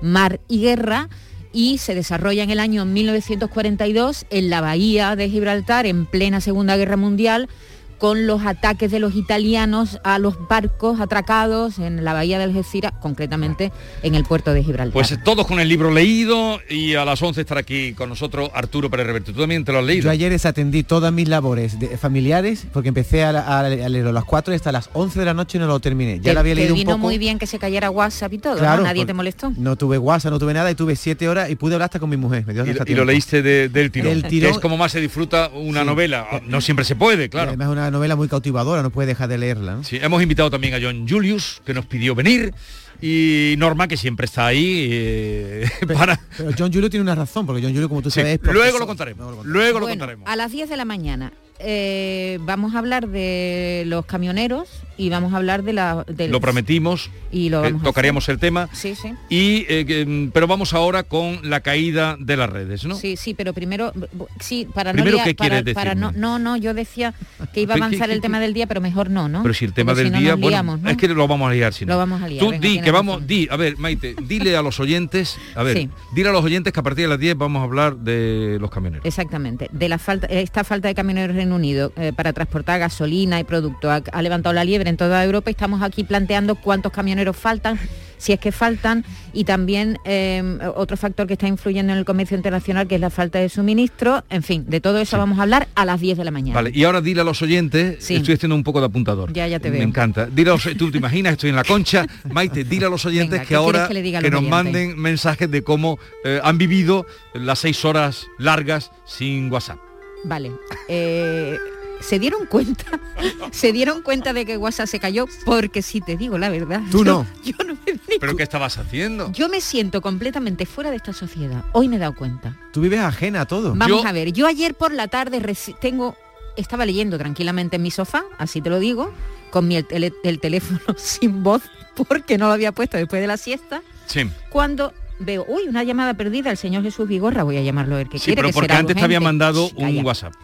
mar 0.00 0.40
y 0.48 0.60
guerra, 0.60 1.08
y 1.52 1.78
se 1.78 1.94
desarrolla 1.94 2.42
en 2.42 2.50
el 2.50 2.58
año 2.58 2.84
1942 2.84 4.26
en 4.30 4.50
la 4.50 4.60
bahía 4.60 5.14
de 5.14 5.30
Gibraltar, 5.30 5.86
en 5.86 6.04
plena 6.04 6.40
Segunda 6.40 6.76
Guerra 6.76 6.96
Mundial, 6.96 7.48
con 7.98 8.26
los 8.26 8.44
ataques 8.44 8.90
de 8.90 8.98
los 9.00 9.14
italianos 9.14 10.00
a 10.04 10.18
los 10.18 10.36
barcos 10.48 11.00
atracados 11.00 11.78
en 11.78 12.04
la 12.04 12.12
bahía 12.12 12.38
de 12.38 12.44
Algeciras, 12.44 12.92
concretamente 13.00 13.72
en 14.02 14.14
el 14.14 14.24
puerto 14.24 14.52
de 14.52 14.62
Gibraltar. 14.64 14.92
Pues 14.92 15.12
eh, 15.12 15.18
todos 15.22 15.46
con 15.46 15.60
el 15.60 15.68
libro 15.68 15.90
leído 15.92 16.60
y 16.68 16.94
a 16.94 17.04
las 17.04 17.22
11 17.22 17.40
estará 17.40 17.60
aquí 17.60 17.92
con 17.94 18.08
nosotros 18.08 18.50
Arturo 18.54 18.90
Pérez 18.90 19.06
Reverte. 19.06 19.32
¿Tú 19.32 19.40
también 19.40 19.64
te 19.64 19.72
lo 19.72 19.78
has 19.78 19.84
leído? 19.84 20.04
Yo 20.04 20.10
ayer 20.10 20.30
desatendí 20.30 20.82
todas 20.82 21.12
mis 21.12 21.28
labores 21.28 21.78
de- 21.78 21.96
familiares 21.98 22.66
porque 22.72 22.88
empecé 22.88 23.24
a, 23.24 23.30
a- 23.30 23.60
a 23.60 23.68
leerlo 23.68 24.10
a 24.10 24.12
las 24.12 24.24
4 24.24 24.52
y 24.52 24.56
hasta 24.56 24.72
las 24.72 24.90
11 24.92 25.18
de 25.20 25.24
la 25.24 25.34
noche 25.34 25.58
no 25.58 25.66
lo 25.66 25.80
terminé. 25.80 26.16
Ya 26.18 26.22
Te- 26.30 26.34
lo 26.34 26.40
había 26.40 26.54
te 26.54 26.60
leído 26.60 26.74
un 26.74 26.78
vino 26.80 26.90
poco. 26.92 26.98
muy 26.98 27.18
bien 27.18 27.38
que 27.38 27.46
se 27.46 27.58
cayera 27.58 27.90
WhatsApp 27.90 28.32
y 28.32 28.38
todo, 28.38 28.56
Claro, 28.58 28.82
¿no? 28.82 28.88
Nadie 28.88 29.06
te 29.06 29.14
molestó. 29.14 29.52
No 29.56 29.76
tuve 29.76 29.98
WhatsApp, 29.98 30.32
no 30.32 30.38
tuve 30.38 30.54
nada 30.54 30.70
y 30.70 30.74
tuve 30.74 30.96
7 30.96 31.28
horas 31.28 31.50
y 31.50 31.56
pude 31.56 31.74
hablar 31.74 31.86
hasta 31.86 31.98
con 32.00 32.10
mi 32.10 32.16
mujer. 32.16 32.44
Me 32.46 32.52
dio 32.54 32.66
Y, 32.66 32.70
hasta 32.70 32.84
y 32.90 32.94
lo 32.94 33.04
leíste 33.04 33.42
de- 33.42 33.68
del 33.68 33.90
tirón, 33.90 34.12
El 34.12 34.22
que 34.22 34.28
tirón- 34.30 34.50
es 34.52 34.58
como 34.58 34.76
más 34.76 34.92
se 34.92 35.00
disfruta 35.00 35.50
una 35.54 35.80
Sí. 35.82 35.86
novela. 35.86 36.26
No 36.46 36.60
siempre 36.60 36.84
se 36.84 36.96
puede, 36.96 37.24
Y 37.24 37.28
claro. 37.28 37.48
Además 37.50 37.68
una 37.84 37.90
novela 37.98 38.16
muy 38.16 38.28
cautivadora, 38.28 38.82
no 38.82 38.90
puede 38.90 39.08
dejar 39.08 39.28
de 39.28 39.38
leerla. 39.38 39.76
¿no? 39.76 39.84
Sí, 39.84 39.98
hemos 40.00 40.22
invitado 40.22 40.50
también 40.50 40.74
a 40.74 40.78
John 40.80 41.06
Julius, 41.08 41.62
que 41.64 41.74
nos 41.74 41.86
pidió 41.86 42.14
venir, 42.14 42.52
y 43.00 43.54
Norma, 43.58 43.88
que 43.88 43.96
siempre 43.96 44.26
está 44.26 44.46
ahí 44.46 44.88
eh, 44.90 45.70
para... 45.94 46.18
Pero 46.36 46.50
John 46.58 46.72
Julio 46.72 46.88
tiene 46.90 47.02
una 47.02 47.14
razón, 47.14 47.44
porque 47.46 47.62
John 47.62 47.72
Julio, 47.72 47.88
como 47.88 48.02
tú 48.02 48.10
Sí, 48.10 48.20
sabes, 48.20 48.40
es 48.42 48.52
luego 48.52 48.78
lo 48.78 48.86
contaremos. 48.86 49.44
Luego 49.46 49.80
lo 49.80 49.86
Bueno, 49.86 50.00
contaremos. 50.00 50.28
a 50.28 50.36
las 50.36 50.52
10 50.52 50.68
de 50.68 50.76
la 50.76 50.84
mañana 50.84 51.32
eh, 51.58 52.38
vamos 52.42 52.74
a 52.74 52.78
hablar 52.78 53.08
de 53.08 53.84
los 53.86 54.04
camioneros 54.06 54.68
y 54.96 55.08
vamos 55.10 55.32
a 55.32 55.38
hablar 55.38 55.62
de 55.64 55.72
la... 55.72 56.04
de 56.06 56.28
Lo 56.28 56.40
prometimos, 56.40 57.10
y 57.32 57.48
lo 57.48 57.64
eh, 57.64 57.74
tocaríamos 57.82 58.28
el 58.28 58.38
tema. 58.38 58.68
Sí, 58.72 58.94
sí. 58.94 59.12
Y, 59.28 59.66
eh, 59.68 60.04
mm, 60.06 60.28
pero 60.30 60.46
vamos 60.46 60.72
ahora 60.72 61.02
con 61.02 61.40
la 61.48 61.60
caída 61.60 62.16
de 62.20 62.36
las 62.36 62.48
redes, 62.50 62.84
¿no? 62.84 62.94
Sí, 62.94 63.16
sí, 63.16 63.34
pero 63.34 63.52
primero, 63.52 63.92
sí, 64.38 64.68
para 64.72 64.92
Primero, 64.92 65.16
no 65.16 65.22
liar- 65.22 65.26
¿qué 65.28 65.34
para, 65.34 65.50
quieres 65.56 65.74
para 65.74 65.94
no, 65.96 66.12
no, 66.12 66.38
no, 66.38 66.56
yo 66.56 66.74
decía 66.74 67.12
que 67.52 67.62
iba 67.62 67.74
a 67.74 67.76
¿Qué- 67.76 67.80
qué- 67.80 67.84
avanzar 67.86 68.10
el 68.10 68.20
tema 68.20 68.38
del 68.38 68.54
día, 68.54 68.66
pero 68.68 68.80
mejor 68.80 69.10
no, 69.10 69.28
¿no? 69.28 69.42
Pero 69.42 69.54
si 69.54 69.64
el 69.64 69.72
tema 69.72 69.92
Porque 69.92 70.04
del 70.04 70.12
si 70.12 70.12
no 70.14 70.20
día, 70.20 70.34
bueno, 70.36 70.76
¿no? 70.76 70.88
es 70.90 70.96
que 70.96 71.08
lo 71.08 71.26
vamos 71.26 71.50
a 71.50 71.54
liar 71.54 71.72
si 71.72 71.84
no. 71.86 71.94
Lo 71.94 71.98
vamos 71.98 72.22
a 72.22 72.28
liar, 72.28 72.40
Tú 72.44 72.50
venga, 72.50 72.68
di, 72.68 72.80
que 72.80 72.90
vamos, 72.92 73.16
razón. 73.16 73.26
di, 73.26 73.48
a 73.50 73.56
ver, 73.56 73.76
Maite, 73.78 74.14
dile 74.22 74.56
a 74.56 74.62
los 74.62 74.78
oyentes, 74.80 75.36
a 75.56 75.62
ver, 75.64 75.76
Sí. 75.76 75.88
dile 76.14 76.28
a 76.28 76.32
los 76.32 76.44
oyentes 76.44 76.72
que 76.72 76.78
a 76.80 76.82
partir 76.84 77.04
de 77.04 77.08
las 77.08 77.18
10 77.18 77.36
vamos 77.36 77.60
a 77.60 77.64
hablar 77.64 77.96
de 77.96 78.58
los 78.60 78.70
camioneros. 78.70 79.04
Exactamente. 79.04 79.68
De 79.72 79.88
la 79.88 79.98
falta, 79.98 80.26
esta 80.28 80.62
falta 80.62 80.86
de 80.88 80.94
camioneros 80.94 81.36
en 81.36 81.43
Reino 81.44 81.56
Unido 81.56 81.92
eh, 81.96 82.12
para 82.14 82.32
transportar 82.32 82.80
gasolina 82.80 83.38
y 83.38 83.44
producto 83.44 83.90
ha, 83.90 83.96
ha 84.12 84.22
levantado 84.22 84.54
la 84.54 84.64
liebre 84.64 84.88
en 84.88 84.96
toda 84.96 85.22
Europa 85.22 85.50
y 85.50 85.52
estamos 85.52 85.82
aquí 85.82 86.02
planteando 86.04 86.54
cuántos 86.54 86.90
camioneros 86.90 87.36
faltan, 87.36 87.78
si 88.16 88.32
es 88.32 88.40
que 88.40 88.52
faltan, 88.52 89.04
y 89.34 89.44
también 89.44 89.98
eh, 90.06 90.42
otro 90.76 90.96
factor 90.96 91.26
que 91.26 91.34
está 91.34 91.46
influyendo 91.46 91.92
en 91.92 91.98
el 91.98 92.04
comercio 92.06 92.36
internacional, 92.36 92.86
que 92.88 92.94
es 92.94 93.00
la 93.00 93.10
falta 93.10 93.38
de 93.38 93.50
suministro. 93.50 94.24
En 94.30 94.42
fin, 94.42 94.64
de 94.66 94.80
todo 94.80 94.98
eso 94.98 95.18
vamos 95.18 95.38
a 95.38 95.42
hablar 95.42 95.68
a 95.74 95.84
las 95.84 96.00
10 96.00 96.16
de 96.16 96.24
la 96.24 96.30
mañana. 96.30 96.54
Vale, 96.54 96.70
y 96.72 96.84
ahora 96.84 97.02
dile 97.02 97.20
a 97.20 97.24
los 97.24 97.42
oyentes, 97.42 98.02
Sí. 98.02 98.14
estoy 98.14 98.34
haciendo 98.34 98.54
un 98.56 98.62
poco 98.64 98.80
de 98.80 98.86
apuntador. 98.86 99.30
Ya, 99.34 99.46
ya 99.46 99.60
te 99.60 99.70
Me 99.70 99.78
veo. 99.78 99.86
encanta. 99.88 100.26
Dile 100.26 100.50
a 100.50 100.54
los, 100.54 100.62
tú 100.78 100.90
te 100.90 100.96
imaginas, 100.98 101.32
estoy 101.32 101.50
en 101.50 101.56
la 101.56 101.64
concha. 101.64 102.06
Maite, 102.32 102.64
dile 102.64 102.86
a 102.86 102.88
los 102.88 103.04
oyentes 103.04 103.30
Venga, 103.32 103.42
que 103.42 103.48
¿qué 103.48 103.56
quieres 103.56 103.64
ahora 103.76 103.88
que 103.88 103.94
le 103.94 104.02
diga 104.02 104.20
a 104.20 104.22
que 104.22 104.30
los 104.30 104.40
nos 104.42 104.50
oyentes? 104.52 104.72
manden 104.72 104.98
mensajes 104.98 105.50
de 105.50 105.62
cómo 105.62 105.98
eh, 106.24 106.40
han 106.42 106.56
vivido 106.56 107.04
las 107.34 107.58
seis 107.58 107.84
horas 107.84 108.26
largas 108.38 108.90
sin 109.04 109.52
WhatsApp. 109.52 109.78
Vale. 110.24 110.52
eh, 110.88 111.58
¿Se 112.00 112.18
dieron 112.18 112.44
cuenta? 112.46 112.84
¿Se 113.50 113.72
dieron 113.72 114.02
cuenta 114.02 114.32
de 114.32 114.44
que 114.44 114.56
WhatsApp 114.56 114.88
se 114.88 114.98
cayó? 115.00 115.26
Porque 115.46 115.80
si 115.80 116.00
te 116.00 116.16
digo 116.16 116.36
la 116.38 116.50
verdad. 116.50 116.82
Tú 116.90 117.04
no. 117.04 117.26
Yo 117.44 117.54
no 117.66 117.74
me 117.86 118.18
¿Pero 118.20 118.36
qué 118.36 118.42
estabas 118.42 118.76
haciendo? 118.78 119.30
Yo 119.32 119.48
me 119.48 119.60
siento 119.60 120.02
completamente 120.02 120.66
fuera 120.66 120.90
de 120.90 120.96
esta 120.96 121.12
sociedad. 121.12 121.64
Hoy 121.72 121.88
me 121.88 121.96
he 121.96 121.98
dado 121.98 122.14
cuenta. 122.14 122.56
Tú 122.72 122.80
vives 122.82 123.00
ajena 123.00 123.42
a 123.42 123.46
todo. 123.46 123.74
Vamos 123.74 124.04
a 124.04 124.12
ver, 124.12 124.32
yo 124.32 124.46
ayer 124.46 124.74
por 124.74 124.92
la 124.92 125.08
tarde 125.08 125.40
tengo, 125.80 126.16
estaba 126.56 126.84
leyendo 126.84 127.16
tranquilamente 127.18 127.76
en 127.76 127.82
mi 127.82 127.90
sofá, 127.90 128.24
así 128.38 128.60
te 128.60 128.70
lo 128.70 128.78
digo, 128.80 129.12
con 129.50 129.66
mi 129.68 129.76
el, 129.76 130.12
el 130.22 130.40
teléfono 130.40 130.80
sin 130.96 131.42
voz, 131.42 131.62
porque 132.08 132.36
no 132.38 132.48
lo 132.48 132.52
había 132.52 132.72
puesto 132.72 132.96
después 132.96 133.20
de 133.22 133.28
la 133.28 133.36
siesta, 133.36 133.82
Sí. 134.06 134.28
cuando 134.50 134.92
veo, 135.18 135.44
uy, 135.48 135.62
una 135.68 135.82
llamada 135.84 136.14
perdida, 136.14 136.50
el 136.50 136.56
señor 136.56 136.82
Jesús 136.82 137.08
Vigorra, 137.08 137.42
voy 137.42 137.56
a 137.56 137.62
llamarlo 137.62 137.94
a 137.94 137.98
ver 137.98 138.08
qué 138.08 138.18
Sí, 138.18 138.26
quiere, 138.26 138.36
pero 138.36 138.48
que 138.48 138.54
porque 138.54 138.66
será 138.68 138.78
antes 138.80 138.96
te 138.96 139.02
había 139.04 139.20
mandado 139.20 139.68
Shh, 139.68 139.74
un. 139.76 140.04
WhatsApp. 140.04 140.34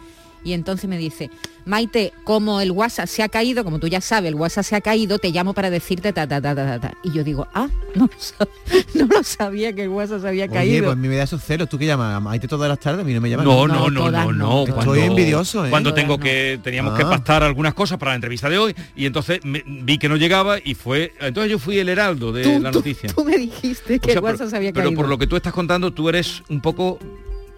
Y 0.43 0.53
entonces 0.53 0.89
me 0.89 0.97
dice, 0.97 1.29
Maite, 1.65 2.13
como 2.23 2.61
el 2.61 2.71
WhatsApp 2.71 3.05
se 3.07 3.21
ha 3.21 3.29
caído, 3.29 3.63
como 3.63 3.77
tú 3.77 3.87
ya 3.87 4.01
sabes, 4.01 4.29
el 4.29 4.35
WhatsApp 4.35 4.63
se 4.65 4.75
ha 4.75 4.81
caído, 4.81 5.19
te 5.19 5.29
llamo 5.29 5.53
para 5.53 5.69
decirte 5.69 6.11
ta, 6.13 6.25
ta, 6.27 6.41
ta, 6.41 6.55
ta, 6.55 6.79
ta. 6.79 6.93
Y 7.03 7.11
yo 7.11 7.23
digo, 7.23 7.47
ah, 7.53 7.69
no 7.93 8.05
lo, 8.07 8.13
sab- 8.13 8.49
no 8.95 9.05
lo 9.05 9.23
sabía 9.23 9.71
que 9.73 9.83
el 9.83 9.89
WhatsApp 9.89 10.21
se 10.21 10.27
había 10.29 10.45
Oye, 10.45 10.53
caído. 10.53 10.85
pues 10.85 10.93
a 10.93 10.95
mí 10.95 11.07
me 11.07 11.15
da 11.17 11.23
esos 11.23 11.43
celos. 11.43 11.69
¿Tú 11.69 11.77
qué 11.77 11.85
llamas? 11.85 12.15
¿A 12.15 12.19
Maite 12.19 12.47
todas 12.47 12.67
las 12.67 12.79
tardes? 12.79 13.01
A 13.01 13.03
mí 13.03 13.13
no 13.13 13.21
me 13.21 13.29
llaman. 13.29 13.45
No, 13.45 13.67
no, 13.67 13.89
no, 13.91 14.09
no, 14.09 14.31
no. 14.33 14.63
Cuando, 14.65 14.95
Estoy 14.95 15.01
envidioso, 15.01 15.65
¿eh? 15.65 15.69
Cuando 15.69 15.93
tengo 15.93 16.17
que, 16.17 16.59
teníamos 16.63 16.97
que 16.97 17.03
Ah. 17.03 17.09
pactar 17.09 17.43
algunas 17.43 17.75
cosas 17.75 17.99
para 17.99 18.13
la 18.13 18.15
entrevista 18.15 18.49
de 18.49 18.57
hoy 18.57 18.75
y 18.95 19.05
entonces 19.05 19.41
me- 19.45 19.63
vi 19.65 19.99
que 19.99 20.09
no 20.09 20.15
llegaba 20.15 20.57
y 20.63 20.73
fue, 20.73 21.13
entonces 21.19 21.51
yo 21.51 21.59
fui 21.59 21.77
el 21.77 21.89
heraldo 21.89 22.31
de 22.31 22.41
Tú- 22.43 22.59
la 22.59 22.71
tú- 22.71 22.79
noticia. 22.79 23.13
Tú 23.13 23.23
me 23.23 23.37
dijiste 23.37 23.97
O 23.97 23.99
que 23.99 24.05
sea, 24.11 24.13
el 24.17 24.23
WhatsApp 24.23 24.37
pero, 24.39 24.49
se 24.49 24.55
había 24.57 24.73
pero 24.73 24.85
caído. 24.87 24.97
por 24.99 25.07
lo 25.07 25.19
que 25.19 25.27
tú 25.27 25.35
estás 25.35 25.53
contando, 25.53 25.91
tú 25.91 26.09
eres 26.09 26.41
un 26.49 26.61
poco 26.61 26.97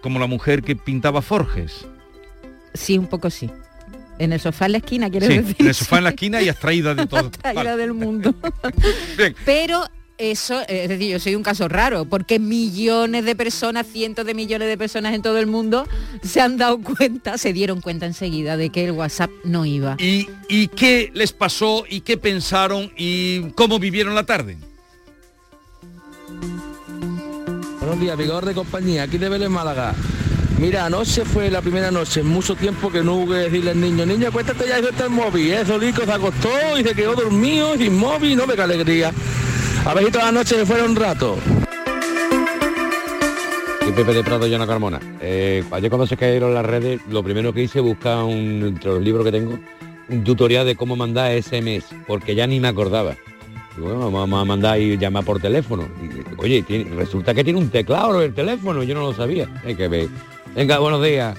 como 0.02 0.18
la 0.18 0.26
mujer 0.26 0.62
que 0.62 0.76
pintaba 0.76 1.22
Forges. 1.22 1.86
Sí, 2.74 2.98
un 2.98 3.06
poco 3.06 3.30
sí. 3.30 3.50
En 4.18 4.32
el 4.32 4.40
sofá 4.40 4.66
en 4.66 4.72
la 4.72 4.78
esquina, 4.78 5.10
quieres 5.10 5.28
Sí, 5.28 5.38
decir. 5.38 5.56
en 5.60 5.66
el 5.68 5.74
sofá 5.74 5.98
en 5.98 6.04
la 6.04 6.10
esquina 6.16 6.42
y 6.42 6.48
abstraída 6.48 6.94
de 6.94 7.06
todo. 7.08 7.30
Traída 7.30 7.76
del 7.76 7.94
mundo. 7.94 8.34
Bien. 9.16 9.34
Pero 9.44 9.84
eso, 10.18 10.60
eh, 10.62 10.84
es 10.84 10.88
decir, 10.88 11.10
yo 11.10 11.18
soy 11.18 11.34
un 11.34 11.42
caso 11.42 11.66
raro, 11.68 12.04
porque 12.04 12.38
millones 12.38 13.24
de 13.24 13.34
personas, 13.34 13.86
cientos 13.86 14.24
de 14.24 14.34
millones 14.34 14.68
de 14.68 14.78
personas 14.78 15.14
en 15.14 15.22
todo 15.22 15.38
el 15.38 15.46
mundo 15.48 15.88
se 16.22 16.40
han 16.40 16.56
dado 16.56 16.78
cuenta, 16.80 17.36
se 17.38 17.52
dieron 17.52 17.80
cuenta 17.80 18.06
enseguida 18.06 18.56
de 18.56 18.70
que 18.70 18.84
el 18.84 18.92
WhatsApp 18.92 19.30
no 19.42 19.66
iba. 19.66 19.96
¿Y, 19.98 20.28
¿Y 20.48 20.68
qué 20.68 21.10
les 21.14 21.32
pasó 21.32 21.84
y 21.88 22.02
qué 22.02 22.16
pensaron 22.16 22.92
y 22.96 23.50
cómo 23.52 23.80
vivieron 23.80 24.14
la 24.14 24.24
tarde? 24.26 24.56
Buenos 27.80 28.00
días, 28.00 28.16
Vigor 28.16 28.44
de 28.44 28.54
compañía, 28.54 29.02
aquí 29.02 29.18
de 29.18 29.28
Vélez 29.28 29.50
Málaga. 29.50 29.94
Mira, 30.58 30.86
anoche 30.86 31.24
fue 31.24 31.50
la 31.50 31.60
primera 31.60 31.90
noche 31.90 32.22
mucho 32.22 32.54
tiempo 32.54 32.90
que 32.90 33.02
no 33.02 33.14
hubo 33.14 33.32
que 33.32 33.38
decirle 33.38 33.72
al 33.72 33.80
niño, 33.80 34.06
niño, 34.06 34.28
acuéstate 34.28 34.68
ya 34.68 34.78
y 34.78 34.82
suelta 34.82 35.04
el 35.04 35.10
móvil. 35.10 35.52
¿eh? 35.52 35.64
Solico 35.66 36.04
se 36.04 36.12
acostó 36.12 36.78
y 36.78 36.84
se 36.84 36.94
quedó 36.94 37.14
dormido 37.14 37.76
sin 37.76 37.96
móvil, 37.96 38.36
no 38.36 38.46
me 38.46 38.54
qué 38.54 38.62
alegría. 38.62 39.12
A 39.84 39.94
ver 39.94 40.04
si 40.06 40.10
toda 40.12 40.26
la 40.26 40.32
noche 40.32 40.54
se 40.54 40.64
fuera 40.64 40.84
un 40.84 40.96
rato. 40.96 41.36
Soy 43.80 43.92
Pepe 43.92 44.14
de 44.14 44.24
Prado 44.24 44.46
y 44.46 44.54
Ana 44.54 44.66
Carmona. 44.66 45.00
Eh, 45.20 45.64
ayer 45.72 45.90
cuando 45.90 46.06
se 46.06 46.16
cayeron 46.16 46.54
las 46.54 46.64
redes, 46.64 47.00
lo 47.10 47.22
primero 47.22 47.52
que 47.52 47.64
hice 47.64 47.80
buscar 47.80 48.22
un, 48.22 48.62
entre 48.64 48.92
los 48.92 49.02
libros 49.02 49.24
que 49.24 49.32
tengo 49.32 49.58
un 50.08 50.24
tutorial 50.24 50.64
de 50.64 50.76
cómo 50.76 50.96
mandar 50.96 51.32
SMS, 51.42 51.84
porque 52.06 52.34
ya 52.34 52.46
ni 52.46 52.60
me 52.60 52.68
acordaba. 52.68 53.16
Bueno, 53.76 54.10
vamos 54.10 54.40
a 54.40 54.44
mandar 54.44 54.80
y 54.80 54.96
llamar 54.96 55.24
por 55.24 55.40
teléfono. 55.40 55.88
Y, 56.00 56.40
oye, 56.40 56.64
resulta 56.94 57.34
que 57.34 57.42
tiene 57.42 57.58
un 57.58 57.70
teclado 57.70 58.22
el 58.22 58.32
teléfono, 58.32 58.84
yo 58.84 58.94
no 58.94 59.02
lo 59.02 59.12
sabía. 59.12 59.48
Hay 59.64 59.74
que 59.74 59.88
ver. 59.88 60.08
Venga, 60.54 60.78
buenos 60.78 61.02
días. 61.02 61.36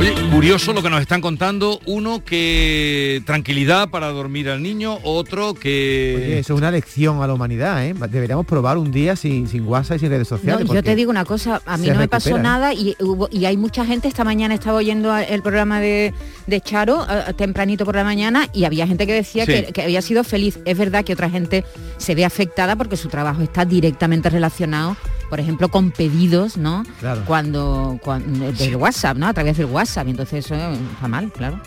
Oye, 0.00 0.14
curioso 0.32 0.72
lo 0.72 0.82
que 0.82 0.88
nos 0.88 1.02
están 1.02 1.20
contando. 1.20 1.78
Uno 1.84 2.24
que 2.24 3.22
tranquilidad 3.26 3.90
para 3.90 4.08
dormir 4.08 4.48
al 4.48 4.62
niño, 4.62 4.98
otro 5.04 5.52
que... 5.52 6.14
Oye, 6.16 6.38
eso 6.38 6.54
es 6.54 6.58
una 6.58 6.70
lección 6.70 7.22
a 7.22 7.26
la 7.26 7.34
humanidad, 7.34 7.84
¿eh? 7.84 7.94
Deberíamos 8.08 8.46
probar 8.46 8.78
un 8.78 8.90
día 8.90 9.14
sin, 9.14 9.46
sin 9.46 9.66
WhatsApp 9.68 9.98
y 9.98 10.00
sin 10.00 10.08
redes 10.08 10.30
No, 10.30 10.38
sociales. 10.38 10.66
yo 10.72 10.82
te 10.82 10.94
digo 10.96 11.10
una 11.10 11.26
cosa, 11.26 11.60
a 11.66 11.76
mí 11.76 11.86
no 11.88 11.96
me 11.96 12.08
pasó 12.08 12.38
¿eh? 12.38 12.40
nada 12.40 12.72
y, 12.72 12.96
hubo- 13.00 13.28
y 13.30 13.44
hay 13.44 13.58
mucha 13.58 13.84
gente, 13.84 14.08
esta 14.08 14.24
mañana 14.24 14.54
estaba 14.54 14.78
oyendo 14.78 15.14
el 15.14 15.42
programa 15.42 15.80
de, 15.80 16.14
de 16.46 16.60
Charo, 16.62 17.02
a- 17.02 17.34
tempranito 17.34 17.84
por 17.84 17.94
la 17.94 18.04
mañana, 18.04 18.48
y 18.54 18.64
había 18.64 18.86
gente 18.86 19.06
que 19.06 19.12
decía 19.12 19.44
Sí. 19.44 19.52
que, 19.52 19.64
que 19.72 19.82
había 19.82 20.00
sido 20.00 20.24
feliz. 20.24 20.60
Es 20.64 20.78
verdad 20.78 21.04
que 21.04 21.12
otra 21.12 21.28
gente 21.28 21.62
se 21.98 22.14
ve 22.14 22.24
afectada 22.24 22.74
porque 22.74 22.96
su 22.96 23.08
trabajo 23.08 23.42
está 23.42 23.66
directamente 23.66 24.30
relacionado, 24.30 24.96
por 25.30 25.38
ejemplo, 25.38 25.68
con 25.68 25.92
pedidos, 25.92 26.56
¿no? 26.56 26.82
Claro. 26.98 27.22
Cuando, 27.24 27.98
cuando 28.02 28.50
del 28.50 28.74
WhatsApp, 28.74 29.16
¿no? 29.16 29.28
A 29.28 29.32
través 29.32 29.56
del 29.56 29.66
WhatsApp, 29.66 30.08
y 30.08 30.10
entonces 30.10 30.44
eso 30.44 30.56
está 30.56 31.06
mal, 31.06 31.30
claro. 31.32 31.60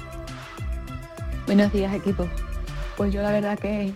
Buenos 1.46 1.72
días, 1.72 1.94
equipo. 1.96 2.28
Pues 2.98 3.14
yo 3.14 3.22
la 3.22 3.32
verdad 3.32 3.58
que 3.58 3.94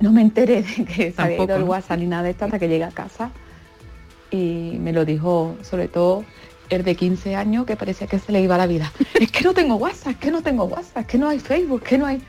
no 0.00 0.10
me 0.10 0.22
enteré 0.22 0.62
de 0.62 0.84
que 0.84 1.12
se 1.12 1.22
había 1.22 1.44
ido 1.44 1.56
el. 1.56 1.62
WhatsApp 1.62 2.00
ni 2.00 2.06
nada 2.06 2.24
de 2.24 2.30
esto 2.30 2.46
hasta 2.46 2.58
que 2.58 2.68
llegué 2.68 2.82
a 2.82 2.90
casa. 2.90 3.30
Y 4.32 4.76
me 4.80 4.92
lo 4.92 5.04
dijo 5.04 5.56
sobre 5.62 5.86
todo 5.86 6.24
el 6.68 6.82
de 6.82 6.96
15 6.96 7.36
años 7.36 7.64
que 7.64 7.76
parecía 7.76 8.08
que 8.08 8.18
se 8.18 8.32
le 8.32 8.40
iba 8.40 8.58
la 8.58 8.66
vida. 8.66 8.92
Es 9.20 9.30
que 9.30 9.44
no 9.44 9.54
tengo 9.54 9.76
WhatsApp, 9.76 10.14
es 10.14 10.16
que 10.16 10.30
no 10.32 10.42
tengo 10.42 10.64
WhatsApp, 10.64 10.98
es 10.98 11.06
que 11.06 11.18
no 11.18 11.28
hay 11.28 11.38
Facebook, 11.38 11.82
es 11.84 11.88
que 11.88 11.98
no 11.98 12.06
hay... 12.06 12.20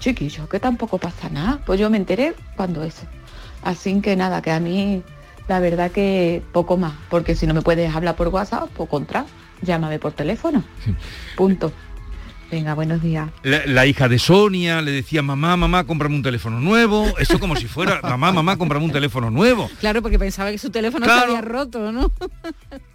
Chiquillo, 0.00 0.48
que 0.48 0.58
tampoco 0.58 0.96
pasa 0.96 1.28
nada. 1.28 1.60
Pues 1.64 1.78
yo 1.78 1.90
me 1.90 1.98
enteré 1.98 2.34
cuando 2.56 2.82
eso. 2.82 3.02
Así 3.62 4.00
que 4.00 4.16
nada, 4.16 4.42
que 4.42 4.50
a 4.50 4.60
mí 4.60 5.02
la 5.48 5.60
verdad 5.60 5.90
que 5.90 6.42
poco 6.52 6.76
más. 6.76 6.92
Porque 7.10 7.34
si 7.34 7.46
no 7.46 7.54
me 7.54 7.62
puedes 7.62 7.94
hablar 7.94 8.16
por 8.16 8.28
WhatsApp, 8.28 8.68
por 8.70 8.88
contra, 8.88 9.26
llámame 9.62 9.98
por 9.98 10.12
teléfono. 10.12 10.62
Punto. 11.36 11.72
Venga, 12.50 12.74
buenos 12.74 13.02
días. 13.02 13.30
La, 13.42 13.66
la 13.66 13.86
hija 13.86 14.06
de 14.08 14.18
Sonia 14.18 14.80
le 14.80 14.92
decía, 14.92 15.22
mamá, 15.22 15.56
mamá, 15.56 15.84
cómprame 15.84 16.14
un 16.14 16.22
teléfono 16.22 16.60
nuevo. 16.60 17.06
Eso 17.18 17.40
como 17.40 17.56
si 17.56 17.66
fuera, 17.66 18.00
mamá, 18.02 18.30
mamá, 18.32 18.56
cómprame 18.56 18.84
un 18.84 18.92
teléfono 18.92 19.30
nuevo. 19.30 19.68
Claro, 19.80 20.02
porque 20.02 20.18
pensaba 20.18 20.50
que 20.52 20.58
su 20.58 20.70
teléfono 20.70 21.04
Claro. 21.04 21.32
se 21.32 21.38
había 21.38 21.40
roto, 21.40 21.90
¿no? 21.90 22.12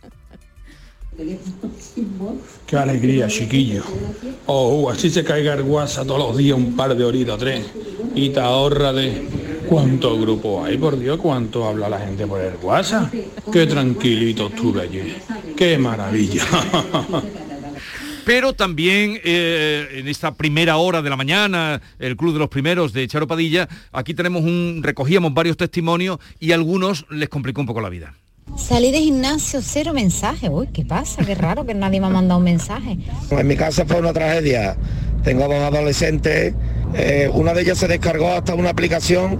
Qué 2.65 2.77
alegría, 2.77 3.27
chiquillo. 3.27 3.83
Oh, 4.45 4.89
así 4.89 5.09
se 5.09 5.23
caiga 5.23 5.53
el 5.53 5.63
WhatsApp 5.63 6.07
todos 6.07 6.19
los 6.19 6.37
días 6.37 6.57
un 6.57 6.75
par 6.75 6.95
de 6.95 7.03
horitas, 7.03 7.37
tres. 7.37 7.65
Y 8.15 8.29
te 8.29 8.39
ahorra 8.39 8.93
de... 8.93 9.27
¿Cuántos 9.67 10.19
grupos 10.19 10.65
hay? 10.65 10.77
Por 10.79 10.97
Dios, 10.97 11.19
¿cuánto 11.19 11.67
habla 11.67 11.89
la 11.89 11.99
gente 11.99 12.25
por 12.25 12.41
el 12.41 12.55
WhatsApp? 12.61 13.13
Qué 13.51 13.67
tranquilito 13.67 14.47
estuve 14.47 14.81
allí. 14.81 15.15
Qué 15.55 15.77
maravilla. 15.77 16.43
Pero 18.25 18.53
también 18.53 19.19
eh, 19.23 19.87
en 19.93 20.07
esta 20.07 20.33
primera 20.33 20.77
hora 20.77 21.01
de 21.01 21.09
la 21.09 21.15
mañana, 21.15 21.81
el 21.99 22.15
Club 22.15 22.33
de 22.33 22.39
los 22.39 22.49
Primeros 22.49 22.93
de 22.93 23.07
Charo 23.07 23.27
Padilla, 23.27 23.67
aquí 23.91 24.13
tenemos 24.13 24.43
un, 24.43 24.81
recogíamos 24.83 25.33
varios 25.33 25.57
testimonios 25.57 26.19
y 26.39 26.51
algunos 26.51 27.05
les 27.09 27.29
complicó 27.29 27.61
un 27.61 27.67
poco 27.67 27.81
la 27.81 27.89
vida. 27.89 28.13
Salí 28.55 28.91
de 28.91 28.99
gimnasio, 28.99 29.61
cero 29.61 29.93
mensaje. 29.93 30.49
Uy, 30.49 30.67
¿qué 30.67 30.85
pasa? 30.85 31.23
Qué 31.25 31.33
raro 31.35 31.65
que 31.65 31.73
nadie 31.73 31.99
me 31.99 32.07
ha 32.07 32.09
mandado 32.09 32.39
un 32.39 32.43
mensaje. 32.43 32.97
En 33.31 33.47
mi 33.47 33.55
casa 33.55 33.85
fue 33.85 33.99
una 33.99 34.13
tragedia. 34.13 34.75
Tengo 35.23 35.47
dos 35.47 35.55
adolescentes. 35.61 36.53
eh, 36.93 37.29
una 37.33 37.53
de 37.53 37.61
ellas 37.61 37.77
se 37.77 37.87
descargó 37.87 38.31
hasta 38.31 38.55
una 38.55 38.69
aplicación 38.69 39.39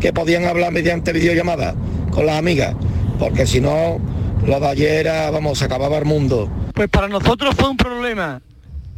que 0.00 0.12
podían 0.12 0.44
hablar 0.44 0.72
mediante 0.72 1.12
videollamada 1.12 1.74
con 2.10 2.26
las 2.26 2.38
amigas, 2.38 2.74
porque 3.18 3.46
si 3.46 3.60
no 3.60 3.98
Lo 4.46 4.60
de 4.60 4.66
ayer 4.68 4.92
era, 5.06 5.30
vamos, 5.30 5.58
se 5.58 5.64
acababa 5.64 5.98
el 5.98 6.04
mundo. 6.04 6.48
Pues 6.74 6.88
para 6.88 7.08
nosotros 7.08 7.54
fue 7.56 7.68
un 7.70 7.76
problema. 7.76 8.40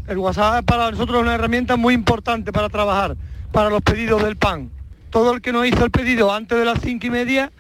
El 0.07 0.19
WhatsApp 0.19 0.65
para 0.65 0.91
nosotros 0.91 1.19
es 1.19 1.23
una 1.23 1.35
herramienta 1.37 1.77
muy 1.77 1.95
importante 1.95 2.53
para 2.53 2.69
trabajar, 2.69 3.17
para 3.53 3.71
los 3.71 3.81
pedidos 3.83 4.23
del 4.23 4.37
pan. 4.37 4.71
Todo 5.11 5.33
el 5.33 5.41
que 5.41 5.53
nos 5.53 5.67
hizo 5.67 5.85
el 5.85 5.91
pedido 5.91 6.33
antes 6.33 6.59
de 6.59 6.65
las 6.65 6.81
cinco 6.83 7.07
y 7.07 7.11
media, 7.11 7.51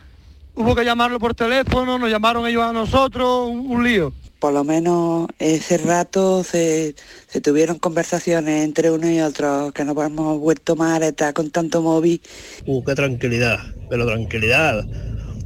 hubo 0.58 0.74
que 0.74 0.84
llamarlo 0.84 1.18
por 1.18 1.34
teléfono, 1.34 1.98
nos 1.98 2.10
llamaron 2.10 2.46
ellos 2.46 2.62
a 2.62 2.72
nosotros, 2.72 3.48
un, 3.48 3.70
un 3.70 3.84
lío. 3.84 4.12
Por 4.38 4.52
lo 4.52 4.62
menos 4.62 5.26
ese 5.38 5.78
rato 5.78 6.44
se, 6.44 6.94
se 7.26 7.40
tuvieron 7.40 7.78
conversaciones 7.78 8.64
entre 8.64 8.90
uno 8.90 9.10
y 9.10 9.20
otro, 9.20 9.72
que 9.72 9.84
nos 9.84 9.96
hemos 9.96 10.38
vuelto 10.38 10.76
más 10.76 11.00
estar 11.02 11.34
con 11.34 11.50
tanto 11.50 11.82
móvil. 11.82 12.20
Uh, 12.66 12.84
qué 12.84 12.94
tranquilidad, 12.94 13.58
pero 13.90 14.06
tranquilidad. 14.06 14.84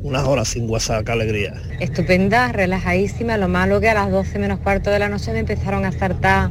Unas 0.02 0.26
horas 0.26 0.48
sin 0.48 0.68
WhatsApp, 0.68 1.06
qué 1.06 1.12
alegría. 1.12 1.54
Estupenda, 1.80 2.50
relajadísima. 2.52 3.36
Lo 3.38 3.48
malo 3.48 3.80
que 3.80 3.88
a 3.88 3.94
las 3.94 4.10
12 4.10 4.38
menos 4.40 4.58
cuarto 4.58 4.90
de 4.90 4.98
la 4.98 5.08
noche 5.08 5.32
me 5.32 5.38
empezaron 5.38 5.84
a 5.84 5.92
saltar 5.92 6.50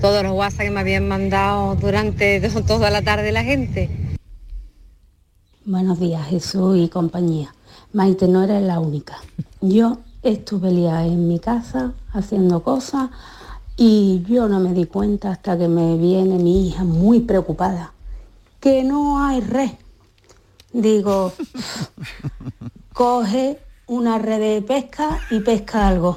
todos 0.00 0.22
los 0.22 0.32
WhatsApp 0.32 0.60
que 0.62 0.70
me 0.70 0.80
habían 0.80 1.08
mandado 1.08 1.74
durante 1.74 2.40
to- 2.40 2.62
toda 2.66 2.88
la 2.90 3.02
tarde 3.02 3.32
la 3.32 3.42
gente. 3.44 3.90
Buenos 5.64 6.00
días, 6.00 6.26
Jesús 6.28 6.78
y 6.78 6.88
compañía. 6.88 7.54
Maite, 7.92 8.26
no 8.26 8.42
eres 8.42 8.62
la 8.62 8.80
única. 8.80 9.18
Yo 9.60 9.98
estuve 10.22 10.70
liada 10.70 11.04
en 11.04 11.28
mi 11.28 11.38
casa 11.38 11.92
haciendo 12.12 12.62
cosas 12.62 13.10
y 13.76 14.22
yo 14.26 14.48
no 14.48 14.60
me 14.60 14.72
di 14.72 14.86
cuenta 14.86 15.30
hasta 15.30 15.58
que 15.58 15.68
me 15.68 15.98
viene 15.98 16.38
mi 16.38 16.68
hija 16.68 16.84
muy 16.84 17.20
preocupada. 17.20 17.92
Que 18.60 18.82
no 18.82 19.22
hay 19.22 19.42
red. 19.42 19.72
Digo, 20.72 21.34
coge 22.94 23.58
una 23.86 24.18
red 24.18 24.40
de 24.40 24.62
pesca 24.62 25.20
y 25.30 25.40
pesca 25.40 25.86
algo. 25.88 26.16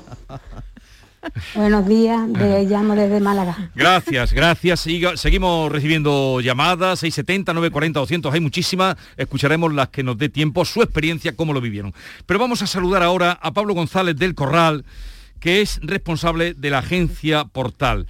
Buenos 1.55 1.87
días, 1.87 2.31
de, 2.33 2.65
llamo 2.65 2.95
desde 2.95 3.19
Málaga. 3.19 3.71
Gracias, 3.75 4.33
gracias. 4.33 4.85
Siga- 4.85 5.17
seguimos 5.17 5.71
recibiendo 5.71 6.39
llamadas, 6.41 6.99
670, 6.99 7.53
940, 7.53 7.99
200, 7.99 8.33
hay 8.33 8.39
muchísimas. 8.41 8.95
Escucharemos 9.17 9.73
las 9.73 9.89
que 9.89 10.03
nos 10.03 10.17
dé 10.17 10.29
tiempo, 10.29 10.65
su 10.65 10.81
experiencia, 10.81 11.35
cómo 11.35 11.53
lo 11.53 11.61
vivieron. 11.61 11.93
Pero 12.25 12.39
vamos 12.39 12.61
a 12.61 12.67
saludar 12.67 13.03
ahora 13.03 13.31
a 13.41 13.51
Pablo 13.53 13.73
González 13.73 14.15
del 14.17 14.35
Corral, 14.35 14.85
que 15.39 15.61
es 15.61 15.79
responsable 15.83 16.53
de 16.53 16.69
la 16.69 16.79
agencia 16.79 17.45
Portal. 17.45 18.07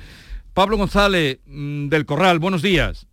Pablo 0.54 0.78
González 0.78 1.40
mm, 1.48 1.90
del 1.90 2.06
Corral, 2.06 2.40
buenos 2.40 2.62
días. 2.62 3.08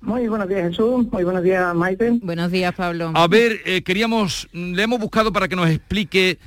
Muy 0.00 0.28
buenos 0.28 0.48
días 0.48 0.68
Jesús, 0.68 1.06
muy 1.10 1.24
buenos 1.24 1.42
días 1.42 1.74
Maite. 1.74 2.10
Buenos 2.22 2.50
días, 2.50 2.74
Pablo. 2.74 3.10
A 3.14 3.26
ver, 3.26 3.60
eh, 3.64 3.82
queríamos, 3.82 4.48
le 4.52 4.82
hemos 4.82 5.00
buscado 5.00 5.32
para 5.32 5.48
que 5.48 5.56
nos 5.56 5.68
explique 5.70 6.38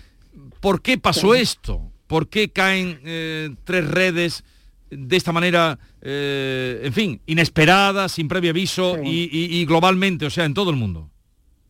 por 0.59 0.81
qué 0.81 0.99
pasó 0.99 1.33
esto, 1.33 1.81
por 2.07 2.27
qué 2.29 2.49
caen 2.49 2.99
eh, 3.05 3.49
tres 3.63 3.87
redes 3.89 4.43
de 4.89 5.17
esta 5.17 5.31
manera, 5.33 5.77
eh, 6.01 6.81
en 6.83 6.93
fin, 6.93 7.21
inesperada, 7.25 8.07
sin 8.07 8.27
previo 8.29 8.51
aviso 8.51 8.97
y, 9.03 9.23
y- 9.31 9.57
y 9.59 9.65
globalmente, 9.65 10.25
o 10.25 10.29
sea, 10.29 10.45
en 10.45 10.53
todo 10.53 10.69
el 10.69 10.77
mundo. 10.77 11.09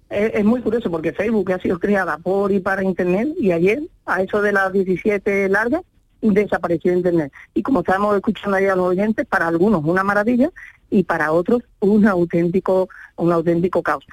Es, 0.10 0.36
es 0.36 0.46
muy 0.46 0.62
curioso 0.62 0.90
porque 0.92 1.12
Facebook 1.14 1.52
ha 1.52 1.60
sido 1.60 1.80
creada 1.80 2.18
por 2.20 2.52
y 2.52 2.60
para 2.60 2.84
Internet 2.84 3.30
y 3.40 3.52
ayer, 3.52 3.82
a 4.06 4.22
eso 4.22 4.42
de 4.42 4.52
las 4.54 4.72
17 4.72 5.50
largas, 5.50 5.82
desapareció 6.22 6.94
Internet. 6.94 7.32
Y 7.54 7.64
como 7.64 7.80
estamos 7.80 8.16
escuchando 8.16 8.58
ahí 8.58 8.66
a 8.68 8.76
los 8.76 8.88
oyentes, 8.88 9.26
para 9.26 9.48
algunos 9.48 9.84
una 9.84 10.04
maravilla 10.04 10.50
y 10.90 11.04
para 11.04 11.32
otros 11.32 11.64
un 11.80 12.08
auténtico, 12.08 12.88
un 13.18 13.32
auténtico 13.32 13.82
caos. 13.84 14.06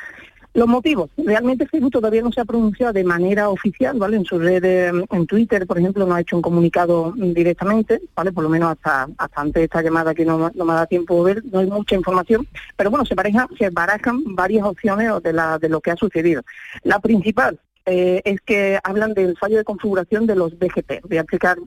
Los 0.54 0.68
motivos, 0.68 1.10
realmente 1.16 1.66
Facebook 1.66 1.90
todavía 1.90 2.22
no 2.22 2.30
se 2.30 2.40
ha 2.40 2.44
pronunciado 2.44 2.92
de 2.92 3.02
manera 3.02 3.48
oficial, 3.48 3.98
¿vale? 3.98 4.16
En 4.18 4.24
su 4.24 4.38
red, 4.38 4.64
en 4.64 5.26
Twitter, 5.26 5.66
por 5.66 5.78
ejemplo, 5.78 6.06
no 6.06 6.14
ha 6.14 6.20
hecho 6.20 6.36
un 6.36 6.42
comunicado 6.42 7.12
directamente, 7.16 8.00
¿vale? 8.14 8.30
Por 8.30 8.44
lo 8.44 8.50
menos 8.50 8.70
hasta, 8.70 9.08
hasta 9.18 9.40
antes 9.40 9.54
de 9.60 9.64
esta 9.64 9.82
llamada 9.82 10.14
que 10.14 10.24
no, 10.24 10.52
no 10.54 10.64
me 10.64 10.74
da 10.74 10.86
tiempo 10.86 11.24
de 11.26 11.34
ver, 11.34 11.44
no 11.50 11.58
hay 11.58 11.66
mucha 11.66 11.96
información, 11.96 12.46
pero 12.76 12.88
bueno, 12.88 13.04
se, 13.04 13.16
pareja, 13.16 13.48
se 13.58 13.70
barajan 13.70 14.22
varias 14.36 14.64
opciones 14.64 15.10
de, 15.24 15.32
la, 15.32 15.58
de 15.58 15.68
lo 15.68 15.80
que 15.80 15.90
ha 15.90 15.96
sucedido. 15.96 16.42
La 16.84 17.00
principal, 17.00 17.58
eh, 17.86 18.22
es 18.24 18.40
que 18.40 18.78
hablan 18.84 19.12
del 19.12 19.36
fallo 19.36 19.58
de 19.58 19.64
configuración 19.64 20.24
de 20.26 20.36
los 20.36 20.56
BGP. 20.56 21.02
Voy 21.08 21.16
a 21.18 21.22
explicar, 21.22 21.58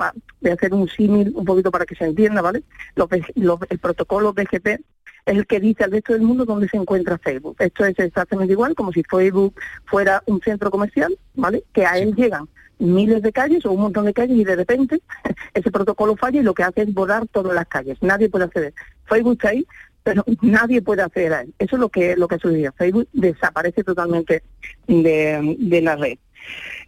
voy 0.41 0.49
a 0.51 0.53
hacer 0.53 0.73
un 0.73 0.88
símil 0.88 1.33
un 1.35 1.43
poquito 1.45 1.71
para 1.71 1.85
que 1.85 1.93
se 1.95 2.05
entienda, 2.05 2.41
¿vale? 2.41 2.63
Los 2.95 3.09
los- 3.35 3.59
el 3.69 3.79
protocolo 3.79 4.33
BGP 4.33 4.79
es 5.28 5.38
el 5.38 5.45
que 5.45 5.59
dice 5.59 5.84
al 5.84 5.91
resto 5.91 6.13
del 6.13 6.21
mundo 6.21 6.45
dónde 6.45 6.69
se 6.69 6.78
encuentra 6.78 7.17
Facebook. 7.17 7.57
Esto 7.59 7.86
es 7.86 7.99
exactamente 7.99 8.53
igual, 8.53 8.75
como 8.75 8.93
si 8.93 9.03
Facebook 9.03 9.53
fuera 9.86 10.23
un 10.25 10.41
centro 10.41 10.71
comercial, 10.71 11.17
¿vale? 11.36 11.63
Que 11.73 11.86
a 11.86 11.97
él 11.97 12.15
llegan 12.15 12.47
miles 12.80 13.21
de 13.21 13.32
calles 13.32 13.65
o 13.65 13.71
un 13.71 13.82
montón 13.82 14.05
de 14.05 14.13
calles 14.13 14.38
y 14.38 14.43
de 14.43 14.55
repente 14.55 15.01
ese 15.53 15.69
protocolo 15.71 16.15
falla 16.15 16.39
y 16.39 16.43
lo 16.43 16.53
que 16.53 16.63
hace 16.63 16.84
es 16.84 16.93
borrar 16.93 17.28
todas 17.28 17.53
las 17.53 17.67
calles. 17.67 17.97
Nadie 18.01 18.30
puede 18.30 18.45
acceder. 18.45 18.73
Facebook 19.05 19.34
está 19.34 19.49
ahí, 19.49 19.67
pero 20.03 20.23
nadie 20.41 20.82
puede 20.82 21.01
acceder 21.01 21.34
a 21.34 21.41
él. 21.41 21.53
Eso 21.59 21.75
es 21.75 21.80
lo 21.80 21.89
que 21.89 22.15
lo 22.15 22.30
que 22.30 22.39
sucedió. 22.39 22.71
Facebook 22.78 23.09
desaparece 23.11 23.84
totalmente 23.84 24.43
de, 24.88 25.57
de 25.59 25.82
la 25.82 25.97
red. 25.97 26.17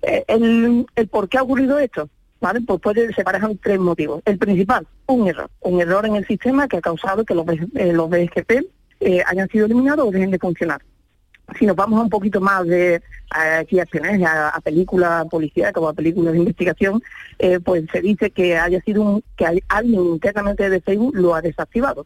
Eh, 0.02 0.24
el, 0.28 0.86
el 0.96 1.08
por 1.10 1.28
qué 1.28 1.40
ha 1.40 1.44
ocurrido 1.44 1.78
esto, 1.78 2.10
¿vale? 2.42 2.62
Pues 2.62 2.80
puede, 2.82 3.14
se 3.14 3.24
parejan 3.24 3.58
tres 3.58 3.80
motivos. 3.80 4.22
El 4.26 4.38
principal, 4.38 4.88
un 5.08 5.28
error. 5.28 5.50
Un 5.62 5.82
error 5.82 6.06
en 6.06 6.16
el 6.16 6.26
sistema 6.28 6.68
que 6.68 6.78
ha 6.78 6.82
causado 6.82 7.24
que 7.26 7.34
los, 7.36 7.46
eh, 7.76 7.94
los 7.94 8.10
BGP 8.10 8.66
eh, 9.02 9.24
hayan 9.26 9.48
sido 9.50 9.66
eliminados 9.66 10.08
o 10.08 10.12
dejen 10.12 10.32
de 10.32 10.40
funcionar. 10.40 10.82
Si 11.58 11.66
nos 11.66 11.76
vamos 11.76 12.00
a 12.00 12.04
un 12.04 12.10
poquito 12.10 12.40
más 12.40 12.66
de 12.68 13.02
aquí 13.32 13.80
a 13.80 13.84
espionaje, 13.84 14.24
a, 14.24 14.50
a 14.50 14.62
películas 14.62 15.26
policíacas 15.32 15.82
o 15.82 15.88
a 15.90 15.94
películas 15.94 16.34
de 16.34 16.40
investigación, 16.40 17.02
eh, 17.40 17.60
pues 17.60 17.86
se 17.92 18.02
dice 18.02 18.30
que 18.30 18.56
haya 18.58 18.80
sido 18.82 19.02
un, 19.02 19.24
que 19.36 19.48
hay- 19.48 19.64
alguien 19.68 20.00
internamente 20.06 20.70
de 20.70 20.80
Facebook 20.82 21.16
lo 21.16 21.34
ha 21.34 21.42
desactivado. 21.42 22.06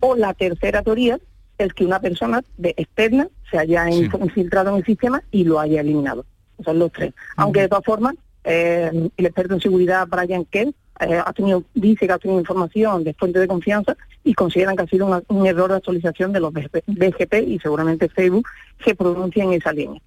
O 0.00 0.16
la 0.16 0.34
tercera 0.34 0.82
teoría 0.82 1.18
es 1.58 1.72
que 1.74 1.84
una 1.86 2.00
persona 2.00 2.42
de 2.58 2.74
externa 2.76 3.28
se 3.50 3.58
haya 3.58 3.86
Sí. 3.86 4.08
infiltrado 4.20 4.70
en 4.70 4.76
el 4.76 4.84
sistema 4.84 5.22
y 5.30 5.44
lo 5.44 5.60
haya 5.60 5.80
eliminado. 5.80 6.26
Son 6.64 6.78
los 6.78 6.90
tres. 6.90 7.14
Aunque 7.36 7.60
de 7.60 7.68
todas 7.68 7.84
formas, 7.84 8.14
eh, 8.46 9.10
el 9.16 9.26
experto 9.26 9.54
en 9.54 9.60
seguridad 9.60 10.06
Brian 10.06 10.44
Kerr 10.44 10.68
eh, 11.00 11.20
ha 11.24 11.32
tenido, 11.32 11.64
dice 11.74 12.06
que 12.06 12.12
ha 12.12 12.18
tenido 12.18 12.38
información 12.40 13.02
de 13.02 13.12
fuente 13.12 13.40
de 13.40 13.48
confianza 13.48 13.96
y 14.22 14.34
consideran 14.34 14.76
que 14.76 14.84
ha 14.84 14.86
sido 14.86 15.22
un 15.28 15.46
error 15.46 15.70
de 15.70 15.76
actualización 15.76 16.32
de 16.32 16.40
los 16.40 16.52
BGP 16.52 17.34
y 17.46 17.58
seguramente 17.58 18.08
Facebook 18.08 18.46
se 18.84 18.94
pronuncia 18.94 19.42
en 19.42 19.52
esa 19.52 19.72
línea. 19.72 20.00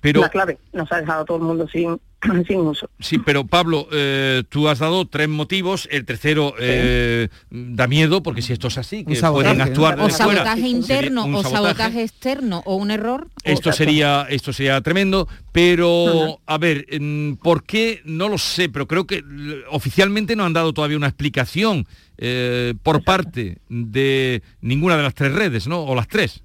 Pero- 0.00 0.20
La 0.20 0.28
clave 0.28 0.58
nos 0.72 0.90
ha 0.92 1.00
dejado 1.00 1.22
a 1.22 1.24
todo 1.24 1.36
el 1.38 1.42
mundo 1.44 1.66
sin, 1.72 1.98
sin 2.46 2.60
uso. 2.60 2.88
Sí, 3.00 3.18
pero 3.18 3.44
Pablo, 3.46 3.88
eh, 3.92 4.42
tú 4.48 4.68
has 4.68 4.78
dado 4.78 5.06
tres 5.06 5.28
motivos, 5.28 5.88
el 5.90 6.04
tercero 6.04 6.54
eh, 6.60 7.28
da 7.50 7.86
miedo, 7.86 8.22
porque 8.22 8.42
si 8.42 8.52
esto 8.52 8.68
es 8.68 8.78
así, 8.78 9.04
que 9.04 9.16
sabotaje, 9.16 9.54
pueden 9.56 9.68
actuar 9.70 9.94
O 9.94 10.08
fuera, 10.08 10.16
sabotaje 10.16 10.60
sería 10.60 10.68
interno 10.76 11.22
o 11.24 11.42
sabotaje. 11.42 11.52
sabotaje 11.54 12.02
externo 12.02 12.62
o 12.64 12.76
un 12.76 12.90
error. 12.90 13.28
Esto 13.44 13.72
sería, 13.72 14.26
esto 14.30 14.52
sería 14.52 14.80
tremendo, 14.80 15.26
pero 15.52 16.40
a 16.46 16.58
ver, 16.58 16.86
mm, 17.00 17.34
¿por 17.34 17.64
qué? 17.64 18.00
No 18.04 18.28
lo 18.28 18.38
sé, 18.38 18.68
pero 18.68 18.86
creo 18.86 19.06
que 19.06 19.16
l- 19.18 19.64
oficialmente 19.70 20.36
no 20.36 20.44
han 20.44 20.52
dado 20.52 20.72
todavía 20.72 20.96
una 20.96 21.08
explicación 21.08 21.86
eh, 22.18 22.74
por 22.82 23.02
parte 23.04 23.58
de 23.68 24.42
ninguna 24.60 24.96
de 24.96 25.02
las 25.02 25.14
tres 25.14 25.32
redes, 25.32 25.66
¿no? 25.68 25.82
O 25.82 25.94
las 25.94 26.08
tres. 26.08 26.42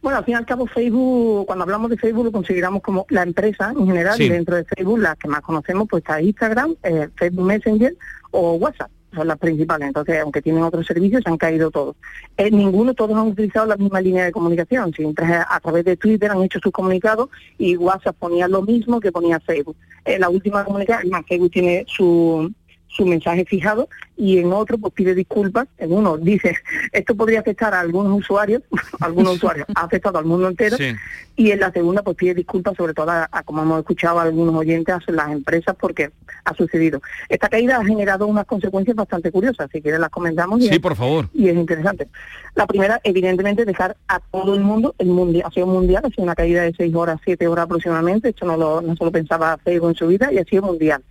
Bueno, 0.00 0.18
al 0.18 0.24
fin 0.24 0.32
y 0.32 0.36
al 0.36 0.46
cabo 0.46 0.66
Facebook, 0.66 1.46
cuando 1.46 1.64
hablamos 1.64 1.90
de 1.90 1.96
Facebook 1.96 2.24
lo 2.26 2.32
consideramos 2.32 2.82
como 2.82 3.04
la 3.08 3.22
empresa 3.22 3.72
en 3.76 3.86
general 3.86 4.14
Sí. 4.16 4.24
y 4.24 4.28
dentro 4.28 4.54
de 4.56 4.64
Facebook 4.64 4.98
las 4.98 5.16
que 5.16 5.28
más 5.28 5.40
conocemos 5.40 5.88
pues 5.90 6.02
está 6.02 6.22
Instagram, 6.22 6.76
eh, 6.84 7.08
Facebook 7.16 7.44
Messenger 7.44 7.96
o 8.30 8.52
WhatsApp, 8.54 8.90
son 9.14 9.26
las 9.26 9.38
principales. 9.38 9.88
Entonces, 9.88 10.20
aunque 10.20 10.42
tienen 10.42 10.62
otros 10.62 10.86
servicios, 10.86 11.22
han 11.24 11.36
caído 11.36 11.70
todos. 11.70 11.96
Eh, 12.36 12.50
ninguno, 12.50 12.94
todos 12.94 13.16
han 13.16 13.28
utilizado 13.28 13.66
la 13.66 13.76
misma 13.76 14.00
línea 14.00 14.24
de 14.26 14.32
comunicación. 14.32 14.92
Siempre 14.92 15.24
a, 15.26 15.46
a 15.50 15.60
través 15.60 15.84
de 15.84 15.96
Twitter 15.96 16.30
han 16.30 16.42
hecho 16.42 16.60
sus 16.62 16.70
comunicados 16.72 17.28
y 17.56 17.76
WhatsApp 17.76 18.16
ponía 18.18 18.46
lo 18.46 18.62
mismo 18.62 19.00
que 19.00 19.10
ponía 19.10 19.40
Facebook. 19.40 19.76
Eh, 20.04 20.18
la 20.18 20.28
última 20.28 20.64
comunicación, 20.64 21.24
Facebook 21.26 21.50
tiene 21.50 21.84
su 21.88 22.52
su 22.88 23.04
mensaje 23.06 23.44
fijado 23.44 23.88
y 24.16 24.38
en 24.38 24.52
otro 24.52 24.78
pues 24.78 24.92
pide 24.94 25.14
disculpas. 25.14 25.68
En 25.78 25.92
uno 25.92 26.16
dice, 26.18 26.56
esto 26.92 27.14
podría 27.14 27.40
afectar 27.40 27.72
a 27.74 27.80
algunos 27.80 28.18
usuarios, 28.18 28.62
algunos 29.00 29.36
usuarios, 29.36 29.66
ha 29.74 29.82
afectado 29.84 30.18
al 30.18 30.24
mundo 30.24 30.48
entero, 30.48 30.76
Sí. 30.76 30.92
y 31.36 31.50
en 31.52 31.60
la 31.60 31.70
segunda 31.70 32.02
pues 32.02 32.16
pide 32.16 32.34
disculpas 32.34 32.74
sobre 32.76 32.94
todo 32.94 33.10
a, 33.10 33.28
a, 33.30 33.42
como 33.42 33.62
hemos 33.62 33.78
escuchado 33.80 34.18
a 34.18 34.22
algunos 34.22 34.54
oyentes, 34.54 34.94
a 34.94 35.12
las 35.12 35.30
empresas 35.30 35.76
porque 35.78 36.10
ha 36.44 36.54
sucedido. 36.54 37.00
Esta 37.28 37.48
caída 37.48 37.76
ha 37.78 37.84
generado 37.84 38.26
unas 38.26 38.46
consecuencias 38.46 38.96
bastante 38.96 39.30
curiosas, 39.30 39.68
si 39.70 39.80
quieres 39.82 40.00
las 40.00 40.10
comentamos. 40.10 40.60
y 40.60 40.68
Sí, 40.68 40.74
es- 40.74 40.78
por 40.80 40.96
favor. 40.96 41.28
y 41.34 41.48
es 41.48 41.54
interesante. 41.56 42.08
La 42.54 42.66
primera, 42.66 43.00
evidentemente, 43.04 43.64
dejar 43.64 43.96
a 44.08 44.18
todo 44.18 44.54
el 44.54 44.60
mundo, 44.62 44.94
el 44.98 45.08
mundial, 45.08 45.44
ha 45.46 45.50
sido 45.52 45.66
mundial, 45.66 46.02
ha 46.04 46.08
sido 46.08 46.24
una 46.24 46.34
caída 46.34 46.62
de 46.62 46.74
6 46.76 46.94
horas, 46.94 47.20
7 47.24 47.46
horas 47.46 47.66
aproximadamente, 47.66 48.30
esto 48.30 48.46
no 48.46 48.56
lo, 48.56 48.80
no 48.80 48.96
se 48.96 49.04
lo 49.04 49.12
pensaba 49.12 49.56
Facebook 49.58 49.90
en 49.90 49.94
su 49.94 50.06
vida, 50.08 50.32
y 50.32 50.38
ha 50.38 50.44
sido 50.44 50.62
mundial. 50.62 51.02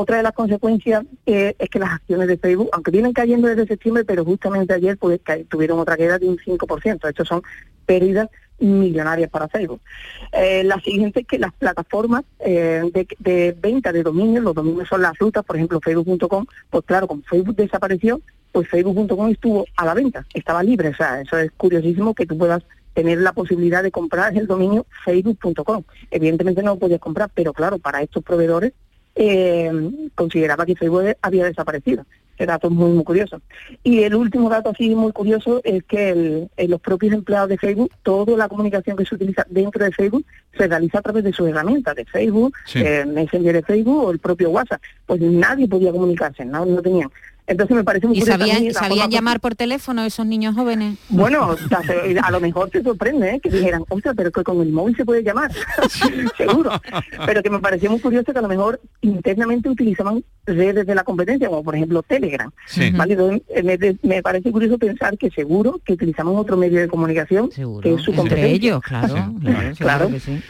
Otra 0.00 0.18
de 0.18 0.22
las 0.22 0.32
consecuencias 0.32 1.04
eh, 1.26 1.56
es 1.58 1.68
que 1.70 1.80
las 1.80 1.90
acciones 1.90 2.28
de 2.28 2.38
Facebook, 2.38 2.68
aunque 2.70 2.92
vienen 2.92 3.12
cayendo 3.12 3.48
desde 3.48 3.66
septiembre, 3.66 4.04
pero 4.04 4.24
justamente 4.24 4.72
ayer 4.72 4.96
pues, 4.96 5.20
tuvieron 5.48 5.80
otra 5.80 5.96
caída 5.96 6.20
de 6.20 6.28
un 6.28 6.38
5%. 6.38 7.08
Estos 7.08 7.26
son 7.26 7.42
pérdidas 7.84 8.28
millonarias 8.60 9.28
para 9.28 9.48
Facebook. 9.48 9.80
Eh, 10.30 10.62
la 10.62 10.78
siguiente 10.82 11.22
es 11.22 11.26
que 11.26 11.40
las 11.40 11.52
plataformas 11.52 12.22
eh, 12.38 12.88
de, 12.94 13.08
de 13.18 13.56
venta 13.60 13.90
de 13.90 14.04
dominios, 14.04 14.44
los 14.44 14.54
dominios 14.54 14.86
son 14.86 15.02
las 15.02 15.18
rutas, 15.18 15.44
por 15.44 15.56
ejemplo 15.56 15.80
facebook.com, 15.80 16.46
pues 16.70 16.84
claro, 16.84 17.08
como 17.08 17.22
Facebook 17.22 17.56
desapareció, 17.56 18.20
pues 18.52 18.68
facebook.com 18.68 19.30
estuvo 19.30 19.66
a 19.76 19.84
la 19.84 19.94
venta, 19.94 20.24
estaba 20.32 20.62
libre, 20.62 20.90
o 20.90 20.94
sea, 20.94 21.22
eso 21.22 21.36
es 21.38 21.50
curiosísimo 21.56 22.14
que 22.14 22.24
tú 22.24 22.38
puedas 22.38 22.62
tener 22.94 23.18
la 23.18 23.32
posibilidad 23.32 23.82
de 23.82 23.90
comprar 23.90 24.36
el 24.36 24.46
dominio 24.46 24.86
facebook.com. 25.04 25.82
Evidentemente 26.12 26.62
no 26.62 26.74
lo 26.74 26.78
podías 26.78 27.00
comprar, 27.00 27.30
pero 27.34 27.52
claro, 27.52 27.80
para 27.80 28.00
estos 28.00 28.22
proveedores 28.22 28.74
eh, 29.20 29.70
consideraba 30.14 30.64
que 30.64 30.76
Facebook 30.76 31.16
había 31.20 31.44
desaparecido. 31.44 32.06
Ese 32.36 32.46
dato 32.46 32.68
es 32.68 32.72
muy, 32.72 32.92
muy 32.92 33.02
curioso. 33.02 33.40
Y 33.82 34.04
el 34.04 34.14
último 34.14 34.48
dato 34.48 34.70
así 34.70 34.94
muy 34.94 35.10
curioso 35.10 35.60
es 35.64 35.82
que 35.82 36.10
el- 36.10 36.48
eh, 36.56 36.68
los 36.68 36.80
propios 36.80 37.12
empleados 37.12 37.48
de 37.48 37.58
Facebook, 37.58 37.90
toda 38.04 38.36
la 38.36 38.48
comunicación 38.48 38.96
que 38.96 39.04
se 39.04 39.16
utiliza 39.16 39.44
dentro 39.50 39.84
de 39.84 39.90
Facebook 39.90 40.24
se 40.56 40.68
realiza 40.68 41.00
a 41.00 41.02
través 41.02 41.24
de 41.24 41.32
sus 41.32 41.48
herramientas, 41.48 41.96
de 41.96 42.04
Facebook, 42.04 42.54
Sí. 42.64 42.78
eh, 42.84 43.04
Messenger 43.04 43.54
de 43.54 43.62
Facebook 43.62 44.04
o 44.04 44.10
el 44.12 44.20
propio 44.20 44.50
WhatsApp. 44.50 44.80
Pues 45.04 45.20
nadie 45.20 45.66
podía 45.66 45.90
comunicarse, 45.90 46.44
no, 46.44 46.64
no 46.64 46.80
tenían. 46.80 47.10
Entonces 47.48 47.74
me 47.76 47.82
parece 47.82 48.06
muy 48.06 48.16
¿Y 48.18 48.20
curioso 48.20 48.38
sabían, 48.38 48.64
la 48.66 48.72
sabían 48.74 48.98
forma- 48.98 49.08
llamar 49.14 49.40
por 49.40 49.54
teléfono 49.56 50.04
esos 50.04 50.26
niños 50.26 50.54
jóvenes? 50.54 50.98
bueno, 51.08 51.56
a 52.22 52.30
lo 52.30 52.40
mejor 52.40 52.68
te 52.68 52.82
sorprende 52.82 53.30
¿eh? 53.36 53.40
que 53.40 53.48
dijeran, 53.48 53.82
ostras, 53.88 54.14
pero 54.16 54.30
que 54.30 54.42
con 54.44 54.60
el 54.60 54.70
móvil 54.70 54.94
se 54.96 55.04
puede 55.04 55.22
llamar, 55.22 55.50
seguro. 56.36 56.70
Pero 57.26 57.42
que 57.42 57.50
me 57.50 57.58
pareció 57.58 57.90
muy 57.90 58.00
curioso 58.00 58.32
que 58.32 58.38
a 58.38 58.42
lo 58.42 58.48
mejor 58.48 58.80
internamente 59.00 59.68
utilizaban 59.68 60.22
redes 60.46 60.86
de 60.86 60.94
la 60.94 61.04
competencia, 61.04 61.48
como 61.48 61.64
por 61.64 61.74
ejemplo 61.74 62.02
Telegram. 62.02 62.50
Sí. 62.66 62.90
¿vale? 62.90 63.14
Entonces, 63.14 63.42
eh, 63.48 63.96
me, 64.02 64.22
parece 64.22 64.50
curioso 64.52 64.78
pensar 64.78 65.16
que 65.16 65.30
seguro 65.30 65.80
que 65.84 65.94
utilizamos 65.94 66.38
otro 66.38 66.56
medio 66.56 66.80
de 66.80 66.88
comunicación 66.88 67.48
que 67.48 67.62
es 67.62 68.02
su 68.02 68.10
Entre 68.10 68.14
competencia. 68.14 68.46
ellos, 68.46 68.82
claro, 68.82 69.14
claro, 69.14 69.34
seguro 69.40 69.74
claro. 69.78 70.08
que 70.10 70.20
sí. 70.20 70.40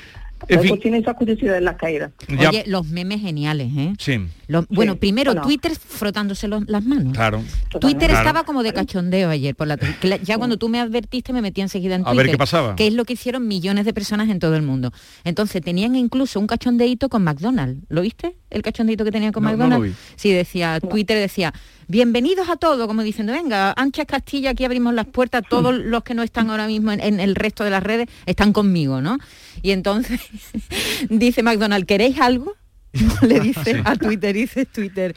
Pues 0.46 0.80
tiene 0.80 0.98
esa 0.98 1.14
curiosidad 1.14 1.58
en 1.58 1.64
las 1.64 1.76
caídas. 1.76 2.12
Oye, 2.28 2.64
los 2.66 2.86
memes 2.86 3.20
geniales, 3.20 3.70
¿eh? 3.76 3.92
Sí. 3.98 4.18
Los- 4.46 4.66
bueno, 4.68 4.92
Sí. 4.92 4.98
primero 4.98 5.32
Bueno. 5.32 5.46
Twitter 5.46 5.72
frotándose 5.74 6.48
los- 6.48 6.66
las 6.68 6.84
manos. 6.84 7.12
Claro. 7.12 7.42
Twitter 7.80 8.08
Claro. 8.10 8.14
estaba 8.18 8.44
como 8.44 8.62
de 8.62 8.72
cachondeo 8.72 9.30
ayer 9.30 9.54
por 9.56 9.66
la 9.66 9.78
la- 10.02 10.16
ya 10.16 10.38
cuando 10.38 10.56
tú 10.56 10.68
me 10.68 10.80
advertiste 10.80 11.32
me 11.32 11.42
metí 11.42 11.60
enseguida 11.60 11.96
en 11.96 12.02
A 12.02 12.10
ver 12.10 12.14
Twitter. 12.14 12.30
qué 12.32 12.38
pasaba. 12.38 12.76
Que 12.76 12.86
es 12.86 12.94
lo 12.94 13.04
que 13.04 13.14
hicieron 13.14 13.46
millones 13.48 13.84
de 13.84 13.92
personas 13.92 14.28
en 14.30 14.38
todo 14.38 14.54
el 14.56 14.62
mundo. 14.62 14.92
Entonces 15.24 15.60
tenían 15.62 15.96
incluso 15.96 16.38
un 16.40 16.46
cachondeito 16.46 17.08
con 17.08 17.24
McDonald's. 17.24 17.84
¿Lo 17.88 18.00
viste? 18.02 18.36
El 18.50 18.62
cachondeito 18.62 19.04
que 19.04 19.12
tenían 19.12 19.32
con 19.32 19.42
No, 19.42 19.50
no 19.50 19.56
McDonald's. 19.56 19.88
vi. 19.96 20.12
Sí, 20.16 20.32
decía, 20.32 20.80
Twitter 20.80 21.18
decía, 21.18 21.52
bienvenidos 21.86 22.48
a 22.48 22.56
todos, 22.56 22.86
como 22.86 23.02
diciendo, 23.02 23.32
venga, 23.32 23.74
anchas 23.76 24.06
Castilla, 24.06 24.50
aquí 24.50 24.64
abrimos 24.64 24.94
las 24.94 25.06
puertas, 25.06 25.42
todos 25.48 25.74
los 25.78 26.02
que 26.02 26.14
no 26.14 26.22
están 26.22 26.48
ahora 26.50 26.66
mismo 26.66 26.90
en, 26.92 27.00
en 27.00 27.20
el 27.20 27.34
resto 27.34 27.64
de 27.64 27.70
las 27.70 27.82
redes 27.82 28.08
están 28.26 28.52
conmigo, 28.52 29.00
¿no? 29.00 29.18
Y 29.62 29.72
entonces 29.72 30.20
dice 31.10 31.42
McDonald's, 31.42 31.86
¿queréis 31.86 32.18
algo? 32.20 32.54
Le 33.22 33.40
dice 33.40 33.74
Sí. 33.74 33.80
a 33.84 33.96
Twitter, 33.96 34.34
dice 34.34 34.64
Twitter, 34.64 35.14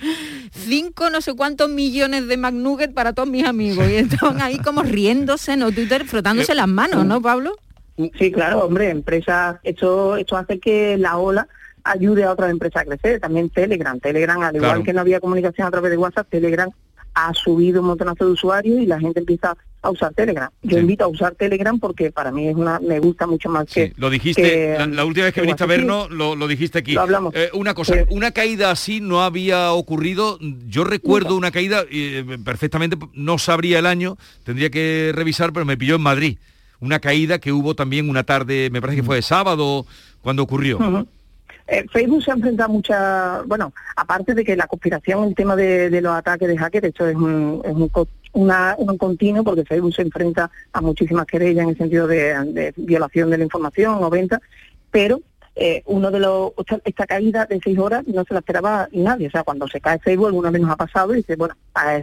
cinco 0.51 1.09
no 1.09 1.21
sé 1.21 1.33
cuántos 1.33 1.69
millones 1.69 2.27
de 2.27 2.35
McNugget 2.35 2.93
para 2.93 3.13
todos 3.13 3.29
mis 3.29 3.45
amigos. 3.45 3.87
Y 3.89 3.95
estaban 3.95 4.41
ahí 4.41 4.57
como 4.57 4.83
riéndose, 4.83 5.55
¿no? 5.55 5.71
Twitter 5.71 6.05
frotándose 6.05 6.53
las 6.53 6.67
manos, 6.67 7.05
¿no, 7.05 7.21
Pablo? 7.21 7.55
Sí, 8.19 8.31
claro, 8.31 8.59
hombre, 8.65 8.89
empresas, 8.89 9.57
esto, 9.63 10.17
esto 10.17 10.35
hace 10.35 10.59
que 10.59 10.97
la 10.97 11.17
ola 11.17 11.47
ayude 11.83 12.23
a 12.23 12.31
otras 12.31 12.51
empresas 12.51 12.81
a 12.83 12.85
crecer. 12.85 13.19
También 13.19 13.49
Telegram. 13.49 13.99
Telegram, 13.99 14.41
al 14.41 14.55
igual 14.55 14.71
Claro. 14.71 14.83
que 14.83 14.93
no 14.93 15.01
había 15.01 15.19
comunicación 15.19 15.67
a 15.67 15.71
través 15.71 15.91
de 15.91 15.97
WhatsApp, 15.97 16.27
Telegram 16.29 16.69
ha 17.13 17.33
subido 17.33 17.81
un 17.81 17.87
montonazo 17.87 18.25
de 18.25 18.31
usuarios 18.31 18.79
y 18.81 18.85
la 18.85 18.97
gente 18.99 19.19
empieza 19.19 19.57
a 19.81 19.89
usar 19.89 20.13
Telegram. 20.13 20.49
Yo 20.61 20.77
invito 20.77 21.03
a 21.03 21.07
usar 21.07 21.33
Telegram 21.35 21.77
porque 21.77 22.11
para 22.11 22.31
mí 22.31 22.47
es 22.47 22.55
una, 22.55 22.79
me 22.79 22.99
gusta 22.99 23.27
mucho 23.27 23.49
más 23.49 23.65
que 23.65 23.91
Lo 23.97 24.09
dijiste, 24.09 24.41
que- 24.41 24.75
la, 24.77 24.85
la 24.85 25.03
última 25.05 25.25
vez 25.25 25.33
que 25.33 25.41
que 25.41 25.45
viniste 25.45 25.63
a 25.63 25.67
vernos, 25.67 26.09
lo, 26.11 26.35
lo 26.35 26.47
dijiste 26.47 26.79
aquí. 26.79 26.93
Lo 26.93 27.01
hablamos. 27.01 27.33
Eh, 27.35 27.49
una 27.53 27.73
cosa, 27.73 27.95
Sí. 27.95 27.99
una 28.11 28.31
caída 28.31 28.71
así 28.71 29.01
no 29.01 29.23
había 29.23 29.73
ocurrido. 29.73 30.37
Yo 30.67 30.83
recuerdo 30.85 31.35
una 31.35 31.51
caída, 31.51 31.83
eh, 31.91 32.23
perfectamente, 32.45 32.95
no 33.13 33.37
sabría 33.39 33.79
el 33.79 33.87
año, 33.87 34.17
tendría 34.45 34.69
que 34.69 35.11
revisar, 35.13 35.51
pero 35.51 35.65
me 35.65 35.75
pilló 35.77 35.95
en 35.95 36.01
Madrid. 36.03 36.37
Una 36.79 36.99
caída 36.99 37.39
que 37.39 37.51
hubo 37.51 37.75
también 37.75 38.09
una 38.09 38.23
tarde, 38.23 38.69
me 38.71 38.79
parece 38.81 38.97
que 39.01 39.03
fue 39.03 39.17
de 39.17 39.21
sábado, 39.23 39.85
cuando 40.21 40.43
ocurrió. 40.43 40.79
Eh, 41.73 41.85
Facebook 41.89 42.21
se 42.21 42.31
ha 42.31 42.33
enfrentado 42.33 42.67
mucha, 42.69 43.43
bueno, 43.43 43.71
aparte 43.95 44.33
de 44.33 44.43
que 44.43 44.57
la 44.57 44.67
conspiración, 44.67 45.23
el 45.29 45.35
tema 45.35 45.55
de, 45.55 46.01
los 46.01 46.13
ataques 46.13 46.49
de 46.49 46.57
hackers, 46.57 46.87
esto 46.87 47.07
es 47.07 47.15
un, 47.15 47.61
es 47.63 47.71
un, 47.71 47.89
una- 48.33 48.75
un 48.77 48.97
continuo 48.97 49.41
porque 49.45 49.63
Facebook 49.63 49.93
se 49.95 50.01
enfrenta 50.01 50.51
a 50.73 50.81
muchísimas 50.81 51.25
querellas 51.25 51.63
en 51.63 51.69
el 51.69 51.77
sentido 51.77 52.07
de 52.07 52.73
violación 52.75 53.29
de 53.29 53.37
la 53.37 53.45
información 53.45 54.03
o 54.03 54.09
venta, 54.09 54.41
pero 54.91 55.21
eh, 55.55 55.83
uno 55.85 56.11
de 56.11 56.19
los, 56.19 56.51
esta, 56.57 56.79
esta 56.85 57.05
caída 57.05 57.45
de 57.45 57.59
seis 57.63 57.77
horas 57.77 58.03
no 58.07 58.23
se 58.23 58.33
la 58.33 58.39
esperaba 58.39 58.87
nadie, 58.93 59.27
o 59.27 59.31
sea, 59.31 59.43
cuando 59.43 59.67
se 59.67 59.81
cae 59.81 59.99
Facebook 59.99 60.27
alguna 60.27 60.49
vez 60.51 60.61
nos 60.61 60.71
ha 60.71 60.75
pasado 60.77 61.13
y 61.13 61.17
dice, 61.17 61.35
bueno, 61.35 61.55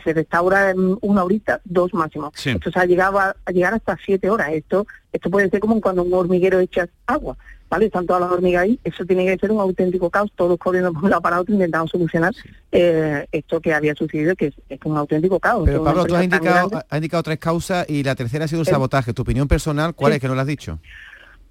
se 0.05 0.13
restaura 0.13 0.71
en 0.71 0.97
una 1.01 1.25
horita, 1.25 1.61
dos 1.65 1.93
máximo. 1.95 2.31
Sí. 2.35 2.51
Esto 2.51 2.71
se 2.71 2.79
ha 2.79 2.85
llegado 2.85 3.19
a, 3.19 3.35
a 3.45 3.51
llegar 3.53 3.75
hasta 3.75 3.97
siete 4.05 4.29
horas, 4.31 4.51
esto, 4.53 4.87
esto 5.13 5.31
puede 5.31 5.49
ser 5.51 5.61
como 5.61 5.81
cuando 5.81 6.03
un 6.03 6.13
hormiguero 6.15 6.61
echa 6.61 6.89
agua. 7.07 7.37
¿vale? 7.71 7.85
Están 7.85 8.07
todas 8.07 8.23
las 8.23 8.31
hormigas 8.33 8.63
ahí, 8.63 8.81
eso 8.83 9.05
tiene 9.05 9.27
que 9.27 9.37
ser 9.37 9.51
un 9.53 9.61
auténtico 9.61 10.09
caos, 10.09 10.33
todos 10.35 10.59
corriendo 10.59 10.91
por 10.91 11.05
un 11.05 11.11
lado 11.11 11.21
para 11.21 11.39
otro 11.39 11.53
intentando 11.53 11.87
solucionar 11.87 12.33
eh, 12.73 13.27
esto 13.31 13.61
que 13.61 13.75
había 13.75 13.95
sucedido, 13.95 14.35
que 14.37 14.47
es, 14.47 14.55
es 14.71 14.79
un 14.85 14.97
auténtico 14.97 15.39
caos. 15.39 15.65
Pero 15.67 15.85
Pablo, 15.85 16.07
tú 16.07 16.15
has 16.17 16.25
indicado, 16.25 16.71
has 16.89 16.97
indicado 16.97 17.23
tres 17.23 17.39
causas 17.39 17.85
y 17.91 18.03
la 18.03 18.15
tercera 18.15 18.47
ha 18.47 18.49
sido 18.49 18.63
el 18.63 18.67
sabotaje. 18.67 19.13
¿Tu 19.13 19.21
opinión 19.21 19.49
personal 19.49 19.95
cuál 19.95 20.13
Sí. 20.13 20.17
es 20.17 20.21
que 20.23 20.29
no 20.29 20.35
lo 20.35 20.41
has 20.41 20.47
dicho? 20.47 20.79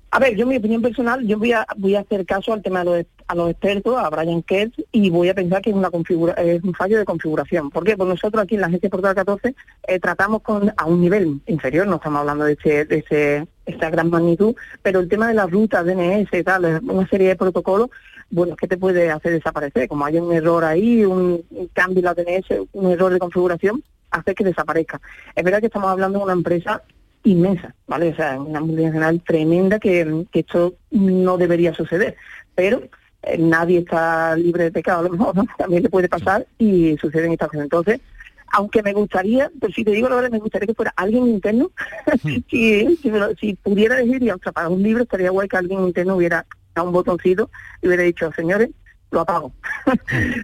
A 0.10 0.20
ver, 0.20 0.36
yo 0.38 0.47
mi 0.47 0.55
opinión 0.55 0.82
personal, 0.82 1.26
yo 1.28 1.38
voy 1.38 1.51
a 1.51 1.68
voy 1.78 1.95
a 1.95 1.99
hacer 1.99 2.26
caso 2.26 2.53
al 2.53 2.62
tema 2.62 2.80
de 2.80 2.86
los, 2.86 3.05
a 3.28 3.36
los 3.36 3.49
expertos, 3.49 3.97
a 3.97 4.10
Brian 4.10 4.41
Kerr, 4.41 4.72
y 4.91 5.10
voy 5.10 5.28
a 5.28 5.34
pensar 5.34 5.62
que 5.62 5.70
es 5.70 5.76
una 5.76 5.91
configura, 5.91 6.34
es 6.34 6.64
un 6.64 6.74
fallo 6.74 6.97
de 6.97 7.03
configuración. 7.03 7.70
¿Por 7.70 7.84
qué? 7.84 7.97
Pues 7.97 8.08
nosotros 8.08 8.41
aquí 8.41 8.55
en 8.55 8.62
la 8.62 8.68
agencia 8.68 8.89
Portal 8.89 9.16
14 9.16 9.53
eh, 9.88 9.99
tratamos 9.99 10.41
con 10.43 10.74
a 10.78 10.86
un 10.86 11.01
nivel 11.01 11.41
inferior, 11.45 11.88
no 11.88 11.97
estamos 11.97 12.22
hablando 12.22 12.45
de 12.45 12.53
ese, 12.53 12.86
de 12.86 12.99
ese 12.99 13.47
esta 13.66 13.89
gran 13.89 14.10
magnitud, 14.10 14.55
pero 14.82 15.01
el 15.01 15.10
tema 15.10 15.28
de 15.28 15.34
las 15.34 15.51
rutas 15.51 15.86
DNS 15.86 16.30
y 16.32 16.43
tal, 16.43 16.82
una 16.84 17.08
serie 17.10 17.28
de 17.28 17.36
protocolos, 17.36 17.89
bueno, 18.30 18.53
es 18.53 18.60
que 18.60 18.68
te 18.68 18.78
puede 18.78 19.12
hacer 19.12 19.34
desaparecer. 19.34 19.89
Como 19.89 20.05
hay 20.05 20.18
un 20.18 20.34
error 20.34 20.64
ahí, 20.64 21.03
un, 21.03 21.43
un 21.49 21.68
cambio 21.74 21.99
en 21.99 22.05
la 22.05 22.14
DNS, 22.14 22.68
un 22.72 22.91
error 22.91 23.12
de 23.12 23.20
configuración, 23.20 23.84
hace 24.10 24.34
que 24.34 24.45
desaparezca. 24.45 25.01
Es 25.36 25.43
verdad 25.43 25.60
que 25.60 25.68
estamos 25.68 25.89
hablando 25.89 26.20
de 26.20 26.24
una 26.24 26.34
empresa 26.34 26.82
inmensa, 27.32 27.73
¿vale? 27.88 28.09
O 28.09 28.15
sea, 28.15 28.39
una 28.39 28.59
multinacional 28.59 29.21
tremenda 29.21 29.80
que, 29.80 30.25
que 30.32 30.39
esto 30.41 30.75
no 30.91 31.38
debería 31.38 31.73
suceder, 31.73 32.15
pero 32.55 32.82
eh, 33.23 33.38
nadie 33.38 33.80
está 33.80 34.36
libre 34.36 34.65
de 34.65 34.71
pecado, 34.71 34.99
a 34.99 35.03
lo 35.03 35.09
mejor 35.09 35.36
¿no? 35.36 35.45
también 35.57 35.84
le 35.84 35.89
puede 35.89 36.09
pasar 36.09 36.45
y 36.57 36.97
sucede 36.97 37.25
en 37.25 37.34
estas 37.34 37.49
cosas. 37.49 37.63
Entonces, 37.63 37.99
aunque 38.53 38.82
me 38.82 38.93
gustaría, 38.93 39.51
pues 39.59 39.73
si 39.75 39.84
te 39.84 39.91
digo 39.91 40.07
la 40.09 40.15
verdad, 40.15 40.32
me 40.32 40.39
gustaría 40.39 40.67
que 40.67 40.73
fuera 40.73 40.93
alguien 40.95 41.28
interno, 41.28 41.71
si, 42.49 42.97
si, 43.01 43.09
lo- 43.11 43.36
si 43.36 43.55
pudiera 43.55 43.95
decir, 43.95 44.23
y 44.23 44.30
aunque 44.30 44.51
para 44.51 44.69
un 44.69 44.82
libro 44.82 45.03
estaría 45.03 45.30
guay 45.32 45.47
que 45.47 45.57
alguien 45.57 45.82
interno 45.82 46.15
hubiera 46.15 46.45
dado 46.75 46.88
un 46.88 46.93
botoncito 46.93 47.49
y 47.82 47.88
hubiera 47.88 48.03
dicho, 48.03 48.32
señores, 48.34 48.69
lo 49.12 49.22
apago. 49.22 49.53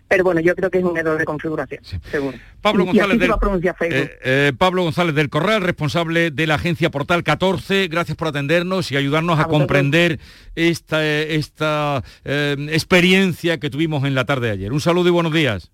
Pero 0.08 0.24
bueno, 0.24 0.42
yo 0.42 0.56
creo 0.56 0.70
que 0.70 0.80
es 0.80 0.84
un 0.84 0.98
error 0.98 1.18
de 1.18 1.26
configuración, 1.26 1.82
seguro. 2.10 2.38
Pablo 2.62 2.86
González 2.86 3.20
del, 3.20 3.32
eh, 3.32 4.20
eh, 4.24 4.54
Pablo 4.58 4.84
González 4.84 5.16
del 5.16 5.30
Corral, 5.30 5.62
responsable 5.62 6.32
de 6.32 6.48
la 6.48 6.56
agencia 6.56 6.90
Portal 6.90 7.24
14, 7.24 7.88
gracias 7.88 8.16
por 8.18 8.30
atendernos 8.30 8.92
y 8.92 8.98
ayudarnos 8.98 9.40
a, 9.40 9.46
comprender 9.46 10.20
esta, 10.56 11.06
esta 11.06 12.04
eh, 12.24 12.56
experiencia 12.72 13.60
que 13.60 13.70
tuvimos 13.70 14.06
en 14.06 14.16
la 14.16 14.26
tarde 14.26 14.48
de 14.48 14.54
ayer. 14.54 14.72
Un 14.72 14.80
saludo 14.82 15.10
y 15.10 15.12
buenos 15.12 15.34
días. 15.34 15.72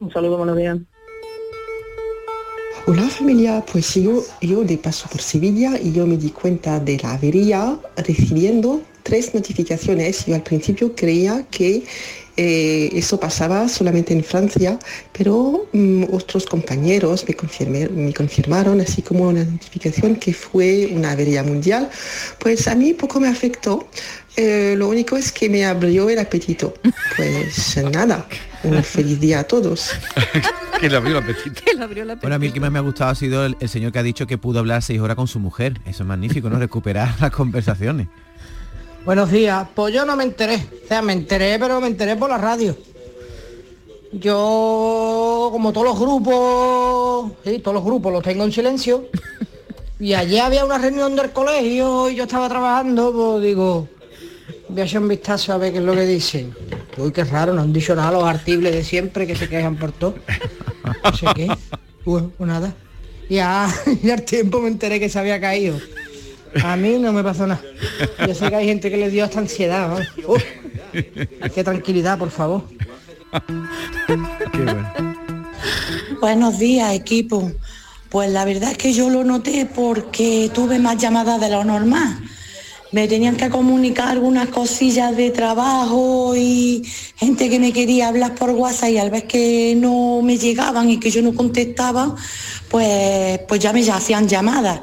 Un 0.00 0.10
saludo, 0.10 0.36
buenos 0.38 0.56
días. 0.56 0.78
Hola 2.86 3.08
familia, 3.08 3.64
pues 3.72 3.94
yo, 3.94 4.22
yo 4.42 4.62
de 4.62 4.76
paso 4.76 5.08
por 5.08 5.22
Sevilla 5.22 5.80
y 5.82 5.92
yo 5.92 6.06
me 6.06 6.18
di 6.18 6.28
cuenta 6.30 6.78
de 6.78 6.98
la 6.98 7.14
avería 7.14 7.78
recibiendo 7.96 8.82
tres 9.02 9.34
notificaciones. 9.34 10.26
Yo 10.26 10.34
al 10.34 10.42
principio 10.42 10.94
creía 10.94 11.46
que 11.50 11.84
eh, 12.36 12.90
eso 12.92 13.18
pasaba 13.20 13.68
solamente 13.68 14.12
en 14.12 14.24
Francia, 14.24 14.78
pero 15.12 15.66
mm, 15.72 16.04
otros 16.12 16.46
compañeros 16.46 17.24
me, 17.28 17.36
confirmé- 17.36 17.90
me 17.90 18.12
confirmaron, 18.12 18.80
así 18.80 19.02
como 19.02 19.28
una 19.28 19.44
notificación 19.44 20.16
que 20.16 20.32
fue 20.34 20.90
una 20.92 21.12
avería 21.12 21.42
mundial. 21.42 21.88
Pues 22.38 22.66
a 22.68 22.74
mí 22.74 22.92
poco 22.94 23.20
me 23.20 23.28
afectó. 23.28 23.88
Eh, 24.36 24.74
lo 24.76 24.88
único 24.88 25.16
es 25.16 25.30
que 25.30 25.48
me 25.48 25.64
abrió 25.64 26.10
el 26.10 26.18
apetito. 26.18 26.74
Pues 27.16 27.76
nada, 27.92 28.26
un 28.64 28.82
feliz 28.82 29.20
día 29.20 29.38
a 29.40 29.44
todos. 29.44 29.90
que 30.80 30.88
le 30.88 30.96
abrió 30.96 31.16
el 31.18 31.22
apetito. 31.22 31.62
Bueno, 32.20 32.34
a 32.34 32.38
mí 32.40 32.46
el 32.46 32.52
que 32.52 32.58
más 32.58 32.72
me 32.72 32.78
ha 32.80 32.82
gustado 32.82 33.10
ha 33.12 33.14
sido 33.14 33.46
el, 33.46 33.56
el 33.60 33.68
señor 33.68 33.92
que 33.92 34.00
ha 34.00 34.02
dicho 34.02 34.26
que 34.26 34.36
pudo 34.36 34.58
hablar 34.58 34.82
seis 34.82 34.98
horas 35.00 35.14
con 35.14 35.28
su 35.28 35.38
mujer. 35.38 35.78
Eso 35.86 36.02
es 36.02 36.08
magnífico, 36.08 36.50
¿no? 36.50 36.58
Recuperar 36.58 37.14
las 37.20 37.30
conversaciones. 37.30 38.08
Buenos 39.04 39.30
días. 39.30 39.68
Pues 39.74 39.92
yo 39.92 40.06
no 40.06 40.16
me 40.16 40.24
enteré. 40.24 40.56
O 40.84 40.88
sea, 40.88 41.02
me 41.02 41.12
enteré, 41.12 41.58
pero 41.58 41.78
me 41.78 41.88
enteré 41.88 42.16
por 42.16 42.30
la 42.30 42.38
radio. 42.38 42.74
Yo, 44.12 45.48
como 45.52 45.72
todos 45.74 45.88
los 45.88 46.00
grupos, 46.00 47.32
sí, 47.44 47.58
todos 47.58 47.74
los 47.74 47.84
grupos 47.84 48.12
los 48.12 48.22
tengo 48.22 48.44
en 48.44 48.52
silencio. 48.52 49.06
Y 50.00 50.14
ayer 50.14 50.40
había 50.40 50.64
una 50.64 50.78
reunión 50.78 51.14
del 51.16 51.32
colegio 51.32 52.08
y 52.08 52.14
yo 52.14 52.24
estaba 52.24 52.48
trabajando, 52.48 53.12
pues 53.12 53.42
digo, 53.44 53.88
voy 54.68 54.80
a 54.80 54.84
echar 54.84 55.02
un 55.02 55.08
vistazo 55.08 55.52
a 55.52 55.58
ver 55.58 55.72
qué 55.72 55.78
es 55.78 55.84
lo 55.84 55.94
que 55.94 56.06
dicen. 56.06 56.54
Uy, 56.96 57.12
qué 57.12 57.24
raro, 57.24 57.52
no 57.52 57.60
han 57.62 57.72
dicho 57.72 57.94
nada 57.94 58.12
los 58.12 58.24
artibles 58.24 58.72
de 58.72 58.84
siempre 58.84 59.26
que 59.26 59.36
se 59.36 59.48
quejan 59.48 59.76
por 59.76 59.92
todo. 59.92 60.14
No 61.04 61.14
sé 61.14 61.26
qué. 61.34 61.48
Bueno, 62.04 62.32
pues 62.36 62.48
nada. 62.48 62.74
Ya, 63.28 63.68
ya 64.02 64.14
al 64.14 64.22
tiempo 64.22 64.60
me 64.60 64.68
enteré 64.68 64.98
que 64.98 65.08
se 65.08 65.18
había 65.18 65.40
caído. 65.40 65.78
A 66.62 66.76
mí 66.76 66.98
no 66.98 67.12
me 67.12 67.22
pasó 67.22 67.46
nada. 67.46 67.60
Yo 68.26 68.34
sé 68.34 68.48
que 68.48 68.56
hay 68.56 68.66
gente 68.66 68.90
que 68.90 68.96
le 68.96 69.10
dio 69.10 69.24
hasta 69.24 69.40
ansiedad. 69.40 69.98
qué 71.54 71.64
tranquilidad, 71.64 72.18
por 72.18 72.30
favor. 72.30 72.64
Buenos 76.20 76.58
días, 76.58 76.94
equipo. 76.94 77.52
Pues 78.08 78.30
la 78.30 78.44
verdad 78.44 78.72
es 78.72 78.78
que 78.78 78.92
yo 78.92 79.10
lo 79.10 79.24
noté 79.24 79.66
porque 79.66 80.50
tuve 80.54 80.78
más 80.78 80.98
llamadas 80.98 81.40
de 81.40 81.50
lo 81.50 81.64
normal. 81.64 82.18
Me 82.92 83.08
tenían 83.08 83.36
que 83.36 83.50
comunicar 83.50 84.08
algunas 84.08 84.48
cosillas 84.50 85.16
de 85.16 85.30
trabajo 85.30 86.36
y 86.36 86.84
gente 87.16 87.50
que 87.50 87.58
me 87.58 87.72
quería 87.72 88.06
hablar 88.06 88.36
por 88.36 88.50
WhatsApp 88.50 88.90
y 88.90 88.98
al 88.98 89.10
ver 89.10 89.26
que 89.26 89.74
no 89.76 90.22
me 90.22 90.38
llegaban 90.38 90.88
y 90.88 91.00
que 91.00 91.10
yo 91.10 91.20
no 91.20 91.34
contestaba, 91.34 92.14
pues, 92.68 93.40
pues 93.48 93.60
ya 93.60 93.72
me 93.72 93.82
ya 93.82 93.96
hacían 93.96 94.28
llamadas. 94.28 94.80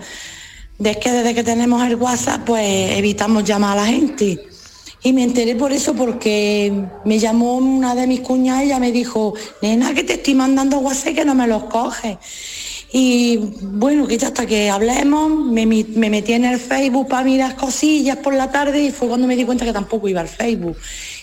Es 0.83 0.97
que 0.97 1.11
desde 1.11 1.35
que 1.35 1.43
tenemos 1.43 1.83
el 1.85 1.95
WhatsApp, 1.95 2.41
pues 2.45 2.97
evitamos 2.97 3.43
llamar 3.43 3.77
a 3.77 3.81
la 3.81 3.87
gente. 3.87 4.47
Y 5.03 5.13
me 5.13 5.23
enteré 5.23 5.55
por 5.55 5.71
eso 5.71 5.93
porque 5.95 6.71
me 7.05 7.17
llamó 7.17 7.57
una 7.57 7.95
de 7.95 8.05
mis 8.05 8.21
cuñadas 8.21 8.63
y 8.63 8.65
ella 8.65 8.79
me 8.79 8.91
dijo, 8.91 9.33
nena, 9.61 9.93
que 9.93 10.03
te 10.03 10.13
estoy 10.13 10.35
mandando 10.35 10.77
WhatsApp 10.79 11.15
que 11.15 11.25
no 11.25 11.33
me 11.33 11.47
los 11.47 11.63
coges. 11.65 12.17
Y 12.93 13.37
bueno, 13.61 14.05
que 14.05 14.15
hasta 14.15 14.45
que 14.45 14.69
hablemos, 14.69 15.31
me, 15.31 15.65
me 15.65 16.09
metí 16.09 16.33
en 16.33 16.45
el 16.45 16.59
Facebook 16.59 17.07
para 17.07 17.23
mirar 17.23 17.55
cosillas 17.55 18.17
por 18.17 18.33
la 18.33 18.51
tarde 18.51 18.83
y 18.83 18.91
fue 18.91 19.07
cuando 19.07 19.27
me 19.27 19.35
di 19.35 19.45
cuenta 19.45 19.65
que 19.65 19.73
tampoco 19.73 20.07
iba 20.07 20.21
al 20.21 20.27
Facebook. 20.27 20.77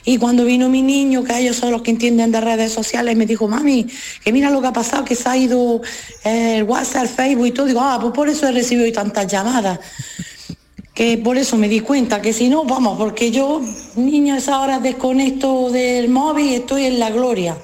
Y 0.08 0.16
cuando 0.16 0.46
vino 0.46 0.70
mi 0.70 0.80
niño, 0.80 1.22
que 1.22 1.38
ellos 1.38 1.56
son 1.56 1.70
los 1.70 1.82
que 1.82 1.90
entienden 1.90 2.32
de 2.32 2.40
redes 2.40 2.72
sociales, 2.72 3.14
me 3.14 3.26
dijo, 3.26 3.46
mami, 3.46 3.86
que 4.24 4.32
mira 4.32 4.48
lo 4.48 4.62
que 4.62 4.68
ha 4.68 4.72
pasado, 4.72 5.04
que 5.04 5.14
se 5.14 5.28
ha 5.28 5.36
ido 5.36 5.82
eh, 6.24 6.56
el 6.56 6.62
WhatsApp, 6.62 7.02
el 7.02 7.08
Facebook 7.10 7.46
y 7.46 7.50
todo. 7.50 7.66
Digo, 7.66 7.82
ah, 7.82 7.98
pues 8.00 8.14
por 8.14 8.26
eso 8.26 8.48
he 8.48 8.52
recibido 8.52 8.90
tantas 8.90 9.30
llamadas 9.30 9.78
que 10.94 11.18
por 11.18 11.36
eso 11.36 11.58
me 11.58 11.68
di 11.68 11.80
cuenta 11.80 12.22
que 12.22 12.32
si 12.32 12.48
no, 12.48 12.64
vamos, 12.64 12.96
porque 12.96 13.30
yo, 13.30 13.60
niño, 13.96 14.32
a 14.32 14.38
esa 14.38 14.60
hora 14.60 14.78
desconecto 14.78 15.70
del 15.70 16.08
móvil 16.08 16.46
y 16.46 16.54
estoy 16.54 16.84
en 16.84 16.98
la 16.98 17.10
gloria. 17.10 17.58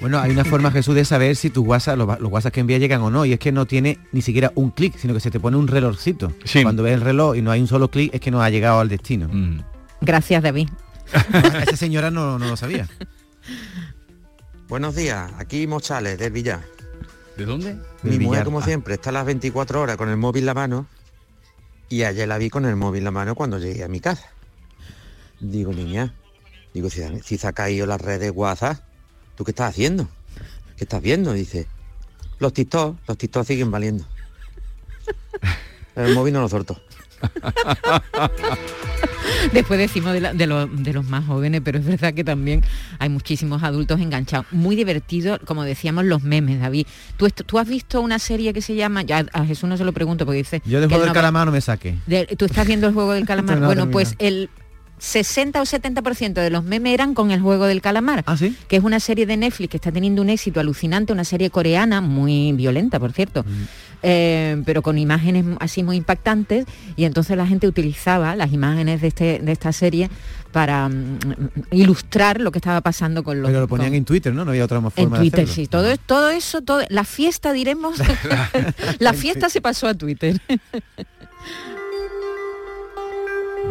Bueno, 0.00 0.18
hay 0.18 0.32
una 0.32 0.44
forma, 0.44 0.72
Jesús, 0.72 0.96
de 0.96 1.04
saber 1.04 1.36
si 1.36 1.48
tus 1.48 1.64
WhatsApp, 1.64 1.96
los, 1.96 2.18
los 2.18 2.32
WhatsApp 2.32 2.54
que 2.54 2.60
envías 2.60 2.80
llegan 2.80 3.02
o 3.02 3.10
no, 3.10 3.24
y 3.24 3.34
es 3.34 3.38
que 3.38 3.52
no 3.52 3.66
tiene 3.66 3.98
ni 4.10 4.20
siquiera 4.20 4.50
un 4.56 4.72
clic, 4.72 4.98
sino 4.98 5.14
que 5.14 5.20
se 5.20 5.30
te 5.30 5.38
pone 5.38 5.56
un 5.56 5.68
relojcito. 5.68 6.32
Cuando 6.60 6.82
ves 6.82 6.94
el 6.94 7.02
reloj 7.02 7.36
y 7.36 7.42
no 7.42 7.52
hay 7.52 7.60
un 7.60 7.68
solo 7.68 7.88
clic, 7.88 8.12
es 8.12 8.20
que 8.20 8.32
no 8.32 8.42
ha 8.42 8.50
llegado 8.50 8.80
al 8.80 8.88
destino. 8.88 9.30
Gracias, 10.00 10.42
David. 10.42 10.68
Esa 11.62 11.76
señora 11.76 12.10
no, 12.10 12.38
no 12.38 12.48
lo 12.48 12.56
sabía. 12.56 12.88
Buenos 14.68 14.94
días, 14.94 15.32
aquí 15.38 15.66
Mochales, 15.66 16.18
del 16.18 16.32
Villar. 16.32 16.60
¿De 17.36 17.44
dónde? 17.44 17.74
Mi 18.02 18.18
mujer, 18.18 18.18
Villar, 18.18 18.44
como 18.44 18.60
ah. 18.60 18.64
siempre, 18.64 18.94
está 18.94 19.10
a 19.10 19.12
las 19.12 19.26
24 19.26 19.80
horas 19.80 19.96
con 19.96 20.08
el 20.08 20.16
móvil 20.16 20.42
en 20.42 20.46
la 20.46 20.54
mano 20.54 20.86
y 21.88 22.02
ayer 22.02 22.28
la 22.28 22.36
vi 22.36 22.50
con 22.50 22.66
el 22.66 22.76
móvil 22.76 22.98
en 22.98 23.04
la 23.04 23.10
mano 23.10 23.34
cuando 23.34 23.58
llegué 23.58 23.84
a 23.84 23.88
mi 23.88 24.00
casa. 24.00 24.28
Digo, 25.40 25.72
niña, 25.72 26.14
digo, 26.74 26.90
si, 26.90 27.02
si 27.22 27.38
se 27.38 27.46
ha 27.46 27.52
caído 27.52 27.86
las 27.86 28.00
redes 28.00 28.32
WhatsApp, 28.34 28.78
¿tú 29.36 29.44
qué 29.44 29.52
estás 29.52 29.70
haciendo? 29.70 30.08
¿Qué 30.76 30.84
estás 30.84 31.00
viendo? 31.00 31.32
Dice, 31.32 31.66
los 32.38 32.52
TikTok, 32.52 32.98
los 33.06 33.16
TikTok 33.16 33.46
siguen 33.46 33.70
valiendo. 33.70 34.04
El 35.94 36.14
móvil 36.14 36.34
no 36.34 36.40
lo 36.40 36.48
soltó. 36.48 36.80
Después 39.52 39.78
decimos 39.78 40.12
de, 40.12 40.20
la- 40.20 40.34
de 40.34 40.46
los, 40.46 40.68
de 40.82 40.92
los 40.92 41.04
más 41.04 41.26
jóvenes, 41.26 41.60
pero 41.64 41.78
es 41.78 41.86
verdad 41.86 42.14
que 42.14 42.24
también 42.24 42.62
hay 42.98 43.08
muchísimos 43.08 43.62
adultos 43.62 44.00
enganchados. 44.00 44.46
Muy 44.50 44.76
divertido, 44.76 45.38
como 45.44 45.64
decíamos, 45.64 46.04
los 46.04 46.22
memes, 46.22 46.60
David. 46.60 46.86
¿Tú, 47.16 47.58
has 47.58 47.68
visto 47.68 48.00
una 48.00 48.18
serie 48.18 48.52
que 48.52 48.62
se 48.62 48.74
llama, 48.74 49.02
ya 49.02 49.26
a 49.32 49.44
Jesús 49.44 49.68
no 49.68 49.76
se 49.76 49.84
lo 49.84 49.92
pregunto 49.92 50.24
porque 50.24 50.38
dice... 50.38 50.62
Yo 50.64 50.80
de 50.80 50.86
que 50.88 50.94
juego 50.94 51.04
del 51.04 51.10
no 51.10 51.14
calamar 51.14 51.46
no 51.46 51.52
me 51.52 51.60
saque. 51.60 51.96
de- 52.06 52.26
tú 52.26 52.46
estás 52.46 52.66
viendo 52.66 52.86
el 52.88 52.94
juego 52.94 53.12
del 53.12 53.26
calamar. 53.26 53.48
No, 53.58 53.60
no, 53.62 53.66
bueno, 53.66 53.86
no, 53.86 53.90
pues 53.90 54.14
el 54.18 54.50
60 54.98 55.60
o 55.60 55.64
70% 55.64 56.32
de 56.34 56.50
los 56.50 56.64
memes 56.64 56.92
eran 56.94 57.14
con 57.14 57.30
el 57.30 57.40
juego 57.40 57.66
del 57.66 57.80
calamar. 57.80 58.24
Que 58.68 58.76
es 58.76 58.84
una 58.84 59.00
serie 59.00 59.26
de 59.26 59.36
Netflix 59.36 59.70
que 59.70 59.76
está 59.76 59.92
teniendo 59.92 60.22
un 60.22 60.30
éxito 60.30 60.60
alucinante, 60.60 61.12
una 61.12 61.24
serie 61.24 61.50
coreana, 61.50 62.00
muy 62.00 62.52
violenta, 62.52 62.98
por 62.98 63.12
cierto. 63.12 63.44
eh, 64.02 64.62
pero 64.64 64.80
con 64.82 64.96
imágenes 64.98 65.44
así 65.58 65.82
muy 65.82 65.96
impactantes 65.96 66.66
y 66.96 67.04
entonces 67.04 67.36
la 67.36 67.46
gente 67.46 67.66
utilizaba 67.66 68.36
las 68.36 68.52
imágenes 68.52 69.00
de, 69.00 69.08
este, 69.08 69.38
de 69.40 69.50
esta 69.52 69.72
serie 69.72 70.08
para 70.52 70.88
mm, 70.88 71.18
ilustrar 71.72 72.40
lo 72.40 72.52
que 72.52 72.58
estaba 72.58 72.80
pasando 72.80 73.22
con 73.24 73.42
los 73.42 73.48
Pero 73.50 73.60
lo 73.62 73.68
ponían 73.68 73.88
con- 73.90 73.96
en 73.96 74.04
Twitter, 74.04 74.32
¿no? 74.32 74.44
No 74.44 74.52
había 74.52 74.64
otra 74.64 74.80
forma 74.80 74.92
en 74.96 75.10
de 75.10 75.18
Twitter, 75.18 75.40
hacerlo. 75.44 75.54
sí, 75.54 75.66
todo, 75.66 75.90
es- 75.90 75.98
todo 76.00 76.30
eso, 76.30 76.62
todo, 76.62 76.82
la 76.90 77.02
fiesta 77.04 77.52
diremos, 77.52 77.98
la 79.00 79.12
fiesta 79.14 79.48
se 79.48 79.60
pasó 79.60 79.88
a 79.88 79.94
Twitter. 79.94 80.40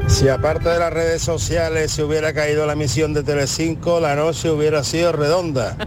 Si 0.08 0.30
aparte 0.30 0.70
de 0.70 0.80
las 0.80 0.92
redes 0.92 1.22
sociales 1.22 1.92
se 1.92 2.04
hubiera 2.04 2.34
caído 2.34 2.66
la 2.66 2.76
misión 2.76 3.14
de 3.14 3.24
Telecinco, 3.24 4.00
la 4.00 4.16
noche 4.16 4.50
hubiera 4.50 4.84
sido 4.84 5.12
redonda. 5.12 5.78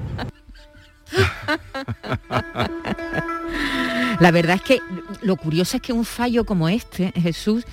La 4.20 4.30
verdad 4.30 4.56
es 4.56 4.62
que 4.62 4.78
lo 5.22 5.36
curioso 5.36 5.78
es 5.78 5.82
que 5.82 5.92
un 5.92 6.04
fallo 6.04 6.44
como 6.44 6.68
este, 6.68 7.12
Jesús, 7.12 7.64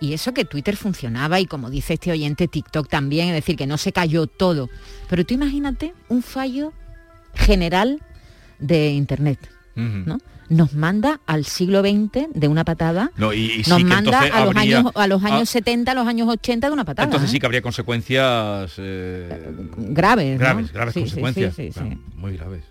y 0.00 0.12
eso 0.12 0.34
que 0.34 0.44
Twitter 0.44 0.76
funcionaba 0.76 1.38
y 1.38 1.46
como 1.46 1.70
dice 1.70 1.94
este 1.94 2.10
oyente, 2.10 2.48
TikTok 2.48 2.88
también, 2.88 3.28
es 3.28 3.34
decir, 3.34 3.56
que 3.56 3.68
no 3.68 3.78
se 3.78 3.92
cayó 3.92 4.26
todo. 4.26 4.68
Pero 5.08 5.24
tú 5.24 5.34
imagínate 5.34 5.94
un 6.08 6.22
fallo 6.22 6.72
general 7.34 8.02
de 8.58 8.88
Internet, 8.88 9.38
¿no? 9.76 10.18
Nos 10.52 10.74
manda 10.74 11.20
al 11.26 11.44
siglo 11.44 11.80
XX 11.80 12.28
de 12.34 12.48
una 12.48 12.64
patada, 12.64 13.10
No, 13.16 13.32
y, 13.32 13.46
y 13.52 13.64
sí 13.64 13.70
nos 13.70 13.78
que 13.78 13.84
manda 13.84 14.20
a 14.20 14.44
los, 14.44 14.56
habría- 14.56 14.78
años, 14.80 14.92
a 14.94 15.06
los 15.06 15.24
años 15.24 15.42
ah, 15.48 15.52
70, 15.52 15.92
a 15.92 15.94
los 15.94 16.06
años 16.06 16.28
80 16.28 16.66
de 16.66 16.72
una 16.72 16.84
patada. 16.84 17.04
entonces 17.06 17.30
¿eh? 17.30 17.32
sí 17.32 17.40
que 17.40 17.46
habría 17.46 17.62
consecuencias 17.62 18.72
eh, 18.78 19.28
Graves, 19.78 20.34
¿no? 20.34 20.38
graves, 20.38 20.72
graves 20.72 20.94
Sí, 20.94 21.00
consecuencias, 21.00 21.54
sí, 21.54 21.68
sí, 21.68 21.72
claro, 21.72 21.96
muy 22.16 22.36
graves. 22.36 22.64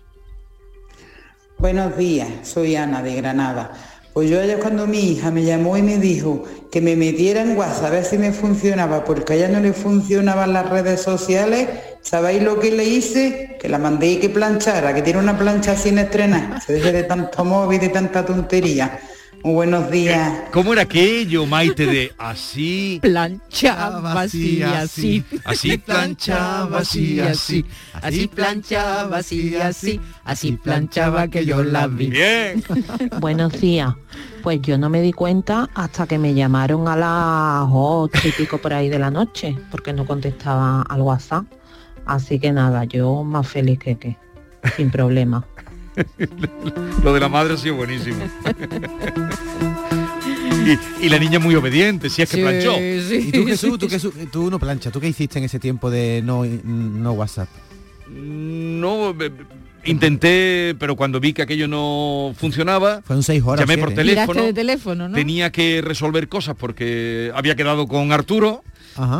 Buenos 1.58 1.96
días, 1.96 2.28
soy 2.48 2.76
Ana 2.76 3.02
de 3.02 3.14
Granada. 3.16 3.72
Pues 4.12 4.28
yo 4.28 4.40
ayer 4.40 4.58
cuando 4.58 4.86
mi 4.86 5.12
hija 5.12 5.30
me 5.30 5.42
llamó 5.44 5.76
y 5.76 5.82
me 5.82 5.98
dijo 5.98 6.44
que 6.70 6.80
me 6.82 6.96
metiera 6.96 7.42
en 7.42 7.56
WhatsApp 7.56 7.84
a 7.86 7.90
ver 7.90 8.04
si 8.04 8.18
me 8.18 8.32
funcionaba, 8.32 9.04
porque 9.04 9.32
a 9.32 9.36
ella 9.36 9.48
no 9.48 9.60
le 9.60 9.72
funcionaban 9.72 10.52
las 10.52 10.68
redes 10.68 11.00
sociales, 11.02 11.68
¿sabéis 12.02 12.42
lo 12.42 12.60
que 12.60 12.70
le 12.70 12.84
hice? 12.84 13.56
Que 13.60 13.68
la 13.68 13.78
mandé 13.78 14.18
que 14.18 14.28
planchara, 14.28 14.94
que 14.94 15.02
tiene 15.02 15.20
una 15.20 15.38
plancha 15.38 15.76
sin 15.76 15.98
estrenar, 15.98 16.60
se 16.62 16.74
deje 16.74 16.92
de 16.92 17.02
tanto 17.04 17.44
móvil, 17.44 17.80
de 17.80 17.88
tanta 17.88 18.24
tontería. 18.26 18.98
Muy 19.44 19.54
buenos 19.54 19.90
días. 19.90 20.42
¿Cómo 20.52 20.72
era 20.72 20.82
aquello, 20.82 21.46
Maite, 21.46 21.84
de 21.84 22.12
así... 22.16 23.00
planchaba 23.02 24.20
así, 24.20 24.62
así, 24.62 25.24
Así 25.44 25.78
planchaba 25.78 26.78
así, 26.78 27.18
así. 27.18 27.64
así 27.92 28.28
planchaba 28.28 29.16
así, 29.18 29.56
así, 29.56 30.00
así 30.22 30.52
planchaba 30.52 31.26
que 31.26 31.44
yo 31.44 31.64
la 31.64 31.88
vi. 31.88 32.06
Bien. 32.06 32.62
Buenos 33.20 33.60
días. 33.60 33.94
Pues 34.44 34.62
yo 34.62 34.78
no 34.78 34.88
me 34.88 35.00
di 35.00 35.12
cuenta 35.12 35.68
hasta 35.74 36.06
que 36.06 36.18
me 36.18 36.34
llamaron 36.34 36.86
a 36.86 36.94
las 36.94 37.68
ocho 37.72 38.28
y 38.28 38.30
pico 38.30 38.58
por 38.58 38.72
ahí 38.72 38.88
de 38.88 39.00
la 39.00 39.10
noche, 39.10 39.56
porque 39.72 39.92
no 39.92 40.06
contestaba 40.06 40.82
al 40.82 41.00
WhatsApp. 41.00 41.46
Así 42.06 42.38
que 42.38 42.52
nada, 42.52 42.84
yo 42.84 43.22
más 43.24 43.46
feliz 43.48 43.78
que 43.78 43.96
que, 43.96 44.16
sin 44.76 44.90
problema. 44.90 45.44
Lo 47.04 47.12
de 47.12 47.20
la 47.20 47.28
madre 47.28 47.54
ha 47.54 47.56
sido 47.56 47.76
buenísimo. 47.76 48.24
y, 51.00 51.06
y 51.06 51.08
la 51.08 51.18
niña 51.18 51.38
muy 51.38 51.54
obediente, 51.54 52.08
si 52.10 52.22
es 52.22 52.30
que 52.30 52.38
planchó. 52.42 52.78
¿Y 52.80 53.30
tú, 53.32 53.46
Jesús, 53.46 53.78
tú, 53.78 53.88
Jesús, 53.88 54.14
tú 54.30 54.50
no 54.50 54.58
planchas? 54.58 54.92
¿Tú 54.92 55.00
qué 55.00 55.08
hiciste 55.08 55.38
en 55.38 55.44
ese 55.44 55.58
tiempo 55.58 55.90
de 55.90 56.22
no, 56.24 56.44
no 56.44 57.12
WhatsApp? 57.12 57.48
No, 58.08 59.10
eh, 59.20 59.30
intenté, 59.84 60.74
pero 60.78 60.96
cuando 60.96 61.18
vi 61.20 61.32
que 61.32 61.42
aquello 61.42 61.66
no 61.68 62.34
funcionaba, 62.36 63.02
Fueron 63.02 63.22
seis 63.22 63.42
horas. 63.44 63.60
llamé 63.66 63.78
por 63.80 63.88
siete. 63.90 64.02
teléfono. 64.04 64.42
De 64.42 64.52
teléfono, 64.52 65.08
¿no? 65.08 65.14
Tenía 65.14 65.50
que 65.50 65.80
resolver 65.82 66.28
cosas 66.28 66.54
porque 66.58 67.32
había 67.34 67.56
quedado 67.56 67.86
con 67.88 68.12
Arturo 68.12 68.62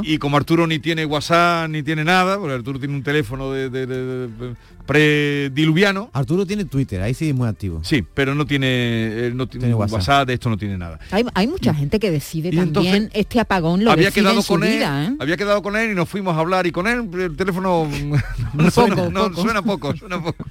y 0.03 0.19
como 0.19 0.37
Arturo 0.37 0.67
ni 0.67 0.79
tiene 0.79 1.07
WhatsApp 1.07 1.69
ni 1.71 1.83
tiene 1.83 2.05
nada, 2.05 2.39
porque 2.39 2.55
Arturo 2.55 2.79
tiene 2.79 2.95
un 2.95 3.03
teléfono 3.03 3.51
de, 3.53 3.71
de- 3.71 3.87
de- 3.87 4.27
de- 4.29 4.55
prediluviano. 4.87 6.11
Arturo 6.13 6.45
tiene 6.45 6.65
Twitter, 6.65 7.01
ahí 7.03 7.15
sí 7.15 7.29
es 7.31 7.35
muy 7.35 7.49
activo. 7.49 7.81
Sí, 7.85 8.05
pero 8.15 8.35
no 8.35 8.45
tiene, 8.47 9.27
él 9.27 9.37
no 9.37 9.47
tiene 9.47 9.73
WhatsApp. 9.75 9.95
WhatsApp. 9.99 10.27
de 10.29 10.35
esto 10.35 10.51
no 10.51 10.57
tiene 10.59 10.77
nada. 10.77 10.99
Hay, 11.11 11.25
hay 11.35 11.47
mucha 11.47 11.73
gente 11.73 11.99
que 12.01 12.11
decide 12.11 12.51
también 12.51 12.67
entonces, 12.69 13.11
este 13.15 13.41
apagón 13.41 13.85
lo 13.85 13.91
había 13.93 14.07
decide 14.07 14.23
quedado 14.23 14.37
en 14.39 14.43
su 14.43 14.53
con 14.55 14.65
él, 14.65 14.75
vida, 14.77 15.05
¿eh? 15.05 15.17
había 15.21 15.37
quedado 15.37 15.63
con 15.63 15.77
él 15.77 15.93
y 15.93 15.95
nos 15.95 16.09
fuimos 16.09 16.37
a 16.37 16.41
hablar 16.41 16.67
y 16.67 16.73
con 16.73 16.87
él 16.87 17.09
el 17.21 17.37
teléfono 17.37 17.89
no, 18.55 18.71
suena, 18.71 19.09
no, 19.09 19.33
suena 19.35 19.63
poco, 19.63 19.97
suena 19.97 20.23
poco. 20.23 20.45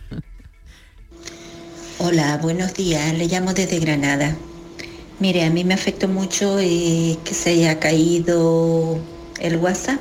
Hola, 2.00 2.38
buenos 2.42 2.74
días. 2.74 3.14
Le 3.16 3.28
llamo 3.28 3.54
desde 3.54 3.80
Granada. 3.80 4.36
Mire, 5.22 5.44
a 5.44 5.52
mí 5.52 5.64
me 5.64 5.76
afectó 5.76 6.08
mucho 6.08 6.58
eh, 6.60 7.16
que 7.24 7.36
se 7.36 7.52
haya 7.52 7.80
caído 7.80 8.98
el 9.40 9.58
WhatsApp, 9.58 10.00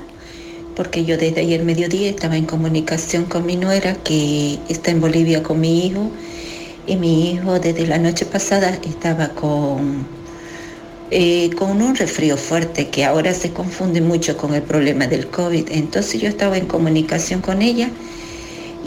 porque 0.75 1.05
yo 1.05 1.18
desde 1.18 1.43
ayer 1.43 1.62
mediodía 1.62 2.09
estaba 2.09 2.39
en 2.39 2.47
comunicación 2.47 3.27
con 3.27 3.45
mi 3.45 3.57
nuera, 3.57 3.97
que 4.03 4.59
está 4.71 4.93
en 4.93 5.03
Bolivia 5.03 5.43
con 5.43 5.61
mi 5.61 5.87
hijo, 5.87 6.11
y 6.87 6.97
mi 6.97 7.33
hijo 7.33 7.61
desde 7.61 7.87
la 7.87 7.99
noche 7.99 8.25
pasada 8.25 8.79
estaba 8.83 9.29
con, 9.35 10.07
eh, 11.11 11.51
con 11.51 11.83
un 11.83 11.95
resfrío 11.97 12.39
fuerte, 12.39 12.89
que 12.89 13.05
ahora 13.05 13.35
se 13.35 13.53
confunde 13.53 14.01
mucho 14.01 14.39
con 14.39 14.55
el 14.55 14.62
problema 14.62 15.07
del 15.07 15.27
COVID. 15.27 15.68
Entonces 15.71 16.23
yo 16.23 16.31
estaba 16.31 16.57
en 16.57 16.64
comunicación 16.64 17.43
con 17.43 17.61
ella 17.61 17.91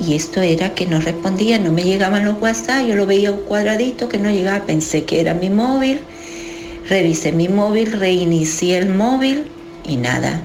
y 0.03 0.15
esto 0.15 0.41
era 0.41 0.73
que 0.73 0.87
no 0.87 0.99
respondía, 0.99 1.59
no 1.59 1.71
me 1.71 1.83
llegaban 1.83 2.25
los 2.25 2.41
WhatsApp, 2.41 2.87
yo 2.87 2.95
lo 2.95 3.05
veía 3.05 3.31
un 3.31 3.41
cuadradito 3.41 4.09
que 4.09 4.17
no 4.17 4.31
llegaba, 4.31 4.65
pensé 4.65 5.03
que 5.03 5.21
era 5.21 5.35
mi 5.35 5.51
móvil, 5.51 6.01
revisé 6.89 7.31
mi 7.31 7.47
móvil, 7.47 7.91
reinicié 7.91 8.77
el 8.77 8.89
móvil 8.89 9.45
y 9.85 9.97
nada. 9.97 10.41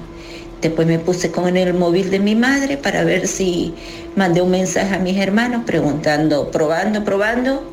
Después 0.61 0.87
me 0.87 0.99
puse 0.99 1.31
con 1.31 1.55
el 1.55 1.73
móvil 1.73 2.09
de 2.09 2.19
mi 2.19 2.35
madre 2.35 2.75
para 2.75 3.03
ver 3.03 3.27
si 3.27 3.73
mandé 4.15 4.41
un 4.41 4.51
mensaje 4.51 4.95
a 4.95 4.99
mis 4.99 5.17
hermanos 5.17 5.63
preguntando, 5.65 6.51
probando, 6.51 7.03
probando. 7.05 7.63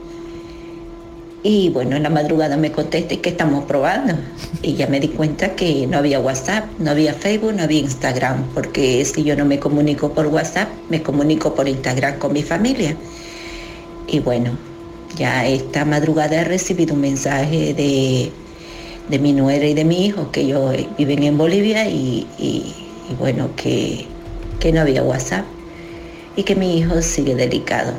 Y 1.42 1.70
bueno, 1.70 1.96
en 1.96 2.02
la 2.02 2.10
madrugada 2.10 2.56
me 2.56 2.72
contesté 2.72 3.20
que 3.20 3.30
estamos 3.30 3.64
probando. 3.64 4.14
Y 4.62 4.74
ya 4.74 4.86
me 4.86 5.00
di 5.00 5.08
cuenta 5.08 5.54
que 5.54 5.86
no 5.86 5.98
había 5.98 6.20
WhatsApp, 6.20 6.64
no 6.78 6.92
había 6.92 7.14
Facebook, 7.14 7.54
no 7.54 7.64
había 7.64 7.80
Instagram, 7.80 8.44
porque 8.54 9.04
si 9.04 9.24
yo 9.24 9.36
no 9.36 9.44
me 9.44 9.58
comunico 9.58 10.12
por 10.12 10.26
WhatsApp, 10.28 10.68
me 10.88 11.02
comunico 11.02 11.54
por 11.54 11.68
Instagram 11.68 12.18
con 12.18 12.32
mi 12.32 12.42
familia. 12.42 12.96
Y 14.06 14.20
bueno, 14.20 14.56
ya 15.16 15.46
esta 15.46 15.84
madrugada 15.84 16.40
he 16.40 16.44
recibido 16.44 16.94
un 16.94 17.00
mensaje 17.00 17.74
de, 17.74 18.32
de 19.08 19.18
mi 19.18 19.32
nuera 19.32 19.64
y 19.66 19.74
de 19.74 19.84
mi 19.84 20.06
hijo, 20.06 20.30
que 20.32 20.40
ellos 20.42 20.74
viven 20.98 21.22
en 21.22 21.38
Bolivia 21.38 21.88
y, 21.88 22.26
y- 22.38 22.74
y 23.10 23.14
bueno, 23.18 23.50
que, 23.56 24.06
que 24.58 24.72
no 24.72 24.80
había 24.80 25.02
WhatsApp 25.02 25.44
y 26.34 26.42
que 26.42 26.56
mi 26.56 26.78
hijo 26.78 27.00
sigue 27.02 27.34
delicado. 27.36 27.94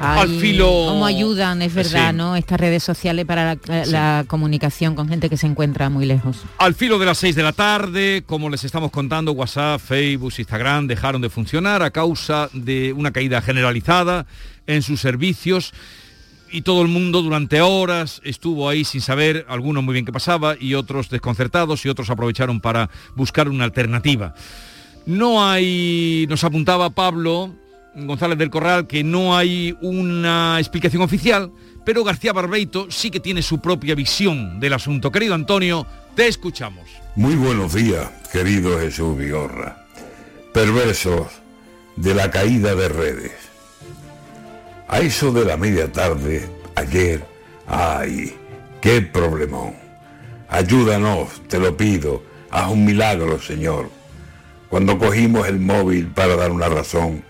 Al 0.00 0.30
filo- 0.40 0.86
Cómo 0.88 1.04
ayudan, 1.04 1.60
es 1.60 1.74
verdad, 1.74 2.10
Sí. 2.10 2.16
¿no? 2.16 2.34
Estas 2.34 2.58
redes 2.58 2.82
sociales 2.82 3.26
para 3.26 3.58
la, 3.66 3.84
la 3.84 4.24
comunicación 4.26 4.94
con 4.94 5.08
gente 5.10 5.28
que 5.28 5.36
se 5.36 5.46
encuentra 5.46 5.90
muy 5.90 6.06
lejos. 6.06 6.38
Al 6.56 6.74
filo 6.74 6.98
de 6.98 7.04
las 7.04 7.18
6 7.18 7.36
de 7.36 7.42
la 7.42 7.52
tarde, 7.52 8.22
como 8.24 8.48
les 8.48 8.64
estamos 8.64 8.90
contando, 8.90 9.32
WhatsApp, 9.32 9.78
Facebook, 9.78 10.32
Instagram 10.38 10.86
dejaron 10.86 11.20
de 11.20 11.28
funcionar 11.28 11.82
a 11.82 11.90
causa 11.90 12.48
de 12.54 12.94
una 12.94 13.10
caída 13.10 13.42
generalizada 13.42 14.24
en 14.66 14.80
sus 14.80 15.02
servicios 15.02 15.74
y 16.50 16.62
todo 16.62 16.82
el 16.82 16.88
mundo 16.88 17.22
durante 17.22 17.60
horas 17.60 18.20
estuvo 18.24 18.68
ahí 18.68 18.84
sin 18.84 19.00
saber, 19.00 19.46
algunos 19.48 19.82
muy 19.84 19.92
bien 19.92 20.04
qué 20.04 20.12
pasaba 20.12 20.56
y 20.58 20.74
otros 20.74 21.10
desconcertados 21.10 21.84
y 21.84 21.88
otros 21.88 22.10
aprovecharon 22.10 22.60
para 22.60 22.90
buscar 23.14 23.48
una 23.48 23.64
alternativa. 23.64 24.34
No 25.06 25.44
hay, 25.44 26.26
nos 26.28 26.44
apuntaba 26.44 26.90
Pablo 26.90 27.54
González 27.94 28.38
del 28.38 28.50
Corral, 28.50 28.86
que 28.86 29.02
no 29.02 29.36
hay 29.36 29.76
una 29.80 30.58
explicación 30.58 31.02
oficial, 31.02 31.50
pero 31.84 32.04
García 32.04 32.32
Barbeito 32.32 32.90
sí 32.90 33.10
que 33.10 33.20
tiene 33.20 33.42
su 33.42 33.60
propia 33.60 33.94
visión 33.94 34.60
del 34.60 34.74
asunto. 34.74 35.10
Querido 35.10 35.34
Antonio, 35.34 35.86
te 36.14 36.28
escuchamos. 36.28 36.88
Muy 37.16 37.34
buenos 37.34 37.74
días, 37.74 38.08
querido 38.32 38.78
Jesús 38.78 39.16
Vigorra. 39.16 39.86
Perversos 40.52 41.26
de 41.96 42.14
la 42.14 42.30
caída 42.30 42.74
de 42.74 42.88
redes. 42.88 43.49
A 44.92 44.98
eso 44.98 45.30
de 45.30 45.44
la 45.44 45.56
media 45.56 45.86
tarde, 45.92 46.48
ayer, 46.74 47.24
ay, 47.68 48.36
qué 48.80 49.00
problemón. 49.00 49.76
Ayúdanos, 50.48 51.42
te 51.46 51.60
lo 51.60 51.76
pido, 51.76 52.24
haz 52.50 52.72
un 52.72 52.84
milagro, 52.84 53.40
Señor. 53.40 53.88
Cuando 54.68 54.98
cogimos 54.98 55.46
el 55.46 55.60
móvil 55.60 56.08
para 56.08 56.34
dar 56.34 56.50
una 56.50 56.68
razón, 56.68 57.22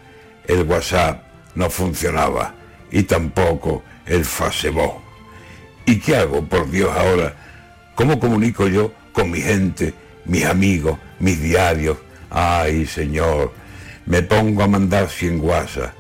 el 0.47 0.63
WhatsApp 0.63 1.23
no 1.55 1.69
funcionaba 1.69 2.55
y 2.91 3.03
tampoco 3.03 3.83
el 4.07 4.25
Facebook. 4.25 5.03
¿Y 5.85 6.01
qué 6.01 6.17
hago, 6.17 6.43
por 6.43 6.71
Dios, 6.71 6.91
ahora? 6.97 7.37
¿Cómo 7.95 8.19
comunico 8.19 8.69
yo 8.69 8.91
con 9.13 9.31
mi 9.31 9.43
gente, 9.43 9.93
mis 10.25 10.47
amigos, 10.47 10.99
mis 11.19 11.39
diarios? 11.43 11.99
Ay, 12.31 12.87
Señor, 12.87 13.53
me 14.07 14.23
pongo 14.23 14.63
a 14.63 14.67
mandar 14.67 15.11
100 15.11 15.41
WhatsApp, 15.43 15.93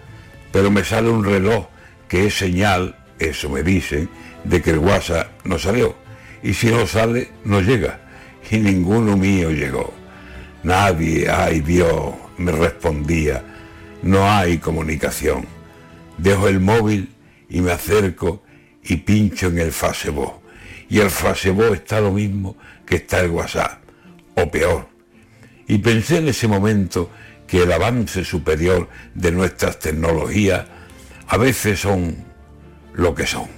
pero 0.53 0.70
me 0.70 0.84
sale 0.84 1.11
un 1.11 1.24
reloj 1.24 1.66
que 2.09 2.26
es 2.26 2.34
señal, 2.34 2.96
eso 3.18 3.48
me 3.48 3.62
dicen, 3.62 4.09
de 4.44 4.62
que 4.62 4.70
el 4.70 4.78
WhatsApp 4.78 5.28
no 5.44 5.59
salió. 5.59 5.94
Y 6.42 6.55
si 6.55 6.68
no 6.68 6.86
sale, 6.86 7.30
no 7.44 7.61
llega. 7.61 8.01
Y 8.51 8.59
ninguno 8.59 9.16
mío 9.16 9.51
llegó. 9.51 9.92
Nadie, 10.62 11.30
ay 11.30 11.61
Dios, 11.61 12.14
me 12.38 12.53
respondía. 12.53 13.44
No 14.03 14.28
hay 14.30 14.59
comunicación. 14.59 15.46
Dejo 16.18 16.48
el 16.48 16.61
móvil 16.61 17.11
y 17.48 17.61
me 17.61 17.72
acerco 17.72 18.42
y 18.82 18.96
pincho 18.96 19.48
en 19.48 19.59
el 19.59 19.72
Facebook. 19.72 20.34
Y 20.88 20.98
el 20.98 21.11
Facebook 21.11 21.74
está 21.74 22.01
lo 22.01 22.12
mismo 22.12 22.57
que 22.84 22.96
está 22.96 23.20
el 23.20 23.30
WhatsApp, 23.30 23.80
o 24.34 24.51
peor. 24.51 24.88
Y 25.68 25.78
pensé 25.78 26.18
en 26.18 26.28
ese 26.28 26.48
momento 26.48 27.11
que 27.51 27.64
el 27.64 27.72
avance 27.72 28.24
superior 28.24 28.88
de 29.12 29.32
nuestras 29.32 29.80
tecnologías 29.80 30.66
a 31.26 31.36
veces 31.36 31.80
son 31.80 32.16
lo 32.94 33.12
que 33.12 33.26
son. 33.26 33.48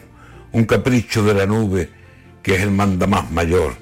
Un 0.53 0.65
capricho 0.65 1.23
de 1.23 1.35
la 1.35 1.45
nube 1.45 1.91
que 2.43 2.55
es 2.55 2.63
el 2.63 2.71
mandamás 2.71 3.31
mayor. 3.31 3.75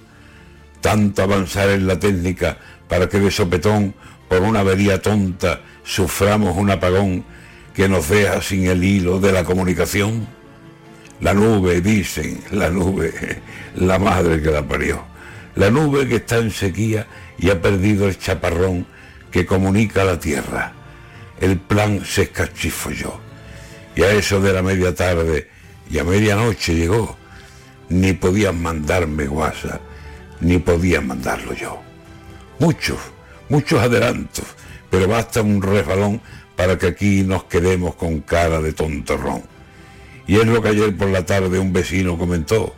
Tanto 0.80 1.22
avanzar 1.22 1.70
en 1.70 1.86
la 1.86 2.00
técnica 2.00 2.58
para 2.88 3.08
que 3.08 3.20
de 3.20 3.30
sopetón, 3.30 3.94
por 4.28 4.42
una 4.42 4.60
avería 4.60 5.00
tonta, 5.00 5.60
suframos 5.84 6.56
un 6.56 6.70
apagón 6.70 7.24
que 7.72 7.88
nos 7.88 8.08
deja 8.08 8.42
sin 8.42 8.66
el 8.66 8.82
hilo 8.82 9.20
de 9.20 9.30
la 9.30 9.44
comunicación. 9.44 10.26
La 11.20 11.34
nube, 11.34 11.80
dicen, 11.80 12.42
la 12.50 12.68
nube, 12.68 13.42
la 13.76 14.00
madre 14.00 14.42
que 14.42 14.50
la 14.50 14.66
parió. 14.66 15.04
La 15.54 15.70
nube 15.70 16.08
que 16.08 16.16
está 16.16 16.38
en 16.38 16.50
sequía 16.50 17.06
y 17.38 17.50
ha 17.50 17.62
perdido 17.62 18.08
el 18.08 18.18
chaparrón 18.18 18.86
que 19.30 19.46
comunica 19.46 20.04
la 20.04 20.18
tierra. 20.18 20.72
El 21.40 21.58
plan 21.58 22.04
se 22.04 22.22
escachifolló. 22.22 23.20
Y 23.94 24.02
a 24.02 24.12
eso 24.12 24.40
de 24.40 24.52
la 24.52 24.62
media 24.62 24.94
tarde 24.94 25.48
y 25.90 25.98
a 25.98 26.04
medianoche 26.04 26.74
llegó. 26.74 27.16
Ni 27.88 28.12
podían 28.12 28.62
mandarme 28.62 29.28
WhatsApp, 29.28 29.80
ni 30.40 30.58
podían 30.58 31.06
mandarlo 31.06 31.54
yo. 31.54 31.80
Muchos, 32.60 32.98
muchos 33.48 33.80
adelantos, 33.80 34.44
pero 34.90 35.08
basta 35.08 35.42
un 35.42 35.60
resbalón 35.60 36.20
para 36.54 36.78
que 36.78 36.86
aquí 36.86 37.22
nos 37.22 37.44
quedemos 37.44 37.96
con 37.96 38.20
cara 38.20 38.60
de 38.60 38.72
tontorrón. 38.72 39.42
Y 40.26 40.36
es 40.36 40.46
lo 40.46 40.62
que 40.62 40.68
ayer 40.68 40.96
por 40.96 41.08
la 41.08 41.26
tarde 41.26 41.58
un 41.58 41.72
vecino 41.72 42.16
comentó. 42.16 42.74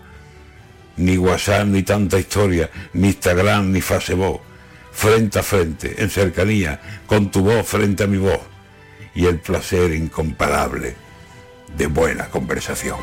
Ni 0.96 1.18
WhatsApp, 1.18 1.66
ni 1.66 1.82
tanta 1.82 2.18
historia, 2.18 2.70
ni 2.94 3.08
Instagram, 3.08 3.72
ni 3.72 3.80
Facebook. 3.80 4.40
Frente 4.92 5.38
a 5.38 5.42
frente, 5.42 6.02
en 6.02 6.10
cercanía, 6.10 6.80
con 7.06 7.30
tu 7.30 7.42
voz 7.42 7.66
frente 7.66 8.04
a 8.04 8.06
mi 8.06 8.18
voz. 8.18 8.40
Y 9.14 9.26
el 9.26 9.40
placer 9.40 9.92
incomparable 9.92 10.94
de 11.76 11.86
buena 11.86 12.28
conversación. 12.28 12.98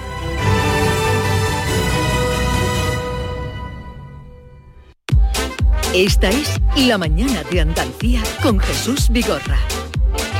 Esta 5.93 6.29
es 6.29 6.61
La 6.75 6.99
Mañana 6.99 7.43
de 7.49 7.61
Andalucía 7.61 8.21
con 8.43 8.59
Jesús 8.59 9.09
Vigorra. 9.09 9.57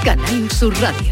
Canal 0.04 0.50
Sur 0.52 0.74
Radio. 0.80 1.12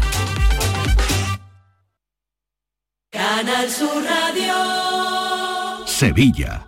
Canal 3.10 3.68
Sur 3.68 4.04
Radio. 4.04 5.86
Sevilla. 5.86 6.67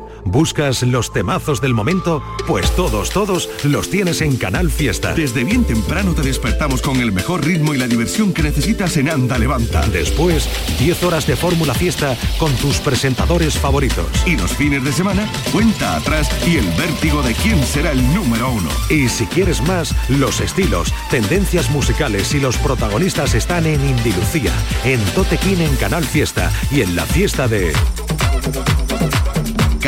¿Buscas 0.25 0.83
los 0.83 1.11
temazos 1.11 1.61
del 1.61 1.73
momento? 1.73 2.23
Pues 2.47 2.75
todos, 2.75 3.09
todos 3.09 3.49
los 3.63 3.89
tienes 3.89 4.21
en 4.21 4.37
Canal 4.37 4.71
Fiesta. 4.71 5.13
Desde 5.13 5.43
bien 5.43 5.63
temprano 5.63 6.13
te 6.13 6.21
despertamos 6.21 6.81
con 6.81 6.97
el 6.97 7.11
mejor 7.11 7.45
ritmo 7.45 7.73
y 7.73 7.77
la 7.77 7.87
diversión 7.87 8.33
que 8.33 8.43
necesitas 8.43 8.97
en 8.97 9.09
Anda 9.09 9.37
Levanta. 9.37 9.87
Después, 9.87 10.47
10 10.79 11.03
horas 11.03 11.27
de 11.27 11.35
Fórmula 11.35 11.73
Fiesta 11.73 12.15
con 12.37 12.53
tus 12.55 12.77
presentadores 12.77 13.57
favoritos. 13.57 14.07
Y 14.25 14.37
los 14.37 14.51
fines 14.53 14.83
de 14.83 14.91
semana, 14.91 15.27
cuenta 15.51 15.95
atrás 15.95 16.29
y 16.47 16.57
el 16.57 16.67
vértigo 16.77 17.21
de 17.21 17.33
quién 17.33 17.61
será 17.63 17.91
el 17.91 18.13
número 18.13 18.51
uno. 18.51 18.69
Y 18.89 19.09
si 19.09 19.25
quieres 19.25 19.61
más, 19.61 19.95
los 20.09 20.39
estilos, 20.39 20.93
tendencias 21.09 21.69
musicales 21.69 22.33
y 22.33 22.39
los 22.39 22.57
protagonistas 22.57 23.33
están 23.33 23.65
en 23.65 23.83
Indilucía, 23.87 24.53
en 24.83 24.99
Totequín 25.15 25.61
en 25.61 25.75
Canal 25.77 26.03
Fiesta 26.03 26.51
y 26.71 26.81
en 26.81 26.95
la 26.95 27.05
fiesta 27.05 27.47
de... 27.47 27.73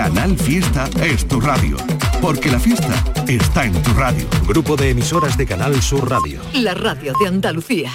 Canal 0.04 0.38
Fiesta 0.38 0.90
es 1.02 1.26
tu 1.26 1.40
radio, 1.40 1.78
porque 2.22 2.52
la 2.52 2.60
fiesta 2.60 2.94
está 3.26 3.64
en 3.64 3.72
tu 3.84 3.94
radio. 3.94 4.28
Grupo 4.46 4.76
de 4.76 4.90
emisoras 4.90 5.38
de 5.38 5.46
Canal 5.46 5.82
Sur 5.82 6.10
Radio. 6.10 6.42
La 6.56 6.74
radio 6.74 7.14
de 7.22 7.30
Andalucía. 7.30 7.90